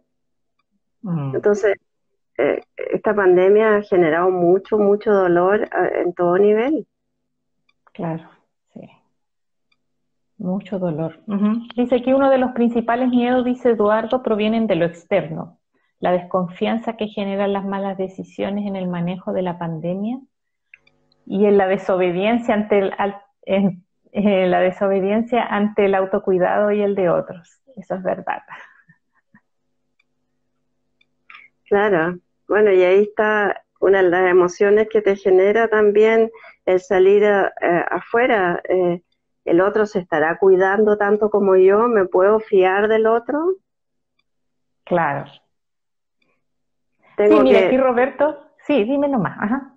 Mm. 1.03 1.35
Entonces, 1.35 1.77
eh, 2.39 2.63
esta 2.77 3.15
pandemia 3.15 3.77
ha 3.77 3.83
generado 3.83 4.31
mucho, 4.31 4.79
mucho 4.79 5.13
dolor 5.13 5.63
eh, 5.63 6.03
en 6.05 6.13
todo 6.15 6.39
nivel. 6.39 6.87
Claro. 7.93 8.31
Mucho 10.39 10.81
dolor. 10.81 11.21
Dice 11.77 12.03
que 12.03 12.15
uno 12.15 12.29
de 12.29 12.39
los 12.39 12.51
principales 12.51 13.11
miedos, 13.11 13.45
dice 13.45 13.71
Eduardo, 13.71 14.25
provienen 14.25 14.67
de 14.67 14.75
lo 14.75 14.87
externo. 14.87 15.61
La 16.01 16.11
desconfianza 16.11 16.97
que 16.97 17.07
generan 17.07 17.53
las 17.53 17.65
malas 17.65 17.97
decisiones 17.97 18.67
en 18.67 18.75
el 18.75 18.89
manejo 18.89 19.33
de 19.33 19.43
la 19.43 19.57
pandemia 19.57 20.19
y 21.27 21.47
en 21.47 21.57
la 21.57 21.67
desobediencia 21.67 22.55
ante 22.55 22.79
el, 22.79 22.95
en, 23.43 24.51
la 24.51 24.61
desobediencia 24.61 25.45
ante 25.45 25.87
el 25.87 25.95
autocuidado 25.95 26.71
y 26.71 26.83
el 26.83 26.95
de 26.95 27.09
otros. 27.09 27.61
Eso 27.77 27.95
es 27.95 28.03
verdad. 28.03 28.43
Claro. 31.65 32.19
Bueno, 32.49 32.71
y 32.71 32.83
ahí 32.83 33.03
está 33.05 33.63
una 33.81 34.03
de 34.03 34.11
las 34.11 34.31
emociones 34.31 34.89
que 34.91 35.01
te 35.01 35.17
genera 35.17 35.69
también 35.69 36.31
el 36.67 36.81
salir 36.81 37.25
eh, 37.25 37.85
afuera. 37.91 38.61
Eh, 38.69 39.03
¿El 39.45 39.61
otro 39.61 39.87
se 39.87 39.99
estará 39.99 40.39
cuidando 40.39 40.97
tanto 40.99 41.31
como 41.31 41.57
yo? 41.57 41.89
¿Me 41.89 42.05
puedo 42.05 42.39
fiar 42.41 42.89
del 42.89 43.07
otro? 43.07 43.57
Claro. 44.85 45.25
Tengo 47.17 47.39
sí, 47.39 47.43
mira, 47.43 47.67
aquí 47.67 47.77
Roberto, 47.77 48.39
sí, 48.67 48.85
dime 48.85 49.09
nomás. 49.09 49.37
Ajá. 49.41 49.72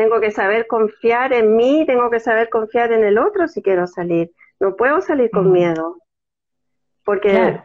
Tengo 0.00 0.18
que 0.18 0.30
saber 0.30 0.66
confiar 0.66 1.34
en 1.34 1.56
mí, 1.56 1.84
tengo 1.84 2.08
que 2.08 2.20
saber 2.20 2.48
confiar 2.48 2.90
en 2.90 3.04
el 3.04 3.18
otro 3.18 3.46
si 3.48 3.60
quiero 3.60 3.86
salir. 3.86 4.32
No 4.58 4.74
puedo 4.74 5.02
salir 5.02 5.30
con 5.30 5.52
miedo, 5.52 5.98
porque 7.04 7.60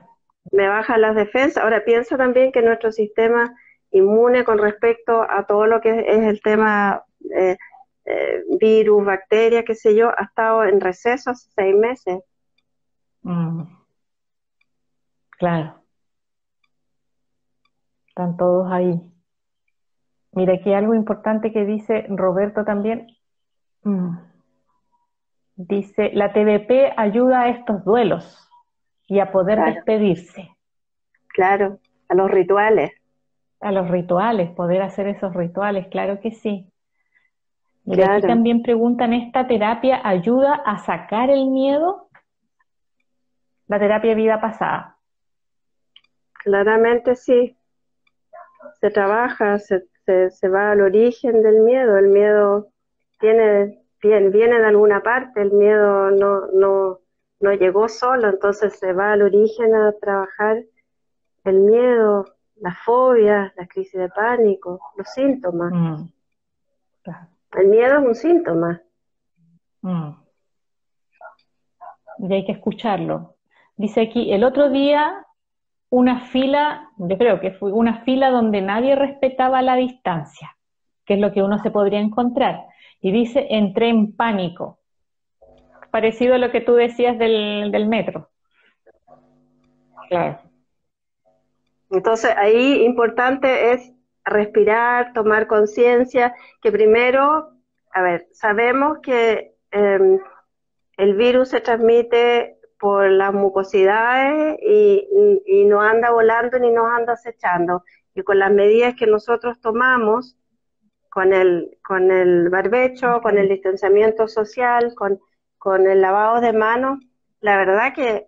me 0.51 0.67
bajan 0.67 0.99
las 0.99 1.15
defensas. 1.15 1.63
Ahora 1.63 1.85
pienso 1.85 2.17
también 2.17 2.51
que 2.51 2.61
nuestro 2.61 2.91
sistema 2.91 3.55
inmune 3.91 4.43
con 4.43 4.57
respecto 4.57 5.21
a 5.21 5.45
todo 5.45 5.65
lo 5.65 5.79
que 5.79 5.97
es 5.97 6.23
el 6.23 6.41
tema 6.41 7.05
eh, 7.33 7.55
eh, 8.03 8.43
virus, 8.59 9.05
bacterias, 9.05 9.63
qué 9.65 9.73
sé 9.73 9.95
yo, 9.95 10.09
ha 10.09 10.25
estado 10.25 10.65
en 10.65 10.81
receso 10.81 11.29
hace 11.29 11.49
seis 11.55 11.73
meses. 11.73 12.19
Mm. 13.21 13.63
Claro. 15.37 15.81
Están 18.09 18.35
todos 18.35 18.69
ahí. 18.69 19.14
Mira, 20.35 20.55
aquí 20.55 20.73
algo 20.73 20.93
importante 20.93 21.53
que 21.53 21.65
dice 21.65 22.05
Roberto 22.09 22.65
también. 22.65 23.07
Mm. 23.83 24.17
Dice, 25.55 26.11
la 26.13 26.33
TDP 26.33 26.93
ayuda 26.97 27.43
a 27.43 27.49
estos 27.49 27.85
duelos 27.85 28.49
y 29.07 29.19
a 29.19 29.31
poder 29.31 29.63
despedirse. 29.63 30.49
Claro, 31.29 31.79
a 32.09 32.15
los 32.15 32.29
rituales. 32.29 32.91
A 33.61 33.71
los 33.71 33.89
rituales, 33.89 34.51
poder 34.51 34.81
hacer 34.81 35.07
esos 35.07 35.33
rituales, 35.33 35.87
claro 35.87 36.19
que 36.19 36.31
sí. 36.31 36.69
Y 37.85 38.01
aquí 38.01 38.27
también 38.27 38.61
preguntan, 38.61 39.13
¿esta 39.13 39.47
terapia 39.47 40.01
ayuda 40.03 40.55
a 40.65 40.79
sacar 40.79 41.29
el 41.29 41.47
miedo? 41.47 42.09
La 43.67 43.79
terapia 43.79 44.09
de 44.09 44.15
vida 44.15 44.41
pasada. 44.41 44.97
Claramente 46.33 47.15
sí. 47.15 47.57
Se 48.81 48.89
trabaja, 48.89 49.57
se, 49.59 49.85
se, 50.05 50.47
va 50.49 50.71
al 50.71 50.81
origen 50.81 51.41
del 51.41 51.61
miedo. 51.61 51.97
El 51.97 52.09
miedo 52.09 52.69
tiene, 53.19 53.83
viene, 54.01 54.29
viene 54.29 54.59
de 54.59 54.65
alguna 54.65 55.01
parte, 55.01 55.41
el 55.41 55.51
miedo 55.51 56.11
no, 56.11 56.47
no, 56.53 56.99
no 57.39 57.53
llegó 57.53 57.87
solo, 57.89 58.29
entonces 58.29 58.77
se 58.77 58.93
va 58.93 59.13
al 59.13 59.21
origen 59.21 59.75
a 59.75 59.93
trabajar 59.93 60.63
el 61.43 61.59
miedo, 61.59 62.25
la 62.57 62.73
fobia, 62.73 63.53
la 63.55 63.67
crisis 63.67 63.99
de 63.99 64.09
pánico, 64.09 64.79
los 64.97 65.07
síntomas. 65.09 65.71
Mm. 65.73 66.09
El 67.57 67.67
miedo 67.67 67.99
es 67.99 68.05
un 68.05 68.15
síntoma. 68.15 68.81
Mm. 69.81 70.09
Y 72.19 72.33
hay 72.33 72.45
que 72.45 72.53
escucharlo. 72.53 73.35
Dice 73.77 74.01
aquí, 74.01 74.31
el 74.31 74.43
otro 74.43 74.69
día 74.69 75.24
una 75.95 76.27
fila, 76.27 76.89
yo 76.97 77.17
creo 77.17 77.39
que 77.39 77.51
fue 77.51 77.71
una 77.71 78.03
fila 78.03 78.29
donde 78.29 78.61
nadie 78.61 78.95
respetaba 78.95 79.61
la 79.61 79.77
distancia, 79.77 80.57
que 81.05 81.13
es 81.13 81.21
lo 81.21 81.31
que 81.31 81.41
uno 81.41 81.57
se 81.59 81.71
podría 81.71 81.99
encontrar. 81.99 82.65
Y 82.99 83.13
dice, 83.13 83.47
entré 83.49 83.87
en 83.87 84.13
pánico. 84.13 84.79
Parecido 85.91 86.35
a 86.35 86.37
lo 86.37 86.51
que 86.51 86.59
tú 86.59 86.73
decías 86.73 87.17
del, 87.17 87.71
del 87.71 87.87
metro. 87.87 88.29
Claro. 90.09 90.41
Entonces, 91.89 92.35
ahí 92.35 92.83
importante 92.83 93.71
es 93.71 93.93
respirar, 94.25 95.13
tomar 95.13 95.47
conciencia, 95.47 96.35
que 96.61 96.73
primero, 96.73 97.51
a 97.93 98.01
ver, 98.01 98.27
sabemos 98.33 98.97
que 99.01 99.53
em, 99.71 100.19
el 100.97 101.15
virus 101.15 101.51
se 101.51 101.61
transmite 101.61 102.54
por 102.79 103.09
las 103.09 103.33
mucosidades 103.33 104.59
y, 104.61 105.65
no 105.65 105.81
anda 105.81 106.11
volando 106.11 106.59
ni 106.59 106.71
nos 106.71 106.89
anda 106.89 107.13
acechando. 107.13 107.83
Y 108.13 108.23
con 108.23 108.39
las 108.39 108.51
medidas 108.51 108.95
que 108.95 109.07
nosotros 109.07 109.59
tomamos, 109.59 110.37
con 111.09 111.33
el, 111.33 111.77
con 111.83 112.11
el 112.11 112.49
barbecho, 112.49 113.21
con 113.21 113.37
el 113.37 113.49
distanciamiento 113.49 114.27
social, 114.27 114.93
con, 114.95 115.19
con 115.57 115.87
el 115.87 116.01
lavado 116.01 116.41
de 116.41 116.53
manos, 116.53 116.99
la 117.41 117.57
verdad 117.57 117.93
que 117.93 118.27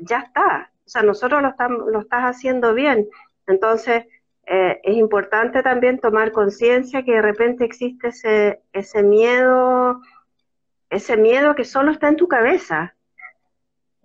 ya 0.00 0.20
está. 0.20 0.70
O 0.84 0.88
sea, 0.88 1.02
nosotros 1.02 1.42
lo, 1.42 1.48
estamos, 1.48 1.90
lo 1.90 2.00
estás 2.00 2.22
haciendo 2.22 2.74
bien. 2.74 3.08
Entonces, 3.46 4.04
eh, 4.46 4.80
es 4.84 4.96
importante 4.96 5.62
también 5.62 5.98
tomar 5.98 6.30
conciencia 6.32 7.04
que 7.04 7.12
de 7.12 7.22
repente 7.22 7.64
existe 7.64 8.08
ese, 8.08 8.62
ese 8.72 9.02
miedo 9.02 10.00
ese 10.90 11.16
miedo 11.16 11.54
que 11.54 11.64
solo 11.64 11.90
está 11.92 12.08
en 12.08 12.16
tu 12.16 12.28
cabeza. 12.28 12.95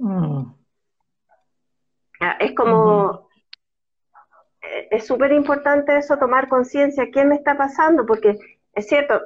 Mm. 0.02 0.54
Ah, 2.22 2.38
es 2.40 2.54
como, 2.56 3.30
eh, 4.62 4.88
es 4.90 5.06
súper 5.06 5.32
importante 5.32 5.96
eso, 5.96 6.18
tomar 6.18 6.50
conciencia, 6.50 7.12
¿qué 7.12 7.24
me 7.24 7.36
está 7.36 7.56
pasando? 7.56 8.06
Porque 8.06 8.40
es 8.74 8.88
cierto, 8.88 9.22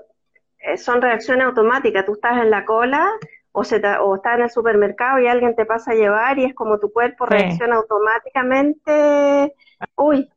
eh, 0.60 0.78
son 0.78 1.02
reacciones 1.02 1.46
automáticas, 1.46 2.06
tú 2.06 2.14
estás 2.14 2.38
en 2.38 2.52
la 2.52 2.66
cola 2.66 3.10
o, 3.54 3.64
se 3.64 3.82
o 4.00 4.16
estás 4.16 4.36
en 4.36 4.44
el 4.44 4.50
supermercado 4.50 5.20
y 5.20 5.28
alguien 5.28 5.56
te 5.56 5.66
pasa 5.66 5.92
a 5.92 5.96
llevar 5.96 6.40
y 6.40 6.46
es 6.46 6.54
como 6.54 6.78
tu 6.78 6.92
cuerpo 6.92 7.26
reacciona 7.26 7.78
automáticamente, 7.78 9.56
uy, 9.96 10.30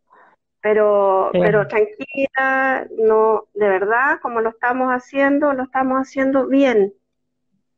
pero, 0.60 1.30
pero 1.32 1.66
tranquila, 1.66 2.86
no, 2.96 3.48
de 3.54 3.68
verdad, 3.68 4.20
como 4.22 4.40
lo 4.40 4.50
estamos 4.50 4.90
haciendo, 4.90 5.52
lo 5.52 5.64
estamos 5.64 5.98
haciendo 5.98 6.46
bien. 6.46 6.94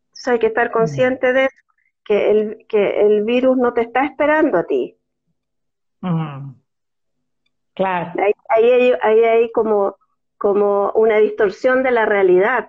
Entonces 0.08 0.28
hay 0.28 0.38
que 0.38 0.48
estar 0.48 0.70
consciente 0.70 1.32
de 1.32 1.44
eso, 1.46 1.56
que 2.10 2.28
el, 2.28 2.66
que 2.66 3.06
el 3.06 3.22
virus 3.22 3.56
no 3.56 3.72
te 3.72 3.82
está 3.82 4.04
esperando 4.04 4.58
a 4.58 4.64
ti. 4.64 4.98
Mm. 6.00 6.54
Claro. 7.72 8.12
Ahí, 8.18 8.32
ahí, 8.48 8.92
ahí 9.00 9.24
hay 9.24 9.52
como, 9.52 9.96
como 10.36 10.90
una 10.96 11.18
distorsión 11.18 11.84
de 11.84 11.92
la 11.92 12.06
realidad. 12.06 12.66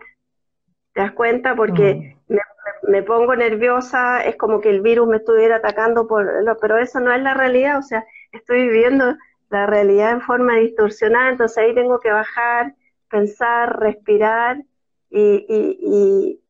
¿Te 0.94 1.02
das 1.02 1.14
cuenta? 1.14 1.56
Porque 1.56 2.16
mm. 2.28 2.34
me, 2.36 2.42
me, 2.84 3.02
pongo 3.02 3.36
nerviosa, 3.36 4.24
es 4.24 4.36
como 4.36 4.62
que 4.62 4.70
el 4.70 4.82
virus 4.82 5.08
me 5.08 5.18
estuviera 5.18 5.56
atacando, 5.56 6.08
por, 6.08 6.30
pero 6.62 6.78
eso 6.78 7.00
no 7.00 7.12
es 7.12 7.24
la 7.24 7.34
realidad, 7.34 7.80
o 7.80 7.82
sea, 7.82 8.06
estoy 8.32 8.70
viviendo 8.70 9.16
la 9.50 9.66
realidad 9.66 10.12
en 10.12 10.22
forma 10.22 10.58
distorsionada, 10.58 11.32
entonces 11.32 11.58
ahí 11.58 11.74
tengo 11.74 12.00
que 12.00 12.12
bajar, 12.12 12.76
pensar, 13.10 13.80
respirar 13.80 14.64
y, 15.10 15.48
y, 15.50 15.80
y, 15.82 16.42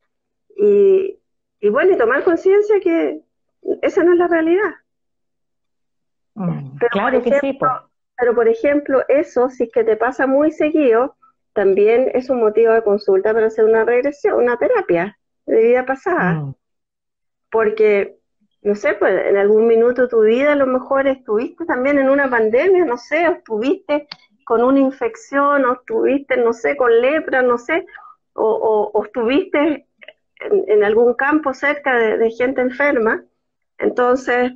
y, 0.58 1.21
bueno, 1.70 1.94
y 1.94 1.98
tomar 1.98 2.24
conciencia 2.24 2.80
que 2.82 3.22
esa 3.82 4.04
no 4.04 4.14
es 4.14 4.18
la 4.18 4.28
realidad. 4.28 4.72
Mm, 6.34 6.78
claro 6.92 7.22
que 7.22 7.40
sí. 7.40 7.58
Pero 8.18 8.36
por 8.36 8.48
ejemplo, 8.48 9.04
eso, 9.08 9.50
si 9.50 9.64
es 9.64 9.72
que 9.72 9.84
te 9.84 9.96
pasa 9.96 10.28
muy 10.28 10.52
seguido, 10.52 11.16
también 11.54 12.12
es 12.14 12.30
un 12.30 12.40
motivo 12.40 12.74
de 12.74 12.84
consulta 12.84 13.34
para 13.34 13.48
hacer 13.48 13.66
una 13.66 13.84
regresión, 13.84 14.36
una 14.36 14.58
terapia 14.58 15.18
de 15.46 15.62
vida 15.62 15.86
pasada. 15.86 16.34
Mm. 16.34 16.56
Porque 17.52 18.22
no 18.62 18.76
sé, 18.76 18.94
pues 18.94 19.26
en 19.26 19.38
algún 19.38 19.66
minuto 19.68 20.04
de 20.04 20.08
tu 20.08 20.22
vida 20.22 20.54
a 20.54 20.56
lo 20.56 20.68
mejor 20.68 21.08
estuviste 21.08 21.66
también 21.66 21.98
en 21.98 22.10
una 22.10 22.30
pandemia, 22.30 22.86
no 22.86 22.98
sé, 22.98 23.28
o 23.28 23.32
estuviste 23.32 24.08
con 24.46 24.64
una 24.64 24.80
infección, 24.80 25.66
o 25.66 25.74
estuviste, 25.74 26.38
no 26.38 26.54
sé, 26.54 26.78
con 26.78 27.02
lepra, 27.02 27.42
no 27.42 27.58
sé, 27.58 27.86
o, 28.34 28.92
o, 28.94 29.04
estuviste 29.04 29.88
en, 30.42 30.84
algún 30.84 31.14
campo 31.14 31.54
cerca 31.54 31.96
de, 31.96 32.30
gente 32.32 32.62
enferma. 32.62 33.24
Entonces, 33.78 34.54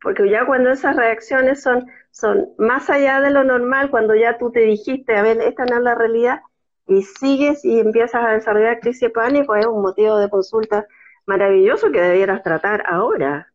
porque 0.00 0.28
ya 0.28 0.46
cuando 0.46 0.70
esas 0.70 0.96
reacciones 0.96 1.62
son, 1.62 1.86
son 2.10 2.50
más 2.58 2.90
allá 2.90 3.20
de 3.20 3.30
lo 3.30 3.44
normal, 3.44 3.90
cuando 3.90 4.14
ya 4.14 4.38
tú 4.38 4.50
te 4.50 4.60
dijiste, 4.60 5.16
a 5.16 5.22
ver, 5.22 5.40
esta 5.40 5.64
no 5.64 5.76
es 5.76 5.82
la 5.82 5.94
realidad, 5.94 6.40
y 6.86 7.02
sigues 7.02 7.64
y 7.64 7.80
empiezas 7.80 8.22
a 8.22 8.32
desarrollar 8.32 8.80
crisis 8.80 9.00
de 9.00 9.10
pánico, 9.10 9.54
es 9.56 9.66
un 9.66 9.82
motivo 9.82 10.18
de 10.18 10.28
consulta 10.28 10.86
maravilloso 11.26 11.90
que 11.90 12.00
debieras 12.00 12.42
tratar 12.42 12.84
ahora, 12.86 13.52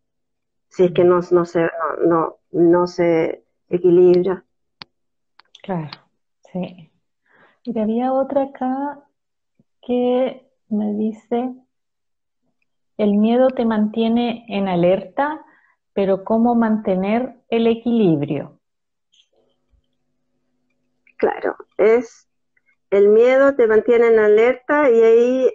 si 0.70 0.86
es 0.86 0.92
que 0.92 1.04
no, 1.04 1.20
no, 1.32 1.46
se, 1.46 1.70
no, 2.06 2.38
no, 2.52 2.88
se 2.88 3.44
equilibra. 3.70 4.44
Claro, 5.62 5.90
sí. 6.52 6.92
Y 7.64 7.80
había 7.80 8.14
otra 8.14 8.44
acá 8.44 9.00
que 9.82 10.49
me 10.70 10.94
dice, 10.94 11.54
el 12.98 13.14
miedo 13.16 13.50
te 13.50 13.66
mantiene 13.66 14.46
en 14.48 14.68
alerta, 14.68 15.44
pero 15.94 16.24
¿cómo 16.24 16.56
mantener 16.56 17.36
el 17.50 17.68
equilibrio? 17.68 18.60
Claro, 21.18 21.56
es 21.78 22.28
el 22.92 23.10
miedo 23.10 23.56
te 23.56 23.68
mantiene 23.68 24.08
en 24.08 24.20
alerta 24.20 24.90
y 24.90 25.02
ahí, 25.02 25.52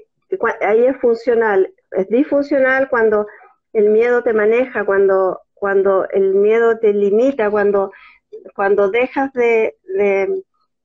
ahí 0.61 0.87
es 0.87 0.97
funcional 1.01 1.75
es 1.97 2.09
disfuncional 2.09 2.89
cuando 2.89 3.27
el 3.73 3.91
miedo 3.91 4.23
te 4.23 4.33
maneja, 4.33 4.85
cuando, 4.85 5.41
cuando 5.55 6.09
el 6.11 6.35
miedo 6.35 6.79
te 6.79 6.93
limita, 6.93 7.51
cuando, 7.51 7.93
cuando 8.55 8.91
dejas 8.91 9.33
de, 9.33 9.77
de, 9.85 10.45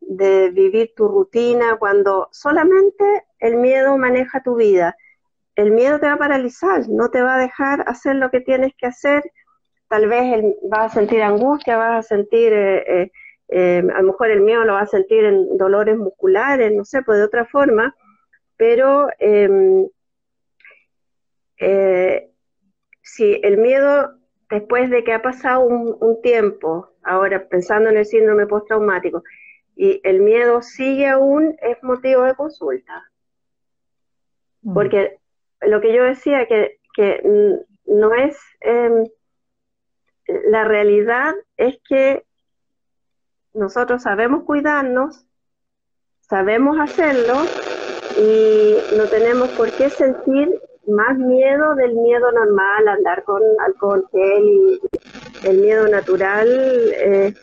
vivir 0.09 0.93
tu 0.95 1.07
rutina, 1.07 1.77
cuando 1.77 2.29
solamente 2.31 3.25
el 3.39 3.57
miedo 3.57 3.97
maneja 3.97 4.41
tu 4.43 4.55
vida. 4.55 4.95
El 5.55 5.71
miedo 5.71 5.99
te 5.99 6.07
va 6.07 6.13
a 6.13 6.17
paralizar, 6.17 6.87
no 6.89 7.09
te 7.09 7.21
va 7.21 7.35
a 7.35 7.39
dejar 7.39 7.83
hacer 7.87 8.15
lo 8.15 8.29
que 8.31 8.41
tienes 8.41 8.73
que 8.77 8.87
hacer. 8.87 9.23
Tal 9.87 10.07
vez 10.07 10.43
vas 10.69 10.91
a 10.91 10.95
sentir 10.95 11.21
angustia, 11.21 11.77
vas 11.77 12.05
a 12.05 12.07
sentir, 12.07 12.53
eh, 12.53 13.01
eh, 13.01 13.11
eh, 13.49 13.83
a 13.93 14.01
lo 14.01 14.07
mejor 14.07 14.31
el 14.31 14.41
miedo 14.41 14.63
lo 14.63 14.73
vas 14.73 14.83
a 14.83 14.97
sentir 14.97 15.25
en 15.25 15.57
dolores 15.57 15.97
musculares, 15.97 16.71
no 16.71 16.85
sé, 16.85 17.01
pues 17.01 17.17
de 17.17 17.25
otra 17.25 17.45
forma, 17.45 17.95
pero 18.57 19.09
em, 19.19 19.87
eh, 21.59 22.31
si 23.01 23.39
el 23.43 23.57
miedo, 23.57 24.13
después 24.49 24.89
de 24.89 25.03
que 25.03 25.13
ha 25.13 25.21
pasado 25.21 25.61
un, 25.61 26.21
tiempo, 26.21 26.89
ahora 27.03 27.47
pensando 27.47 27.89
en 27.89 27.97
el 27.97 28.05
síndrome 28.05 28.47
postraumático, 28.47 29.23
y 29.79 30.01
el 30.03 30.19
miedo 30.19 30.61
sigue 30.61 31.07
aún, 31.07 31.55
es 31.61 31.81
motivo 31.83 32.23
de 32.23 32.35
consulta. 32.35 33.09
Mm. 34.61 34.73
Porque 34.73 35.19
lo 35.61 35.79
que 35.79 35.95
yo 35.95 36.03
decía, 36.03 36.45
que, 36.47 36.81
que 36.93 37.21
no 37.85 38.13
es, 38.13 38.37
em, 38.59 39.05
la 40.49 40.65
realidad 40.65 41.33
es 41.55 41.79
que 41.87 42.25
nosotros 43.53 44.03
sabemos 44.03 44.43
cuidarnos, 44.43 45.25
sabemos 46.19 46.77
hacerlo 46.77 47.35
y 48.17 48.75
no 48.97 49.05
tenemos 49.05 49.47
por 49.51 49.71
qué 49.71 49.89
sentir 49.89 50.61
más 50.87 51.17
miedo 51.17 51.75
del 51.75 51.93
miedo 51.93 52.29
normal, 52.33 52.85
andar 52.89 53.23
con 53.23 53.41
alcohol 53.65 54.05
gel 54.11 54.43
y 54.43 54.81
el 55.47 55.59
miedo 55.59 55.87
natural 55.87 56.49
eh, 56.97 57.33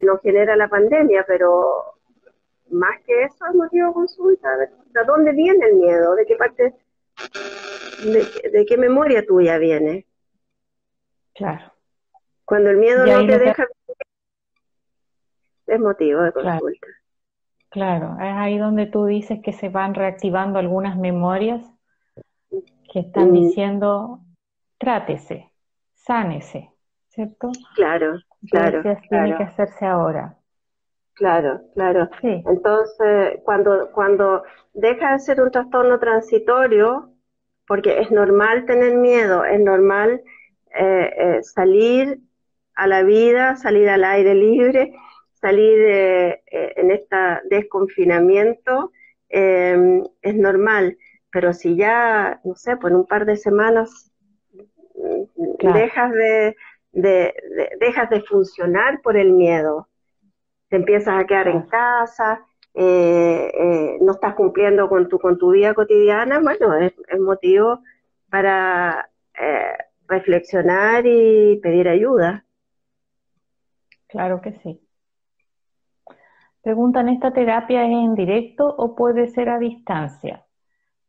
nos 0.00 0.20
genera 0.20 0.56
la 0.56 0.68
pandemia, 0.68 1.24
pero 1.26 1.98
más 2.70 3.00
que 3.06 3.22
eso 3.22 3.46
es 3.48 3.54
motivo 3.54 3.88
de 3.88 3.94
consulta. 3.94 4.48
¿De 4.56 5.04
dónde 5.06 5.32
viene 5.32 5.66
el 5.66 5.76
miedo? 5.76 6.14
¿De 6.14 6.26
qué 6.26 6.36
parte, 6.36 6.74
de, 8.04 8.66
qué 8.66 8.76
memoria 8.76 9.24
tuya 9.26 9.58
viene? 9.58 10.06
Claro. 11.34 11.72
Cuando 12.44 12.70
el 12.70 12.78
miedo 12.78 13.06
no 13.06 13.26
te 13.26 13.38
deja, 13.38 13.66
es 15.66 15.80
motivo 15.80 16.22
de 16.22 16.32
consulta. 16.32 16.86
Claro, 17.70 18.14
es 18.14 18.34
ahí 18.34 18.56
donde 18.56 18.86
tú 18.86 19.04
dices 19.04 19.40
que 19.42 19.52
se 19.52 19.68
van 19.68 19.94
reactivando 19.94 20.58
algunas 20.58 20.96
memorias 20.96 21.70
que 22.90 23.00
están 23.00 23.30
mm. 23.30 23.32
diciendo, 23.34 24.20
trátese, 24.78 25.52
sánese, 25.92 26.72
¿cierto? 27.08 27.52
Claro, 27.74 28.18
claro. 28.50 28.82
Tiene 29.08 29.36
que 29.36 29.42
hacerse 29.42 29.86
ahora. 29.86 30.36
Claro, 31.14 31.60
claro. 31.74 32.08
Sí. 32.20 32.42
Entonces, 32.46 33.40
cuando, 33.44 33.90
cuando 33.92 34.44
deja 34.72 35.12
de 35.12 35.18
ser 35.18 35.40
un 35.40 35.50
trastorno 35.50 35.98
transitorio, 35.98 37.10
porque 37.66 38.00
es 38.00 38.10
normal 38.10 38.66
tener 38.66 38.96
miedo, 38.96 39.44
es 39.44 39.60
normal 39.60 40.22
eh, 40.78 41.12
eh, 41.16 41.42
salir 41.42 42.20
a 42.74 42.86
la 42.86 43.02
vida, 43.02 43.56
salir 43.56 43.88
al 43.88 44.04
aire 44.04 44.34
libre, 44.34 44.94
salir 45.34 45.78
eh, 45.80 46.42
en 46.46 46.90
este 46.92 47.16
desconfinamiento 47.50 48.92
em, 49.28 50.04
es 50.22 50.34
normal, 50.34 50.96
pero 51.30 51.52
si 51.52 51.76
ya, 51.76 52.40
no 52.44 52.54
sé, 52.54 52.72
en 52.72 52.94
un 52.94 53.06
par 53.06 53.26
de 53.26 53.36
semanas 53.36 54.12
mm, 54.94 55.72
dejas 55.74 56.12
de, 56.12 56.56
dejas 56.92 58.10
de 58.10 58.22
funcionar 58.22 59.00
por 59.02 59.16
el 59.16 59.32
miedo, 59.32 59.88
te 60.68 60.76
empiezas 60.76 61.18
a 61.18 61.26
quedar 61.26 61.48
en 61.48 61.62
casa, 61.62 62.44
eh, 62.74 63.50
eh, 63.54 63.98
no 64.00 64.12
estás 64.12 64.34
cumpliendo 64.34 64.88
con 64.88 65.08
tu, 65.08 65.18
con 65.18 65.38
tu 65.38 65.52
vida 65.52 65.74
cotidiana, 65.74 66.40
bueno, 66.40 66.74
es, 66.74 66.92
es 67.08 67.20
motivo 67.20 67.80
para 68.30 69.08
reflexionar 70.08 71.06
y 71.06 71.60
pedir 71.62 71.88
ayuda. 71.88 72.44
Claro 74.08 74.40
que 74.40 74.52
sí. 74.52 74.80
Preguntan, 76.62 77.08
¿esta 77.08 77.32
terapia 77.32 77.84
es 77.84 77.92
en 77.92 78.14
directo 78.14 78.66
o 78.66 78.94
puede 78.94 79.28
ser 79.28 79.48
a 79.48 79.58
distancia? 79.58 80.44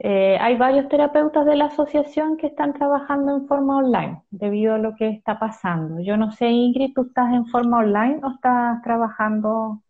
Eh, 0.02 0.38
hay 0.40 0.56
varios 0.56 0.88
terapeutas 0.88 1.46
de 1.46 1.58
la 1.58 1.66
asociación 1.66 2.38
que 2.38 2.48
están 2.48 2.74
trabajando 2.74 3.36
en 3.36 3.48
forma 3.48 3.78
online 3.78 4.22
debido 4.32 4.76
a 4.76 4.78
lo 4.78 4.96
que 4.96 5.10
está 5.10 5.38
pasando. 5.40 6.00
Yo 6.02 6.16
no 6.16 6.32
sé, 6.32 6.48
Ingrid, 6.48 6.94
¿tú 6.94 7.02
estás 7.02 7.34
en 7.34 7.46
forma 7.48 7.80
online 7.80 8.22
o 8.24 8.32
estás 8.32 8.82
trabajando 8.82 9.82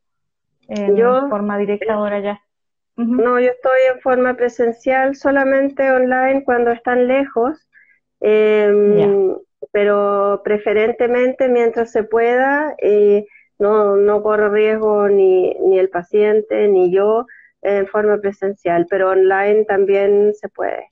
en 0.68 1.30
forma 1.30 1.60
directa 1.60 1.94
ahora 1.94 2.20
ya? 2.20 2.42
No, 2.96 3.40
yo 3.40 3.52
estoy 3.52 3.80
en 3.94 4.02
forma 4.02 4.34
presencial, 4.34 5.16
solamente 5.16 5.90
online 5.92 6.44
cuando 6.44 6.72
están 6.72 7.08
lejos, 7.08 7.70
em, 8.20 9.36
pero 9.72 10.42
preferentemente 10.44 11.48
mientras 11.48 11.92
se 11.92 12.04
pueda, 12.04 12.76
y 12.82 13.26
no, 13.60 13.96
no 13.96 14.24
corro 14.24 14.50
riesgo 14.50 15.08
ni, 15.08 15.54
ni 15.54 15.78
el 15.78 15.90
paciente 15.90 16.68
ni 16.68 16.92
yo 16.92 17.26
en 17.62 17.88
forma 17.88 18.18
presencial, 18.18 18.86
pero 18.90 19.10
online 19.10 19.66
también 19.66 20.34
se 20.34 20.50
puede. 20.50 20.92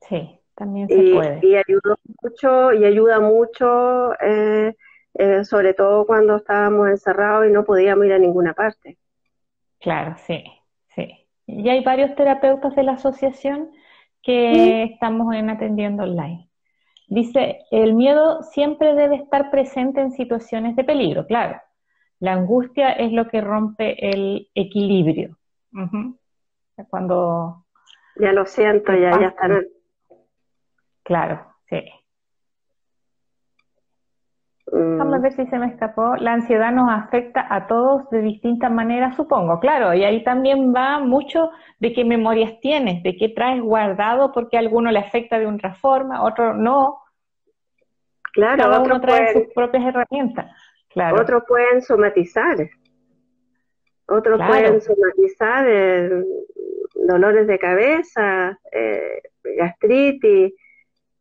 Sí, 0.00 0.38
también 0.54 0.88
se 0.88 1.14
puede. 1.14 1.40
Y 1.42 1.56
ayuda 1.56 1.96
mucho, 2.22 2.72
y 2.72 2.84
ayuda 2.84 3.20
mucho, 3.20 4.12
eh, 4.20 4.74
eh, 5.14 5.44
sobre 5.44 5.74
todo 5.74 6.06
cuando 6.06 6.36
estábamos 6.36 6.88
encerrados 6.88 7.46
y 7.46 7.50
no 7.50 7.64
podíamos 7.64 8.06
ir 8.06 8.12
a 8.12 8.18
ninguna 8.18 8.52
parte. 8.54 8.98
Claro, 9.80 10.14
sí, 10.26 10.44
sí. 10.94 11.26
Y 11.46 11.68
hay 11.68 11.82
varios 11.82 12.14
terapeutas 12.14 12.74
de 12.76 12.82
la 12.82 12.92
asociación 12.92 13.70
que 14.22 14.84
estamos 14.84 15.34
en 15.34 15.50
atendiendo 15.50 16.02
online. 16.02 16.48
Dice, 17.08 17.60
el 17.70 17.94
miedo 17.94 18.42
siempre 18.42 18.94
debe 18.94 19.16
estar 19.16 19.50
presente 19.50 20.00
en 20.00 20.12
situaciones 20.12 20.76
de 20.76 20.84
peligro, 20.84 21.26
claro. 21.26 21.60
La 22.20 22.34
angustia 22.34 22.92
es 22.92 23.12
lo 23.12 23.26
que 23.28 23.40
rompe 23.40 24.10
el 24.10 24.48
equilibrio. 24.54 25.39
Cuando... 26.88 27.64
Ya 28.16 28.32
lo 28.32 28.44
siento, 28.44 28.92
ya, 28.92 29.18
ya 29.18 29.28
están. 29.28 29.66
Claro, 31.04 31.54
sí. 31.68 31.82
Vamos 34.72 35.14
a 35.14 35.18
mm. 35.18 35.22
ver 35.22 35.32
si 35.32 35.46
se 35.46 35.58
me 35.58 35.66
escapó. 35.66 36.14
La 36.16 36.34
ansiedad 36.34 36.70
nos 36.70 36.88
afecta 36.90 37.44
a 37.48 37.66
todos 37.66 38.08
de 38.10 38.22
distintas 38.22 38.70
maneras, 38.70 39.16
supongo. 39.16 39.58
Claro, 39.58 39.94
y 39.94 40.04
ahí 40.04 40.22
también 40.22 40.72
va 40.74 41.00
mucho 41.00 41.50
de 41.80 41.92
qué 41.92 42.04
memorias 42.04 42.60
tienes, 42.60 43.02
de 43.02 43.16
qué 43.16 43.30
traes 43.30 43.60
guardado, 43.60 44.30
porque 44.32 44.56
a 44.56 44.60
alguno 44.60 44.92
le 44.92 45.00
afecta 45.00 45.38
de 45.38 45.46
una 45.46 45.74
forma, 45.74 46.22
otro 46.22 46.54
no. 46.54 47.00
Claro, 48.32 48.62
Cada 48.62 48.80
uno 48.80 49.00
trae 49.00 49.32
sus 49.32 49.52
propias 49.52 49.84
herramientas. 49.84 50.52
Claro. 50.90 51.20
Otros 51.20 51.42
pueden 51.48 51.82
somatizar. 51.82 52.56
Otros 54.10 54.40
pueden 54.44 54.80
somatizar 54.80 55.64
eh, 55.68 56.24
dolores 56.96 57.46
de 57.46 57.60
cabeza, 57.60 58.58
eh, 58.72 59.22
gastritis, 59.56 60.52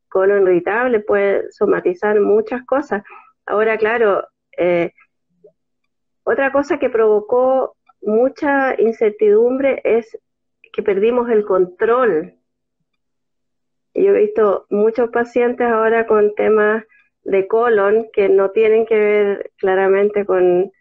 colon 0.07 0.47
irritable, 0.47 0.99
puede 0.99 1.51
somatizar 1.51 2.19
muchas 2.19 2.65
cosas. 2.65 3.03
Ahora, 3.45 3.77
claro, 3.77 4.27
eh, 4.57 4.91
otra 6.23 6.51
cosa 6.51 6.79
que 6.79 6.89
provocó 6.89 7.75
mucha 8.01 8.73
incertidumbre 8.81 9.81
es 9.83 10.17
que 10.73 10.81
perdimos 10.81 11.29
el 11.29 11.45
control. 11.45 12.33
Yo 13.93 14.15
he 14.15 14.19
visto 14.19 14.65
muchos 14.71 15.11
pacientes 15.11 15.67
ahora 15.67 16.07
con 16.07 16.33
temas 16.33 16.83
de 17.23 17.47
colon 17.47 18.09
que 18.11 18.29
no 18.29 18.49
tienen 18.49 18.87
que 18.87 18.95
ver 18.97 19.51
claramente 19.57 20.25
con, 20.25 20.71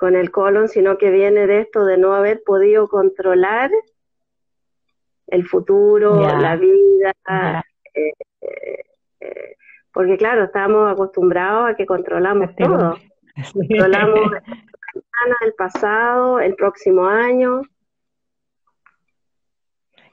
el 0.00 0.30
colon, 0.30 0.68
sino 0.68 0.98
que 0.98 1.10
viene 1.10 1.46
de 1.46 1.60
esto 1.60 1.84
de 1.84 1.98
no 1.98 2.14
haber 2.14 2.42
podido 2.44 2.88
controlar 2.88 3.70
el 5.26 5.46
futuro, 5.46 6.20
la 6.20 6.56
vida, 6.56 7.64
eh, 7.94 8.12
eh, 9.20 9.56
porque 9.92 10.16
claro, 10.16 10.44
estamos 10.44 10.92
acostumbrados 10.92 11.70
a 11.70 11.74
que 11.74 11.86
controlamos 11.86 12.54
todo. 12.54 12.98
Controlamos 13.52 14.30
el 15.40 15.54
pasado, 15.54 16.40
el 16.40 16.54
próximo 16.54 17.06
año. 17.06 17.62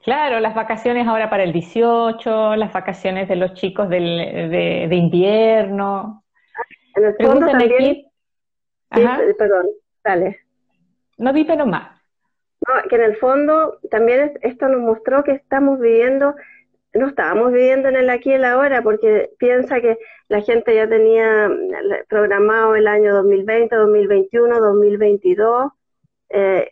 Claro, 0.02 0.40
las 0.40 0.54
vacaciones 0.54 1.06
ahora 1.06 1.30
para 1.30 1.44
el 1.44 1.52
18, 1.52 2.56
las 2.56 2.72
vacaciones 2.72 3.28
de 3.28 3.36
los 3.36 3.54
chicos 3.54 3.88
de, 3.88 4.88
invierno. 4.90 6.24
En 6.94 7.04
el 7.04 7.16
fondo 7.16 7.46
también, 7.46 8.06
perdón, 9.38 9.66
dale. 10.02 10.40
No 11.18 11.32
di 11.32 11.44
pero 11.44 11.66
más. 11.66 12.00
No, 12.66 12.88
que 12.88 12.96
en 12.96 13.02
el 13.02 13.16
fondo 13.16 13.78
también 13.90 14.38
esto 14.42 14.68
nos 14.68 14.80
mostró 14.80 15.22
que 15.22 15.32
estamos 15.32 15.78
viviendo 15.78 16.34
no 16.94 17.08
estábamos 17.08 17.52
viviendo 17.52 17.88
en 17.88 17.96
el 17.96 18.08
aquí 18.08 18.30
y 18.30 18.34
el 18.34 18.44
ahora, 18.44 18.82
porque 18.82 19.30
piensa 19.38 19.80
que 19.80 19.98
la 20.28 20.40
gente 20.40 20.74
ya 20.74 20.88
tenía 20.88 21.50
programado 22.08 22.76
el 22.76 22.86
año 22.86 23.12
2020, 23.14 23.74
2021, 23.74 24.60
2022, 24.60 25.72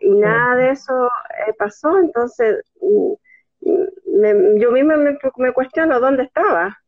y 0.01 0.11
nada 0.15 0.57
de 0.57 0.71
eso 0.71 1.07
eh, 1.47 1.53
pasó, 1.59 1.99
entonces 1.99 2.65
mm, 2.81 4.59
yo 4.59 4.73
misma 4.73 4.97
me, 4.97 5.53
cuestiono 5.53 6.01
dónde 6.01 6.25
estaba. 6.25 6.79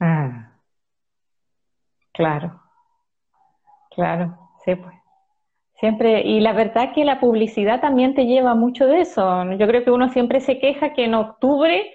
Ah. 0.00 0.52
Claro, 2.12 2.60
claro, 3.98 4.38
sí, 4.64 4.76
pues. 4.76 4.94
Siempre, 5.80 6.22
y 6.22 6.38
la 6.38 6.52
verdad 6.52 6.92
que 6.94 7.04
la 7.04 7.18
publicidad 7.18 7.80
también 7.80 8.14
te 8.14 8.26
lleva 8.26 8.54
mucho 8.54 8.86
de 8.86 9.00
eso. 9.00 9.44
Yo 9.52 9.66
creo 9.66 9.84
que 9.84 9.90
uno 9.90 10.08
siempre 10.08 10.40
se 10.40 10.60
queja 10.60 10.92
que 10.92 11.04
en 11.04 11.14
octubre 11.14 11.92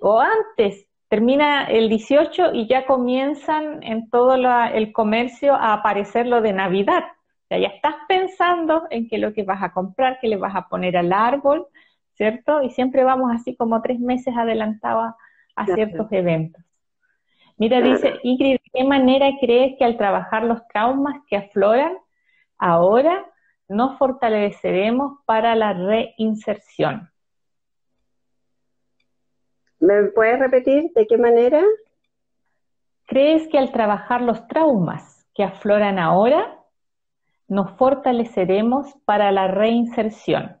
o 0.00 0.20
antes, 0.20 0.86
termina 1.08 1.64
el 1.64 1.88
18 1.88 2.54
y 2.54 2.66
ya 2.66 2.86
comienzan 2.86 3.82
en 3.82 4.08
todo 4.08 4.34
el 4.34 4.92
comercio 4.92 5.54
a 5.54 5.74
aparecer 5.74 6.26
lo 6.26 6.40
de 6.40 6.52
Navidad. 6.52 7.04
O 7.04 7.46
sea, 7.48 7.58
ya 7.58 7.68
estás 7.68 7.94
pensando 8.08 8.84
en 8.90 9.08
qué 9.08 9.16
es 9.16 9.22
lo 9.22 9.32
que 9.32 9.42
vas 9.42 9.62
a 9.62 9.72
comprar, 9.72 10.18
qué 10.20 10.28
le 10.28 10.36
vas 10.36 10.54
a 10.54 10.68
poner 10.68 10.96
al 10.96 11.12
árbol, 11.12 11.66
¿cierto? 12.14 12.62
Y 12.62 12.70
siempre 12.70 13.04
vamos 13.04 13.30
así 13.34 13.54
como 13.56 13.82
tres 13.82 14.00
meses 14.00 14.34
adelantados 14.36 15.14
a 15.54 15.66
ciertos 15.66 16.10
eventos. 16.12 16.62
Mira, 17.58 17.80
dice 17.80 18.14
Ingrid, 18.22 18.54
¿de 18.54 18.70
qué 18.72 18.84
manera 18.84 19.30
crees 19.40 19.76
que 19.78 19.84
al 19.84 19.96
trabajar 19.96 20.44
los 20.44 20.66
traumas 20.68 21.22
que 21.28 21.36
afloran 21.36 21.96
ahora 22.58 23.24
nos 23.68 23.98
fortaleceremos 23.98 25.18
para 25.26 25.54
la 25.54 25.72
reinserción? 25.72 27.10
¿Me 29.80 30.04
puedes 30.04 30.38
repetir 30.38 30.92
de 30.94 31.06
qué 31.06 31.18
manera? 31.18 31.62
¿Crees 33.06 33.48
que 33.48 33.58
al 33.58 33.72
trabajar 33.72 34.22
los 34.22 34.46
traumas 34.46 35.26
que 35.34 35.42
afloran 35.42 35.98
ahora, 35.98 36.58
nos 37.48 37.70
fortaleceremos 37.72 38.94
para 39.04 39.32
la 39.32 39.48
reinserción? 39.48 40.60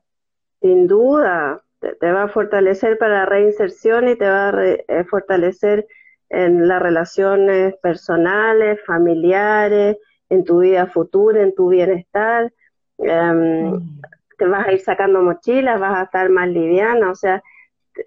Sin 0.60 0.86
duda, 0.86 1.62
te, 1.78 2.12
va 2.12 2.24
a 2.24 2.28
fortalecer 2.28 2.98
para 2.98 3.20
la 3.20 3.26
reinserción 3.26 4.08
y 4.08 4.16
te 4.16 4.28
va 4.28 4.50
a 4.50 4.64
eh, 4.64 5.04
fortalecer 5.08 5.86
en 6.32 6.66
las 6.66 6.80
relaciones 6.80 7.76
personales, 7.82 8.80
familiares, 8.86 9.98
en 10.30 10.44
tu 10.44 10.60
vida 10.60 10.86
futura, 10.86 11.42
en 11.42 11.54
tu 11.54 11.68
bienestar. 11.68 12.50
Em, 12.98 13.70
mm. 13.70 14.00
Te 14.38 14.46
vas 14.46 14.66
a 14.66 14.72
ir 14.72 14.80
sacando 14.80 15.22
mochilas, 15.22 15.78
vas 15.78 15.98
a 15.98 16.04
estar 16.04 16.30
más 16.30 16.48
liviana, 16.48 17.10
o 17.10 17.14
sea, 17.14 17.42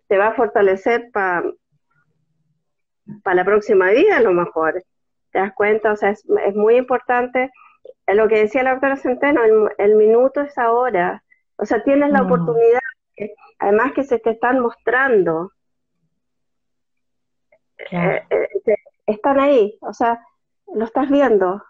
te 0.08 0.18
va 0.18 0.30
a 0.30 0.34
fortalecer 0.34 1.12
para 1.12 1.54
la 3.26 3.46
próxima 3.46 3.92
vida 3.92 4.18
a 4.18 4.22
lo 4.22 4.34
mejor. 4.34 4.84
¿Te 5.32 5.40
das 5.40 5.54
cuenta? 5.54 5.92
O 5.92 5.96
sea, 5.96 6.10
es, 6.10 6.26
muy 6.56 6.78
importante 6.78 7.52
lo 8.08 8.28
que 8.28 8.40
decía 8.40 8.64
la 8.64 8.72
doctora 8.72 8.96
Centeno, 8.96 9.42
el, 9.78 9.96
minuto 9.96 10.42
es 10.42 10.58
ahora. 10.58 11.24
O 11.58 11.66
sea, 11.66 11.84
tienes 11.84 12.10
la 12.10 12.24
mm. 12.24 12.26
oportunidad, 12.26 12.82
además 13.60 13.94
que 13.94 14.04
se 14.04 14.18
te 14.18 14.32
están 14.32 14.60
mostrando, 14.62 15.52
eh, 17.92 18.24
eh, 18.30 18.76
están 19.06 19.40
ahí, 19.40 19.78
o 19.82 19.94
sea, 19.94 20.26
lo 20.74 20.86
estás 20.86 21.10
viendo. 21.10 21.64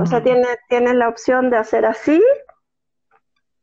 O 0.00 0.06
sea, 0.06 0.22
tienes, 0.22 0.58
tienes 0.68 0.94
la 0.94 1.08
opción 1.08 1.50
de 1.50 1.56
hacer 1.56 1.84
así 1.86 2.22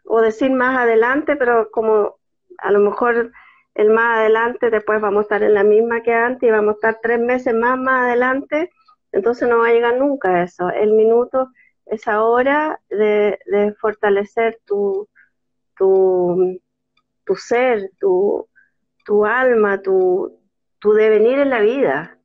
o 0.04 0.20
decir 0.20 0.52
más 0.52 0.78
adelante, 0.78 1.38
pero 1.38 1.72
como 1.72 2.18
a 2.58 2.72
lo 2.72 2.80
mejor 2.80 3.32
el 3.74 3.90
más 3.90 4.20
adelante, 4.20 4.70
después 4.70 5.00
vamos 5.00 5.20
a 5.20 5.22
estar 5.22 5.44
en 5.44 5.54
la 5.54 5.64
misma 5.64 6.02
que 6.02 6.14
antes 6.14 6.50
y 6.50 6.52
vamos 6.52 6.74
a 6.74 6.76
estar 6.76 7.00
tres 7.02 7.20
meses 7.22 7.54
más 7.54 7.80
más 7.80 8.08
adelante, 8.08 8.70
entonces 9.14 9.48
no 9.48 9.60
va 9.60 9.68
a 9.68 9.72
llegar 9.72 9.98
nunca 9.98 10.44
eso. 10.44 10.70
El 10.70 10.94
minuto 10.94 11.50
es 11.86 12.08
ahora 12.08 12.80
de, 12.90 13.76
fortalecer 13.80 14.60
tu, 14.66 15.08
tu, 15.78 16.60
tu 17.24 17.36
ser, 17.36 17.92
tu, 18.00 18.48
tu 19.06 19.26
alma, 19.26 19.82
tu, 19.82 20.39
tu 20.80 20.94
devenir 20.94 21.40
en 21.40 21.50
la 21.50 21.60
vida. 21.62 22.18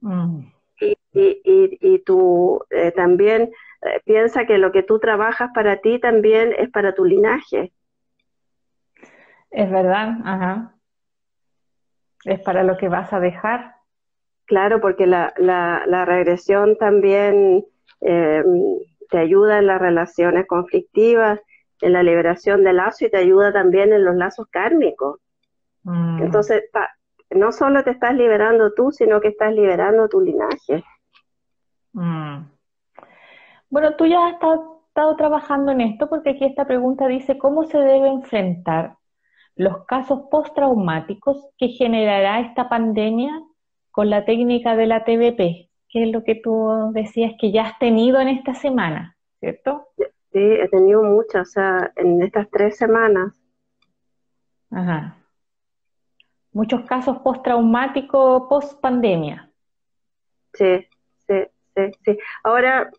Mm. 0.00 0.46
Y, 0.80 0.96
y, 1.12 1.78
y, 1.80 1.98
tú 2.00 2.64
eh, 2.70 2.90
también 2.92 3.52
eh, 3.82 4.00
piensa 4.04 4.46
que 4.46 4.58
lo 4.58 4.72
que 4.72 4.82
tú 4.82 4.98
trabajas 4.98 5.50
para 5.54 5.76
ti 5.76 5.98
también 6.00 6.54
es 6.58 6.70
para 6.70 6.94
tu 6.94 7.04
linaje. 7.04 7.72
Es 9.50 9.70
verdad, 9.70 10.16
ajá. 10.24 10.74
Es 12.24 12.40
para 12.40 12.62
lo 12.62 12.76
que 12.76 12.88
vas 12.88 13.12
a 13.12 13.20
dejar. 13.20 13.74
Claro, 14.46 14.80
porque 14.80 15.06
la, 15.06 15.32
la, 15.36 16.04
regresión 16.04 16.76
también 16.76 17.64
eh, 18.00 18.42
te 19.10 19.18
ayuda 19.18 19.58
en 19.58 19.66
las 19.66 19.80
relaciones 19.80 20.46
conflictivas, 20.46 21.40
en 21.80 21.92
la 21.92 22.02
liberación 22.02 22.64
del 22.64 22.76
lazo 22.76 23.06
y 23.06 23.10
te 23.10 23.18
ayuda 23.18 23.52
también 23.52 23.92
en 23.92 24.04
los 24.04 24.16
lazos 24.16 24.46
kármicos. 24.50 25.20
Mm. 25.84 26.22
Entonces, 26.22 26.64
no 27.34 27.52
solo 27.52 27.82
te 27.84 27.90
estás 27.90 28.14
liberando 28.14 28.72
tú, 28.74 28.90
sino 28.90 29.20
que 29.20 29.28
estás 29.28 29.52
liberando 29.52 30.08
tu 30.08 30.20
linaje. 30.20 30.84
Mm. 31.92 32.46
Bueno, 33.70 33.96
tú 33.96 34.06
ya 34.06 34.26
has 34.26 34.34
estado, 34.34 35.16
trabajando 35.16 35.72
en 35.72 35.80
esto 35.80 36.08
porque 36.08 36.30
aquí 36.30 36.44
esta 36.44 36.66
pregunta 36.66 37.08
dice, 37.08 37.38
¿cómo 37.38 37.64
se 37.64 37.78
debe 37.78 38.08
enfrentar 38.08 38.96
los 39.56 39.86
casos 39.86 40.24
postraumáticos 40.30 41.48
que 41.56 41.68
generará 41.68 42.40
esta 42.40 42.68
pandemia 42.68 43.40
con 43.90 44.10
la 44.10 44.26
técnica 44.26 44.76
de 44.76 44.86
la 44.86 45.04
TBP? 45.04 45.70
Que 45.88 46.04
es 46.04 46.12
lo 46.12 46.24
que 46.24 46.34
tú 46.34 46.90
decías 46.92 47.32
que 47.40 47.52
ya 47.52 47.64
has 47.64 47.78
tenido 47.78 48.20
en 48.20 48.28
esta 48.28 48.54
semana, 48.54 49.16
¿cierto? 49.40 49.88
Sí, 49.96 50.38
he 50.40 50.68
tenido 50.68 51.02
muchas, 51.02 51.48
o 51.48 51.50
sea, 51.52 51.92
en 51.96 52.22
estas 52.22 52.50
tres 52.50 52.76
semanas. 52.76 53.38
Ajá. 54.70 55.21
Muchos 56.52 56.82
casos 56.82 57.18
postraumáticos 57.18 58.44
post 58.48 58.80
pandemia. 58.80 59.50
Sí, 60.52 60.86
sí, 61.26 61.46
sí, 61.74 61.82
sí. 62.04 62.18
Ahora, 62.44 62.90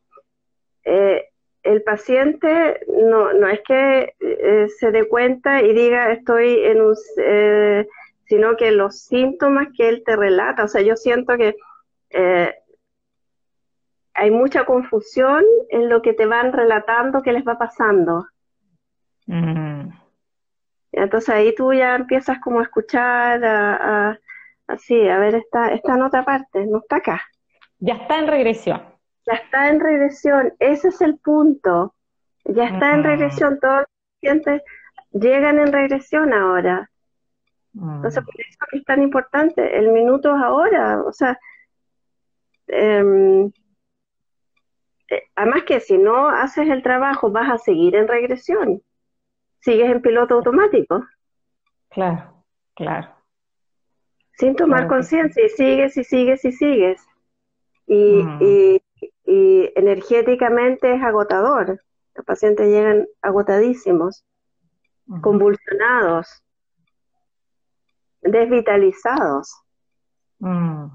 eh, 0.83 1.29
el 1.61 1.83
paciente 1.83 2.79
no, 2.87 3.31
no 3.33 3.47
es 3.47 3.61
que 3.61 4.15
eh, 4.19 4.67
se 4.79 4.91
dé 4.91 5.07
cuenta 5.07 5.61
y 5.61 5.73
diga 5.73 6.11
estoy 6.11 6.59
en 6.63 6.81
un, 6.81 6.95
eh, 7.17 7.87
sino 8.25 8.57
que 8.57 8.71
los 8.71 8.99
síntomas 8.99 9.67
que 9.77 9.87
él 9.87 10.03
te 10.05 10.15
relata, 10.15 10.63
o 10.63 10.67
sea, 10.67 10.81
yo 10.81 10.95
siento 10.95 11.37
que 11.37 11.55
hay 14.15 14.29
mucha 14.29 14.65
confusión 14.65 15.43
en 15.69 15.89
lo 15.89 16.01
que 16.01 16.13
te 16.13 16.25
van 16.25 16.53
relatando 16.53 17.23
que 17.23 17.33
les 17.33 17.43
va 17.43 17.57
pasando. 17.57 18.27
Mm. 19.25 20.02
Entonces 20.93 21.29
ahí 21.29 21.53
tú 21.55 21.73
ya 21.73 21.95
empiezas 21.95 22.39
como 22.39 22.59
a 22.59 22.63
escuchar, 22.63 23.43
a, 23.43 24.19
así, 24.67 25.09
a 25.09 25.17
ver, 25.17 25.35
esta, 25.35 25.73
esta 25.73 25.95
en 25.95 26.03
otra 26.03 26.23
parte, 26.23 26.65
no 26.65 26.79
está 26.79 26.97
acá. 26.97 27.21
Ya 27.79 27.95
está 27.95 28.19
en 28.19 28.27
regresión. 28.27 28.81
Ya 29.25 29.33
está 29.33 29.69
en 29.69 29.79
regresión, 29.79 30.53
ese 30.59 30.89
es 30.89 31.01
el 31.01 31.17
punto. 31.17 31.95
Ya 32.45 32.65
está 32.65 32.93
en 32.93 33.01
mm. 33.01 33.03
regresión, 33.03 33.59
todos 33.59 33.79
los 33.79 33.87
pacientes 34.21 34.61
llegan 35.11 35.59
en 35.59 35.71
regresión 35.71 36.33
ahora. 36.33 36.89
Entonces, 37.75 38.23
por 38.23 38.39
eso 38.39 38.59
es 38.71 38.83
tan 38.85 39.01
importante, 39.01 39.79
el 39.79 39.89
minuto 39.89 40.35
es 40.35 40.43
ahora, 40.43 41.01
o 41.01 41.11
sea, 41.11 41.39
eh, 42.67 43.49
eh, 45.09 45.23
además 45.35 45.63
que 45.63 45.79
si 45.79 45.97
no 45.97 46.29
haces 46.29 46.69
el 46.69 46.83
trabajo 46.83 47.31
vas 47.31 47.51
a 47.51 47.57
seguir 47.57 47.95
en 47.95 48.07
regresión. 48.07 48.83
Sigues 49.63 49.89
en 49.89 50.01
piloto 50.01 50.33
automático. 50.35 51.05
Claro, 51.89 52.43
claro. 52.75 53.09
Sin 54.37 54.55
tomar 54.55 54.87
conciencia 54.87 55.45
y 55.45 55.49
sigues 55.49 55.95
y 55.95 56.03
sigues 56.03 56.43
y 56.43 56.51
sigues. 56.51 57.01
Y, 57.87 58.23
Mm. 58.23 58.39
y, 58.41 58.81
y 59.25 59.71
energéticamente 59.75 60.93
es 60.93 61.01
agotador. 61.01 61.81
Los 62.15 62.25
pacientes 62.25 62.67
llegan 62.67 63.07
agotadísimos, 63.21 64.25
convulsionados, 65.21 66.43
desvitalizados. 68.21 69.61
Mm. 70.39 70.87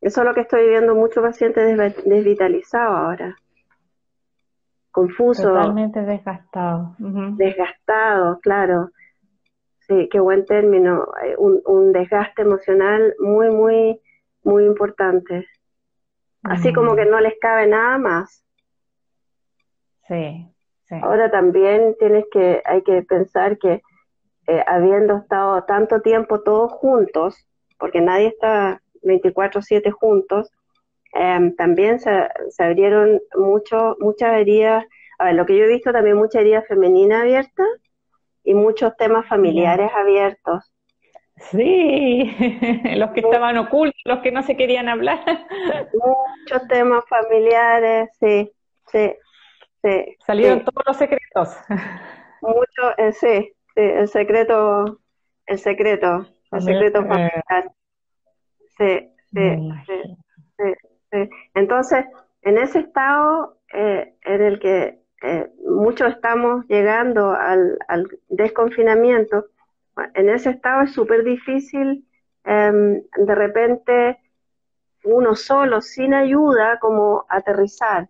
Eso 0.00 0.20
es 0.22 0.26
lo 0.26 0.34
que 0.34 0.40
estoy 0.40 0.68
viendo 0.68 0.94
muchos 0.94 1.22
pacientes 1.22 1.78
desvitalizados 2.04 2.98
ahora. 2.98 3.36
Confuso, 4.92 5.48
Totalmente 5.48 6.02
desgastado. 6.02 6.94
Desgastado, 6.98 8.38
claro. 8.40 8.90
Sí, 9.80 10.08
qué 10.12 10.20
buen 10.20 10.44
término. 10.44 11.08
Eh, 11.24 11.34
Un, 11.38 11.62
un 11.64 11.92
desgaste 11.92 12.42
emocional 12.42 13.14
muy, 13.18 13.50
muy, 13.50 14.00
muy 14.44 14.64
importante. 14.66 15.48
Así 16.44 16.72
como 16.72 16.94
que 16.94 17.06
no 17.06 17.20
les 17.20 17.34
cabe 17.40 17.66
nada 17.68 17.98
más. 17.98 18.44
Sí, 20.08 20.52
sí. 20.84 20.96
Ahora 21.02 21.30
también 21.30 21.96
tienes 21.98 22.26
que, 22.30 22.62
hay 22.64 22.82
que 22.82 23.02
pensar 23.02 23.58
que 23.58 23.80
eh, 24.48 24.64
habiendo 24.66 25.18
estado 25.18 25.62
tanto 25.64 26.00
tiempo 26.00 26.40
todos 26.42 26.72
juntos, 26.72 27.46
porque 27.78 28.00
nadie 28.00 28.26
está 28.26 28.82
24/7 29.02 29.90
juntos, 29.92 30.50
em, 31.12 31.54
también 31.56 32.00
se, 32.00 32.28
se 32.50 32.62
abrieron 32.62 33.20
mucho, 33.34 33.96
muchas 34.00 34.38
heridas, 34.38 34.84
a 35.18 35.26
ver, 35.26 35.34
lo 35.34 35.46
que 35.46 35.56
yo 35.56 35.64
he 35.64 35.68
visto 35.68 35.92
también 35.92 36.16
mucha 36.16 36.40
herida 36.40 36.62
femenina 36.62 37.22
abierta 37.22 37.64
y 38.44 38.54
muchos 38.54 38.96
temas 38.96 39.26
familiares 39.28 39.90
abiertos. 39.94 40.72
Sí, 41.36 42.30
los 42.96 43.10
que 43.10 43.20
estaban 43.20 43.56
ocultos, 43.58 44.00
los 44.04 44.20
que 44.20 44.32
no 44.32 44.42
se 44.42 44.56
querían 44.56 44.88
hablar. 44.88 45.20
Muchos 45.92 46.68
temas 46.68 47.04
familiares, 47.08 48.10
sí, 48.20 48.52
sí, 48.86 49.12
sí. 49.82 50.16
Salieron 50.26 50.60
sí. 50.60 50.64
todos 50.64 50.84
los 50.86 50.96
secretos. 50.96 51.56
Mucho, 52.42 52.98
eh, 52.98 53.12
sí, 53.12 53.52
sí, 53.74 53.80
el 53.80 54.08
secreto, 54.08 54.98
el 55.46 55.58
secreto, 55.58 56.26
el 56.52 56.62
secreto 56.62 57.00
eh, 57.00 57.06
familiar. 57.06 57.72
Sí, 58.76 59.10
sí, 59.32 59.70
sí, 59.86 60.16
sí. 61.12 61.30
Entonces, 61.54 62.04
en 62.42 62.58
ese 62.58 62.80
estado 62.80 63.58
eh, 63.72 64.14
en 64.22 64.42
el 64.42 64.58
que 64.60 65.00
eh, 65.22 65.52
muchos 65.66 66.08
estamos 66.14 66.66
llegando 66.68 67.30
al, 67.32 67.78
al 67.88 68.08
desconfinamiento, 68.28 69.46
en 70.14 70.30
ese 70.30 70.50
estado 70.50 70.82
es 70.82 70.92
súper 70.92 71.22
difícil 71.24 72.06
em, 72.44 73.02
de 73.16 73.34
repente 73.34 74.18
uno 75.04 75.34
solo, 75.34 75.80
sin 75.80 76.14
ayuda, 76.14 76.78
como 76.80 77.26
aterrizar, 77.28 78.08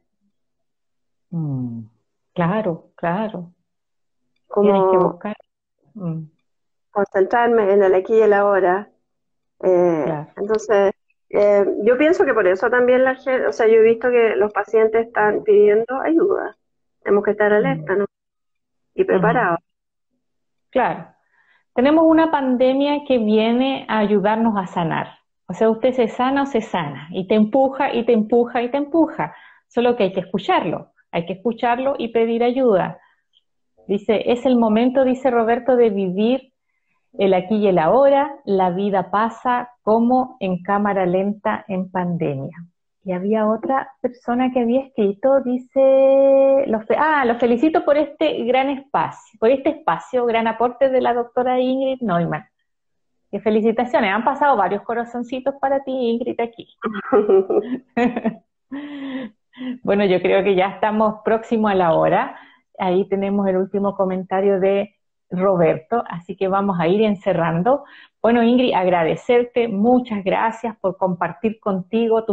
Mm, 1.30 1.84
Claro, 2.34 2.90
claro. 2.94 3.52
Tienes 4.60 4.82
que 4.90 4.96
como 4.96 5.10
buscar. 5.10 5.36
Mm, 5.94 6.24
concentrarme 6.90 7.72
en 7.72 7.82
el 7.82 7.94
aquí 7.94 8.14
y 8.14 8.20
el 8.22 8.32
ahora. 8.32 8.90
Eh, 9.62 10.02
Claro. 10.04 10.28
entonces, 10.36 10.92
eh, 11.32 11.64
yo 11.82 11.96
pienso 11.96 12.26
que 12.26 12.34
por 12.34 12.46
eso 12.46 12.68
también 12.68 13.04
la 13.04 13.14
gente, 13.14 13.46
o 13.46 13.52
sea, 13.52 13.66
yo 13.66 13.76
he 13.76 13.82
visto 13.82 14.10
que 14.10 14.36
los 14.36 14.52
pacientes 14.52 15.06
están 15.06 15.42
pidiendo 15.42 15.98
ayuda. 16.02 16.56
Tenemos 17.02 17.24
que 17.24 17.30
estar 17.30 17.52
alerta, 17.52 17.96
¿no? 17.96 18.04
Y 18.94 19.04
preparados. 19.04 19.58
Claro. 20.70 21.06
Tenemos 21.74 22.04
una 22.06 22.30
pandemia 22.30 23.04
que 23.08 23.16
viene 23.16 23.86
a 23.88 23.98
ayudarnos 23.98 24.58
a 24.58 24.66
sanar. 24.66 25.08
O 25.46 25.54
sea, 25.54 25.70
usted 25.70 25.92
se 25.92 26.08
sana 26.08 26.42
o 26.42 26.46
se 26.46 26.60
sana 26.60 27.08
y 27.10 27.26
te 27.26 27.34
empuja 27.34 27.94
y 27.94 28.04
te 28.04 28.12
empuja 28.12 28.62
y 28.62 28.70
te 28.70 28.76
empuja. 28.76 29.34
Solo 29.68 29.96
que 29.96 30.04
hay 30.04 30.12
que 30.12 30.20
escucharlo. 30.20 30.92
Hay 31.10 31.24
que 31.24 31.32
escucharlo 31.32 31.94
y 31.98 32.08
pedir 32.08 32.44
ayuda. 32.44 33.00
Dice, 33.86 34.30
es 34.30 34.44
el 34.44 34.56
momento, 34.56 35.02
dice 35.04 35.30
Roberto, 35.30 35.76
de 35.76 35.88
vivir 35.88 36.51
el 37.12 37.34
aquí 37.34 37.56
y 37.56 37.68
el 37.68 37.78
ahora. 37.78 38.34
La 38.44 38.70
vida 38.70 39.10
pasa 39.10 39.70
como 39.82 40.36
en 40.40 40.62
cámara 40.62 41.06
lenta 41.06 41.64
en 41.68 41.90
pandemia. 41.90 42.56
Y 43.04 43.12
había 43.12 43.48
otra 43.48 43.90
persona 44.00 44.52
que 44.52 44.60
había 44.60 44.82
escrito, 44.82 45.40
dice, 45.40 46.64
los 46.68 46.84
ah, 46.96 47.24
los 47.24 47.38
felicito 47.38 47.84
por 47.84 47.96
este 47.96 48.44
gran 48.44 48.68
espacio, 48.70 49.38
por 49.40 49.50
este 49.50 49.70
espacio, 49.70 50.24
gran 50.24 50.46
aporte 50.46 50.88
de 50.88 51.00
la 51.00 51.12
doctora 51.12 51.58
Ingrid 51.58 52.00
Neumann. 52.00 52.46
Que 53.30 53.40
felicitaciones, 53.40 54.12
han 54.12 54.24
pasado 54.24 54.56
varios 54.56 54.82
corazoncitos 54.82 55.54
para 55.60 55.82
ti, 55.82 55.90
Ingrid, 55.90 56.40
aquí. 56.40 56.68
Bueno, 59.82 60.04
yo 60.04 60.20
creo 60.20 60.42
que 60.42 60.54
ya 60.54 60.68
estamos 60.68 61.16
próximos 61.24 61.70
a 61.70 61.74
la 61.74 61.92
hora. 61.92 62.36
Ahí 62.78 63.06
tenemos 63.08 63.46
el 63.46 63.58
último 63.58 63.94
comentario 63.94 64.58
de 64.60 64.94
Roberto, 65.32 66.04
así 66.08 66.36
que 66.36 66.48
vamos 66.48 66.78
a 66.78 66.86
ir 66.86 67.02
encerrando. 67.02 67.84
Bueno, 68.20 68.42
Ingrid, 68.44 68.74
agradecerte, 68.74 69.66
muchas 69.66 70.22
gracias 70.22 70.76
por 70.76 70.96
compartir 70.96 71.58
contigo, 71.58 72.24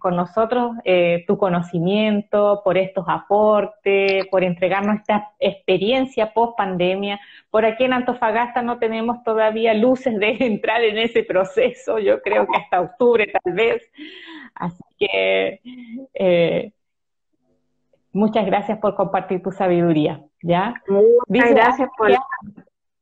con 0.00 0.16
nosotros, 0.16 0.72
eh, 0.84 1.24
tu 1.26 1.36
conocimiento, 1.36 2.62
por 2.64 2.78
estos 2.78 3.04
aportes, 3.06 4.26
por 4.28 4.44
entregarnos 4.44 5.00
esta 5.00 5.32
experiencia 5.38 6.32
post 6.32 6.56
pandemia. 6.56 7.20
Por 7.50 7.66
aquí 7.66 7.84
en 7.84 7.92
Antofagasta 7.92 8.62
no 8.62 8.78
tenemos 8.78 9.22
todavía 9.24 9.74
luces 9.74 10.18
de 10.18 10.36
entrar 10.40 10.82
en 10.82 10.96
ese 10.96 11.22
proceso, 11.22 11.98
yo 11.98 12.22
creo 12.22 12.46
que 12.46 12.56
hasta 12.56 12.80
octubre 12.80 13.26
tal 13.26 13.52
vez. 13.52 13.82
Así 14.54 14.82
que 14.98 15.60
eh, 16.14 16.72
muchas 18.12 18.46
gracias 18.46 18.78
por 18.78 18.94
compartir 18.94 19.42
tu 19.42 19.50
sabiduría, 19.50 20.22
¿ya? 20.44 20.74
Muchas 20.86 21.08
Dice, 21.26 21.54
gracias 21.54 21.88
por, 21.96 22.10
ya 22.10 22.20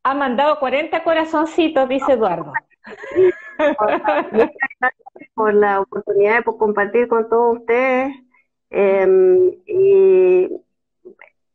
ha 0.04 0.14
mandado 0.14 0.58
40 0.58 1.02
corazoncitos, 1.04 1.88
dice 1.88 2.12
Eduardo. 2.12 2.52
por 5.34 5.54
la 5.54 5.80
oportunidad 5.80 6.38
de 6.38 6.44
compartir 6.44 7.08
con 7.08 7.28
todos 7.28 7.58
ustedes. 7.58 8.14
Eh, 8.70 9.58
y 9.66 10.48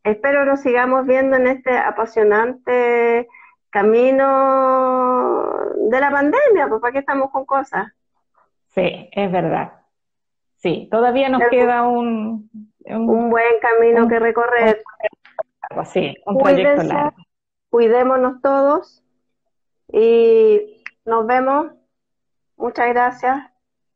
espero 0.03 0.45
nos 0.45 0.61
sigamos 0.61 1.05
viendo 1.05 1.35
en 1.35 1.47
este 1.47 1.77
apasionante 1.77 3.27
camino 3.69 5.41
de 5.89 5.99
la 5.99 6.11
pandemia, 6.11 6.67
pues 6.69 6.79
para 6.81 6.93
qué 6.93 6.99
estamos 6.99 7.31
con 7.31 7.45
cosas. 7.45 7.87
Sí, 8.67 9.09
es 9.11 9.31
verdad. 9.31 9.73
Sí, 10.55 10.87
todavía 10.91 11.29
nos 11.29 11.43
queda 11.49 11.87
un, 11.87 12.49
un, 12.85 13.29
buen 13.29 13.59
camino 13.61 14.07
que 14.07 14.19
recorrer. 14.19 14.81
Sí, 15.85 16.15
un 16.25 16.37
proyecto 16.37 16.83
largo. 16.83 17.17
Cuidémonos 17.69 18.41
todos 18.41 19.03
y 19.91 20.83
nos 21.05 21.25
vemos. 21.25 21.67
Muchas 22.57 22.89
gracias. 22.89 23.51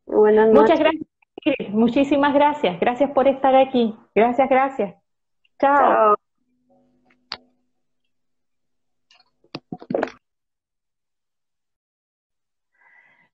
Buenas 0.06 0.50
noches. 0.50 0.62
Muchas 0.62 0.80
gracias. 0.80 1.74
Muchísimas 1.74 2.34
gracias. 2.34 2.80
Gracias 2.80 3.10
por 3.12 3.28
estar 3.28 3.56
aquí. 3.56 3.96
Gracias, 4.14 4.50
gracias. 4.50 4.96
Chao. 5.60 6.16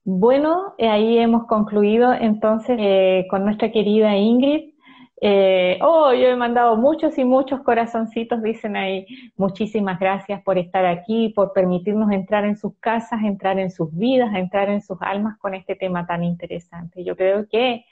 Bueno, 0.10 0.74
ahí 0.80 1.18
hemos 1.18 1.48
concluido 1.48 2.14
entonces 2.14 2.78
eh, 2.80 3.28
con 3.30 3.44
nuestra 3.44 3.72
querida 3.74 4.16
Ingrid. 4.16 4.77
Eh, 5.20 5.80
oh, 5.82 6.14
yo 6.14 6.28
he 6.28 6.36
mandado 6.36 6.78
muchos 6.78 7.18
y 7.18 7.26
muchos 7.26 7.62
corazoncitos, 7.62 8.42
dicen 8.42 8.76
ahí. 8.76 9.06
Muchísimas 9.36 10.00
gracias 10.00 10.42
por 10.44 10.58
estar 10.58 10.86
aquí, 10.86 11.30
por 11.30 11.54
permitirnos 11.54 12.12
entrar 12.12 12.46
en 12.46 12.56
sus 12.56 12.76
casas, 12.80 13.24
entrar 13.24 13.58
en 13.60 13.72
sus 13.72 13.96
vidas, 13.96 14.36
entrar 14.36 14.70
en 14.70 14.82
sus 14.82 14.98
almas 15.02 15.38
con 15.40 15.54
este 15.56 15.76
tema 15.76 16.06
tan 16.06 16.24
interesante. 16.24 17.04
Yo 17.04 17.16
creo 17.16 17.48
que 17.50 17.86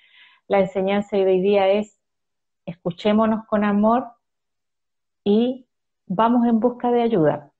la 0.48 0.60
enseñanza 0.60 1.18
de 1.18 1.26
hoy 1.26 1.42
día 1.42 1.68
es 1.70 2.00
escuchémonos 2.66 3.46
con 3.46 3.64
amor 3.64 4.06
y 5.24 5.66
vamos 6.08 6.48
en 6.48 6.60
busca 6.60 6.92
de 6.92 7.02
ayuda. 7.02 7.52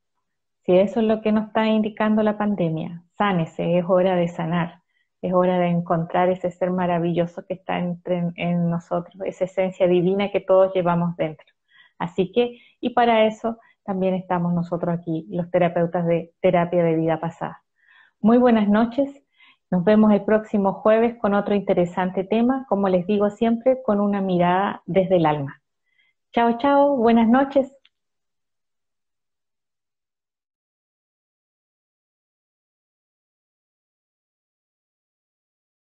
Si 0.66 0.74
eso 0.78 1.00
es 1.00 1.06
lo 1.06 1.22
que 1.22 1.32
nos 1.32 1.48
está 1.48 1.68
indicando 1.68 2.24
la 2.24 2.38
pandemia, 2.38 3.04
sánese, 3.18 3.78
es 3.78 3.86
hora 3.88 4.16
de 4.16 4.28
sanar, 4.28 4.82
es 5.28 5.34
hora 5.34 5.60
de 5.60 5.68
encontrar 5.68 6.30
ese 6.30 6.52
ser 6.52 6.72
maravilloso 6.72 7.46
que 7.46 7.56
está 7.56 7.80
entre, 7.80 8.32
en 8.36 8.70
nosotros, 8.70 9.16
esa 9.26 9.46
esencia 9.46 9.88
divina 9.88 10.32
que 10.32 10.42
todos 10.42 10.74
llevamos 10.74 11.16
dentro. 11.18 11.46
Así 11.98 12.32
que, 12.32 12.60
y 12.80 12.92
para 12.92 13.26
eso 13.26 13.58
también 13.84 14.16
estamos 14.16 14.54
nosotros 14.54 14.98
aquí, 14.98 15.28
los 15.30 15.50
terapeutas 15.52 16.06
de 16.06 16.34
terapia 16.42 16.84
de 16.84 16.96
vida 16.96 17.20
pasada. 17.20 17.62
Muy 18.20 18.38
buenas 18.38 18.68
noches, 18.68 19.10
nos 19.72 19.84
vemos 19.84 20.12
el 20.12 20.24
próximo 20.24 20.74
jueves 20.74 21.16
con 21.20 21.34
otro 21.34 21.56
interesante 21.56 22.24
tema, 22.24 22.66
como 22.70 22.90
les 22.90 23.06
digo 23.08 23.30
siempre, 23.30 23.82
con 23.84 24.00
una 24.00 24.22
mirada 24.22 24.82
desde 24.86 25.18
el 25.18 25.26
alma. 25.26 25.62
Chao, 26.32 26.58
chao, 26.58 26.96
buenas 26.98 27.28
noches. 27.28 27.75